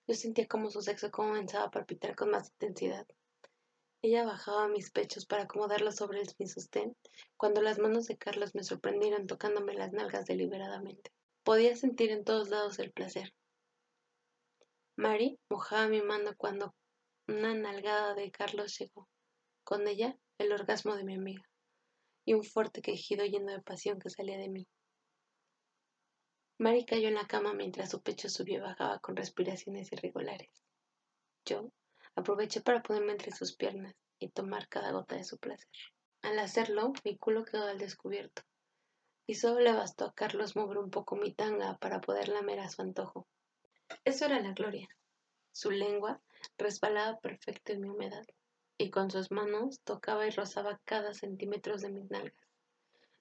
Yo 0.07 0.15
sentía 0.15 0.47
como 0.47 0.71
su 0.71 0.81
sexo 0.81 1.11
comenzaba 1.11 1.65
a 1.65 1.71
palpitar 1.71 2.15
con 2.15 2.31
más 2.31 2.49
intensidad. 2.51 3.05
Ella 4.01 4.23
bajaba 4.23 4.69
mis 4.69 4.91
pechos 4.91 5.25
para 5.25 5.43
acomodarlos 5.43 5.97
sobre 5.97 6.21
el, 6.21 6.27
mi 6.39 6.47
sostén, 6.47 6.95
cuando 7.35 7.61
las 7.61 7.79
manos 7.79 8.07
de 8.07 8.17
Carlos 8.17 8.55
me 8.55 8.63
sorprendieron 8.63 9.27
tocándome 9.27 9.73
las 9.73 9.91
nalgas 9.91 10.25
deliberadamente. 10.25 11.11
Podía 11.43 11.75
sentir 11.75 12.11
en 12.11 12.23
todos 12.23 12.49
lados 12.49 12.79
el 12.79 12.91
placer. 12.91 13.33
Mary 14.95 15.37
mojaba 15.49 15.87
mi 15.87 16.01
mano 16.01 16.31
cuando 16.37 16.73
una 17.27 17.53
nalgada 17.53 18.15
de 18.15 18.31
Carlos 18.31 18.77
llegó. 18.79 19.07
Con 19.69 19.87
ella, 19.87 20.17
el 20.39 20.51
orgasmo 20.51 20.95
de 20.95 21.03
mi 21.03 21.13
amiga 21.13 21.47
y 22.25 22.33
un 22.33 22.43
fuerte 22.43 22.81
quejido 22.81 23.23
lleno 23.23 23.51
de 23.51 23.61
pasión 23.61 23.99
que 23.99 24.09
salía 24.09 24.39
de 24.39 24.49
mí. 24.49 24.67
Mary 26.57 26.87
cayó 26.87 27.07
en 27.07 27.13
la 27.13 27.27
cama 27.27 27.53
mientras 27.53 27.91
su 27.91 28.01
pecho 28.01 28.29
subió 28.29 28.57
y 28.57 28.61
bajaba 28.61 28.97
con 28.97 29.15
respiraciones 29.15 29.91
irregulares. 29.91 30.49
Yo 31.45 31.69
Aproveché 32.15 32.61
para 32.61 32.81
ponerme 32.81 33.11
entre 33.11 33.31
sus 33.31 33.55
piernas 33.55 33.93
y 34.17 34.29
tomar 34.29 34.67
cada 34.69 34.91
gota 34.91 35.15
de 35.17 35.23
su 35.23 35.37
placer. 35.37 35.69
Al 36.23 36.39
hacerlo, 36.39 36.91
mi 37.03 37.15
culo 37.19 37.45
quedó 37.45 37.67
al 37.67 37.77
descubierto, 37.77 38.41
y 39.27 39.35
solo 39.35 39.59
le 39.59 39.73
bastó 39.73 40.05
a 40.05 40.15
Carlos 40.15 40.55
mover 40.55 40.79
un 40.79 40.89
poco 40.89 41.15
mi 41.15 41.31
tanga 41.31 41.77
para 41.77 42.01
poder 42.01 42.29
lamer 42.29 42.61
a 42.61 42.69
su 42.69 42.81
antojo. 42.81 43.27
Eso 44.03 44.25
era 44.25 44.39
la 44.39 44.53
gloria. 44.53 44.89
Su 45.51 45.69
lengua 45.69 46.19
resbalaba 46.57 47.19
perfecto 47.19 47.71
en 47.71 47.81
mi 47.81 47.89
humedad, 47.89 48.25
y 48.81 48.89
con 48.91 49.11
sus 49.11 49.29
manos 49.29 49.81
tocaba 49.83 50.25
y 50.25 50.29
rozaba 50.29 50.79
cada 50.85 51.13
centímetro 51.13 51.77
de 51.77 51.89
mis 51.89 52.09
nalgas, 52.09 52.47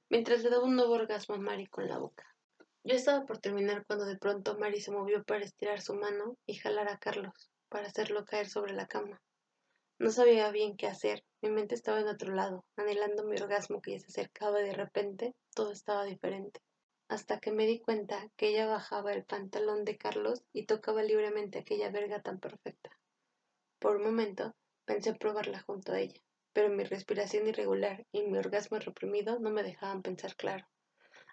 mientras 0.08 0.44
le 0.44 0.50
daba 0.50 0.64
un 0.64 0.76
nuevo 0.76 0.92
orgasmo 0.92 1.34
a 1.34 1.38
Mari 1.38 1.66
con 1.66 1.88
la 1.88 1.98
boca. 1.98 2.24
Yo 2.84 2.94
estaba 2.94 3.26
por 3.26 3.38
terminar 3.38 3.84
cuando 3.84 4.06
de 4.06 4.16
pronto 4.16 4.56
Mari 4.56 4.80
se 4.80 4.92
movió 4.92 5.24
para 5.24 5.44
estirar 5.44 5.80
su 5.82 5.94
mano 5.94 6.36
y 6.46 6.54
jalar 6.54 6.88
a 6.88 6.98
Carlos 6.98 7.50
para 7.68 7.88
hacerlo 7.88 8.24
caer 8.24 8.48
sobre 8.48 8.72
la 8.72 8.86
cama. 8.86 9.20
No 9.98 10.10
sabía 10.12 10.48
bien 10.52 10.76
qué 10.76 10.86
hacer, 10.86 11.24
mi 11.42 11.50
mente 11.50 11.74
estaba 11.74 11.98
en 11.98 12.06
otro 12.06 12.32
lado, 12.32 12.64
anhelando 12.76 13.24
mi 13.24 13.36
orgasmo 13.36 13.82
que 13.82 13.92
ya 13.92 13.98
se 13.98 14.06
acercaba 14.06 14.62
y 14.62 14.64
de 14.64 14.74
repente 14.74 15.34
todo 15.54 15.72
estaba 15.72 16.04
diferente, 16.04 16.60
hasta 17.08 17.40
que 17.40 17.50
me 17.50 17.66
di 17.66 17.80
cuenta 17.80 18.28
que 18.36 18.50
ella 18.50 18.66
bajaba 18.66 19.12
el 19.12 19.24
pantalón 19.24 19.84
de 19.84 19.98
Carlos 19.98 20.44
y 20.52 20.66
tocaba 20.66 21.02
libremente 21.02 21.58
aquella 21.58 21.90
verga 21.90 22.22
tan 22.22 22.38
perfecta. 22.38 22.96
Por 23.80 23.96
un 23.96 24.04
momento 24.04 24.54
pensé 24.88 25.12
probarla 25.12 25.60
junto 25.60 25.92
a 25.92 26.00
ella, 26.00 26.18
pero 26.54 26.70
mi 26.70 26.82
respiración 26.82 27.46
irregular 27.46 28.06
y 28.10 28.22
mi 28.22 28.38
orgasmo 28.38 28.78
reprimido 28.78 29.38
no 29.38 29.50
me 29.50 29.62
dejaban 29.62 30.00
pensar 30.00 30.34
claro, 30.34 30.66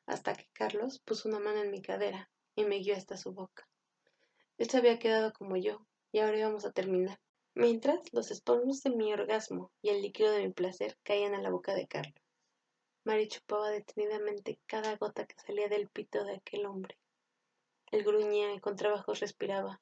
hasta 0.06 0.34
que 0.34 0.50
Carlos 0.52 1.00
puso 1.00 1.30
una 1.30 1.40
mano 1.40 1.62
en 1.62 1.72
mi 1.72 1.82
cadera 1.82 2.30
y 2.54 2.66
me 2.66 2.80
guió 2.80 2.98
hasta 2.98 3.16
su 3.16 3.32
boca. 3.32 3.66
Él 4.58 4.70
se 4.70 4.78
había 4.78 5.00
quedado 5.00 5.32
como 5.32 5.56
yo, 5.56 5.88
y 6.12 6.20
ahora 6.20 6.38
íbamos 6.38 6.66
a 6.66 6.74
terminar. 6.74 7.18
Mientras, 7.54 8.02
los 8.12 8.30
espasmos 8.30 8.84
de 8.84 8.90
mi 8.90 9.14
orgasmo 9.14 9.72
y 9.82 9.88
el 9.88 10.02
líquido 10.02 10.34
de 10.34 10.48
mi 10.48 10.52
placer 10.52 10.98
caían 11.04 11.34
a 11.34 11.42
la 11.42 11.50
boca 11.50 11.74
de 11.76 11.88
Carlos. 11.88 12.22
Mari 13.06 13.30
chupaba 13.30 13.70
detenidamente 13.70 14.60
cada 14.66 14.98
gota 14.98 15.26
que 15.26 15.40
salía 15.40 15.70
del 15.70 15.88
pito 15.88 16.26
de 16.26 16.36
aquel 16.36 16.66
hombre. 16.66 16.98
Él 17.90 18.04
gruñía 18.04 18.54
y 18.54 18.60
con 18.60 18.76
trabajo 18.76 19.14
respiraba, 19.14 19.80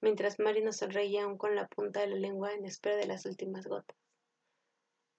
mientras 0.00 0.38
Mari 0.38 0.62
nos 0.62 0.76
sonreía 0.76 1.24
aún 1.24 1.38
con 1.38 1.54
la 1.54 1.68
punta 1.68 2.00
de 2.00 2.08
la 2.08 2.16
lengua 2.16 2.52
en 2.52 2.64
espera 2.64 2.96
de 2.96 3.06
las 3.06 3.26
últimas 3.26 3.66
gotas. 3.66 3.96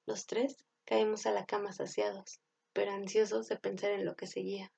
Los 0.05 0.25
tres 0.25 0.55
caímos 0.85 1.25
a 1.25 1.31
la 1.31 1.45
cama 1.45 1.73
saciados, 1.73 2.39
pero 2.73 2.91
ansiosos 2.91 3.47
de 3.47 3.57
pensar 3.57 3.91
en 3.91 4.05
lo 4.05 4.15
que 4.15 4.27
seguía. 4.27 4.71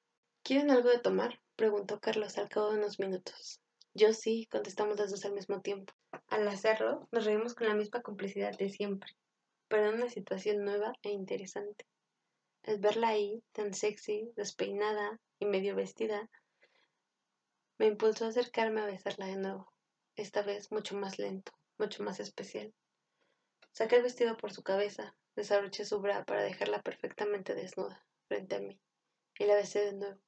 ¿Quieren 0.43 0.71
algo 0.71 0.89
de 0.89 0.99
tomar? 0.99 1.39
preguntó 1.55 1.99
Carlos 1.99 2.37
al 2.37 2.49
cabo 2.49 2.71
de 2.71 2.79
unos 2.79 2.99
minutos. 2.99 3.61
Yo 3.93 4.13
sí, 4.13 4.47
contestamos 4.49 4.97
las 4.97 5.11
dos 5.11 5.25
al 5.25 5.33
mismo 5.33 5.61
tiempo. 5.61 5.93
Al 6.27 6.47
hacerlo, 6.47 7.07
nos 7.11 7.25
reímos 7.25 7.53
con 7.53 7.67
la 7.67 7.75
misma 7.75 8.01
complicidad 8.01 8.57
de 8.57 8.69
siempre, 8.69 9.15
pero 9.67 9.89
en 9.89 9.95
una 9.95 10.09
situación 10.09 10.63
nueva 10.63 10.93
e 11.03 11.09
interesante. 11.09 11.85
Al 12.63 12.79
verla 12.79 13.09
ahí, 13.09 13.43
tan 13.51 13.73
sexy, 13.73 14.31
despeinada 14.35 15.19
y 15.39 15.45
medio 15.45 15.75
vestida, 15.75 16.29
me 17.77 17.87
impulsó 17.87 18.25
a 18.25 18.29
acercarme 18.29 18.81
a 18.81 18.85
besarla 18.85 19.25
de 19.25 19.37
nuevo, 19.37 19.71
esta 20.21 20.41
vez 20.41 20.71
mucho 20.71 20.95
más 20.95 21.17
lento, 21.17 21.51
mucho 21.77 22.03
más 22.03 22.19
especial. 22.19 22.73
Saqué 23.71 23.97
el 23.97 24.03
vestido 24.03 24.35
por 24.37 24.51
su 24.51 24.63
cabeza, 24.63 25.15
desabroché 25.35 25.85
su 25.85 26.01
bra 26.01 26.25
para 26.25 26.43
dejarla 26.43 26.81
perfectamente 26.81 27.55
desnuda, 27.55 28.05
frente 28.27 28.55
a 28.55 28.59
mí, 28.59 28.79
y 29.37 29.45
la 29.45 29.55
besé 29.55 29.85
de 29.85 29.93
nuevo. 29.93 30.19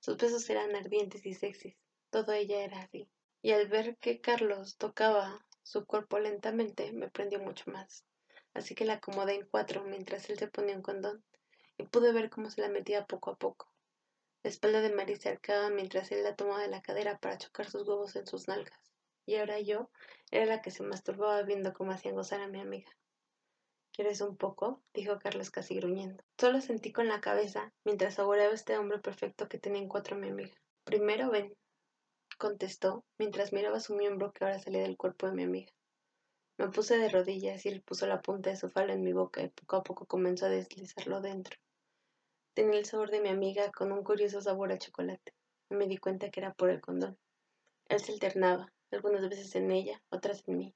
Sus 0.00 0.16
besos 0.16 0.48
eran 0.48 0.74
ardientes 0.74 1.26
y 1.26 1.34
sexys, 1.34 1.76
todo 2.10 2.32
ella 2.32 2.64
era 2.64 2.80
así. 2.80 3.08
y 3.42 3.52
al 3.52 3.68
ver 3.68 3.96
que 3.98 4.20
Carlos 4.20 4.76
tocaba 4.76 5.46
su 5.62 5.86
cuerpo 5.86 6.18
lentamente 6.18 6.92
me 6.92 7.08
prendió 7.08 7.38
mucho 7.40 7.70
más. 7.70 8.04
Así 8.52 8.74
que 8.74 8.84
la 8.84 8.94
acomodé 8.94 9.34
en 9.34 9.46
cuatro 9.46 9.84
mientras 9.84 10.28
él 10.28 10.38
se 10.38 10.48
ponía 10.48 10.76
un 10.76 10.82
condón 10.82 11.24
y 11.78 11.84
pude 11.84 12.12
ver 12.12 12.28
cómo 12.28 12.50
se 12.50 12.60
la 12.60 12.68
metía 12.68 13.06
poco 13.06 13.30
a 13.30 13.36
poco. 13.36 13.70
La 14.42 14.50
espalda 14.50 14.80
de 14.80 14.90
Mari 14.90 15.16
se 15.16 15.28
arcaba 15.28 15.70
mientras 15.70 16.10
él 16.12 16.22
la 16.24 16.34
tomaba 16.34 16.60
de 16.60 16.68
la 16.68 16.82
cadera 16.82 17.18
para 17.18 17.38
chocar 17.38 17.70
sus 17.70 17.86
huevos 17.86 18.16
en 18.16 18.26
sus 18.26 18.48
nalgas. 18.48 18.89
Y 19.30 19.36
ahora 19.36 19.60
yo 19.60 19.88
era 20.32 20.44
la 20.44 20.60
que 20.60 20.72
se 20.72 20.82
masturbaba 20.82 21.40
viendo 21.44 21.72
cómo 21.72 21.92
hacían 21.92 22.16
gozar 22.16 22.40
a 22.40 22.48
mi 22.48 22.58
amiga. 22.58 22.90
¿Quieres 23.92 24.20
un 24.22 24.36
poco? 24.36 24.82
dijo 24.92 25.20
Carlos 25.20 25.52
casi 25.52 25.76
gruñendo. 25.76 26.24
Solo 26.36 26.60
sentí 26.60 26.90
con 26.90 27.06
la 27.06 27.20
cabeza 27.20 27.72
mientras 27.84 28.14
saboreaba 28.14 28.52
este 28.52 28.76
hombre 28.76 28.98
perfecto 28.98 29.48
que 29.48 29.60
tenía 29.60 29.82
en 29.82 29.86
cuatro 29.86 30.16
a 30.16 30.18
mi 30.18 30.30
amiga. 30.30 30.56
Primero 30.82 31.30
ven, 31.30 31.56
contestó 32.38 33.04
mientras 33.18 33.52
miraba 33.52 33.78
su 33.78 33.94
miembro 33.94 34.32
que 34.32 34.42
ahora 34.42 34.58
salía 34.58 34.82
del 34.82 34.96
cuerpo 34.96 35.28
de 35.28 35.34
mi 35.34 35.44
amiga. 35.44 35.70
Me 36.58 36.68
puse 36.70 36.98
de 36.98 37.08
rodillas 37.08 37.64
y 37.64 37.68
él 37.68 37.82
puso 37.82 38.08
la 38.08 38.22
punta 38.22 38.50
de 38.50 38.56
su 38.56 38.68
falo 38.68 38.92
en 38.92 39.04
mi 39.04 39.12
boca 39.12 39.42
y 39.42 39.48
poco 39.50 39.76
a 39.76 39.84
poco 39.84 40.06
comenzó 40.06 40.46
a 40.46 40.48
deslizarlo 40.48 41.20
dentro. 41.20 41.56
Tenía 42.52 42.80
el 42.80 42.84
sabor 42.84 43.12
de 43.12 43.20
mi 43.20 43.28
amiga 43.28 43.70
con 43.70 43.92
un 43.92 44.02
curioso 44.02 44.40
sabor 44.40 44.72
a 44.72 44.78
chocolate. 44.78 45.32
me 45.68 45.86
di 45.86 45.98
cuenta 45.98 46.30
que 46.30 46.40
era 46.40 46.52
por 46.52 46.70
el 46.70 46.80
condón. 46.80 47.16
Él 47.88 48.00
se 48.00 48.10
alternaba, 48.12 48.72
algunas 48.96 49.28
veces 49.28 49.54
en 49.54 49.70
ella, 49.70 50.02
otras 50.10 50.42
en 50.46 50.58
mí. 50.58 50.74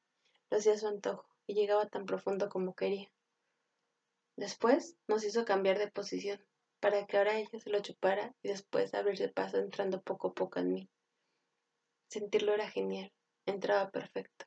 Lo 0.51 0.59
hacía 0.59 0.75
a 0.75 0.79
su 0.79 0.87
antojo 0.87 1.27
y 1.47 1.55
llegaba 1.55 1.89
tan 1.89 2.07
profundo 2.07 2.49
como 2.49 2.75
quería. 2.75 3.11
Después 4.37 4.97
nos 5.07 5.25
hizo 5.25 5.45
cambiar 5.45 5.79
de 5.79 5.91
posición 5.91 6.45
para 6.81 7.07
que 7.07 7.17
ahora 7.17 7.39
ella 7.39 7.59
se 7.59 7.71
lo 7.71 7.81
chupara 7.81 8.35
y 8.43 8.49
después 8.49 8.95
abrirse 8.95 9.29
paso 9.29 9.59
entrando 9.59 10.03
poco 10.03 10.29
a 10.29 10.35
poco 10.35 10.61
en 10.61 10.73
mí. 10.73 10.91
Sentirlo 12.09 12.53
era 12.53 12.69
genial, 12.69 13.13
entraba 13.47 13.91
perfecto. 13.91 14.47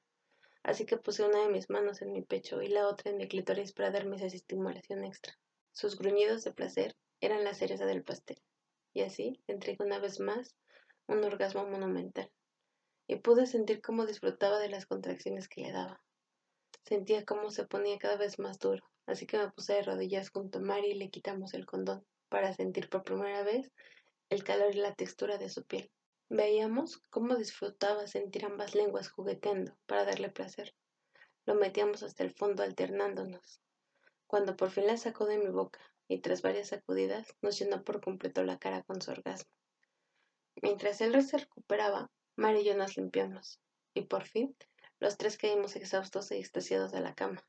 Así 0.63 0.85
que 0.85 0.97
puse 0.97 1.25
una 1.25 1.41
de 1.41 1.49
mis 1.49 1.69
manos 1.69 2.01
en 2.01 2.11
mi 2.11 2.21
pecho 2.21 2.61
y 2.61 2.67
la 2.67 2.87
otra 2.87 3.11
en 3.11 3.17
mi 3.17 3.27
clítoris 3.27 3.71
para 3.71 3.91
darme 3.91 4.17
esa 4.17 4.25
estimulación 4.27 5.05
extra. 5.05 5.33
Sus 5.71 5.97
gruñidos 5.97 6.43
de 6.43 6.51
placer 6.51 6.95
eran 7.21 7.43
la 7.43 7.53
cereza 7.53 7.85
del 7.85 8.03
pastel. 8.03 8.41
Y 8.93 9.01
así 9.01 9.41
entregué 9.47 9.83
una 9.85 9.99
vez 9.99 10.19
más 10.19 10.55
un 11.07 11.23
orgasmo 11.23 11.65
monumental. 11.65 12.29
Y 13.07 13.17
pude 13.17 13.45
sentir 13.45 13.81
cómo 13.81 14.05
disfrutaba 14.05 14.59
de 14.59 14.69
las 14.69 14.85
contracciones 14.85 15.47
que 15.47 15.61
le 15.61 15.71
daba. 15.71 16.01
Sentía 16.83 17.25
cómo 17.25 17.49
se 17.49 17.65
ponía 17.65 17.97
cada 17.97 18.17
vez 18.17 18.39
más 18.39 18.59
duro, 18.59 18.83
así 19.05 19.25
que 19.25 19.37
me 19.37 19.51
puse 19.51 19.73
de 19.73 19.83
rodillas 19.83 20.29
junto 20.29 20.59
a 20.59 20.61
Mari 20.61 20.91
y 20.91 20.95
le 20.95 21.09
quitamos 21.09 21.53
el 21.53 21.65
condón 21.65 22.05
para 22.29 22.53
sentir 22.53 22.89
por 22.89 23.03
primera 23.03 23.43
vez 23.43 23.71
el 24.29 24.43
calor 24.43 24.75
y 24.75 24.79
la 24.79 24.95
textura 24.95 25.37
de 25.37 25.49
su 25.49 25.63
piel. 25.63 25.89
Veíamos 26.29 27.01
cómo 27.09 27.35
disfrutaba 27.35 28.07
sentir 28.07 28.45
ambas 28.45 28.75
lenguas 28.75 29.09
jugueteando 29.09 29.77
para 29.85 30.03
darle 30.03 30.29
placer. 30.29 30.75
Lo 31.45 31.55
metíamos 31.55 32.03
hasta 32.03 32.23
el 32.23 32.33
fondo 32.33 32.63
alternándonos. 32.63 33.61
Cuando 34.27 34.57
por 34.57 34.71
fin 34.71 34.87
la 34.87 34.97
sacó 34.97 35.25
de 35.25 35.37
mi 35.37 35.47
boca 35.47 35.79
y 36.09 36.19
tras 36.19 36.41
varias 36.41 36.69
sacudidas 36.69 37.33
nos 37.41 37.57
llenó 37.57 37.83
por 37.83 38.01
completo 38.01 38.43
la 38.43 38.59
cara 38.59 38.83
con 38.83 39.01
su 39.01 39.11
orgasmo. 39.11 39.49
Mientras 40.61 40.99
él 40.99 41.21
se 41.23 41.37
recuperaba, 41.37 42.11
Y 42.39 42.63
yo 42.63 42.77
nos 42.77 42.97
limpiamos, 42.97 43.59
y 43.95 44.01
por 44.03 44.23
fin 44.23 44.55
los 44.99 45.17
tres 45.17 45.37
caímos 45.37 45.75
exhaustos 45.75 46.31
y 46.31 46.35
extasiados 46.35 46.91
de 46.91 47.01
la 47.01 47.15
cama. 47.15 47.43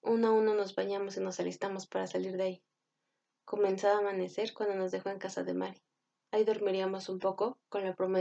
Uno 0.00 0.28
a 0.28 0.32
uno 0.32 0.54
nos 0.54 0.76
bañamos 0.76 1.16
y 1.16 1.20
nos 1.20 1.40
alistamos 1.40 1.88
para 1.88 2.06
salir 2.06 2.36
de 2.36 2.42
ahí. 2.42 2.62
Comenzaba 3.44 3.96
a 3.96 3.98
amanecer 3.98 4.54
cuando 4.54 4.76
nos 4.76 4.92
dejó 4.92 5.10
en 5.10 5.18
casa 5.18 5.42
de 5.42 5.54
Mari. 5.54 5.82
Ahí 6.30 6.44
dormiríamos 6.44 7.08
un 7.08 7.18
poco, 7.18 7.58
con 7.68 7.84
la 7.84 7.96
promesa 7.96 8.18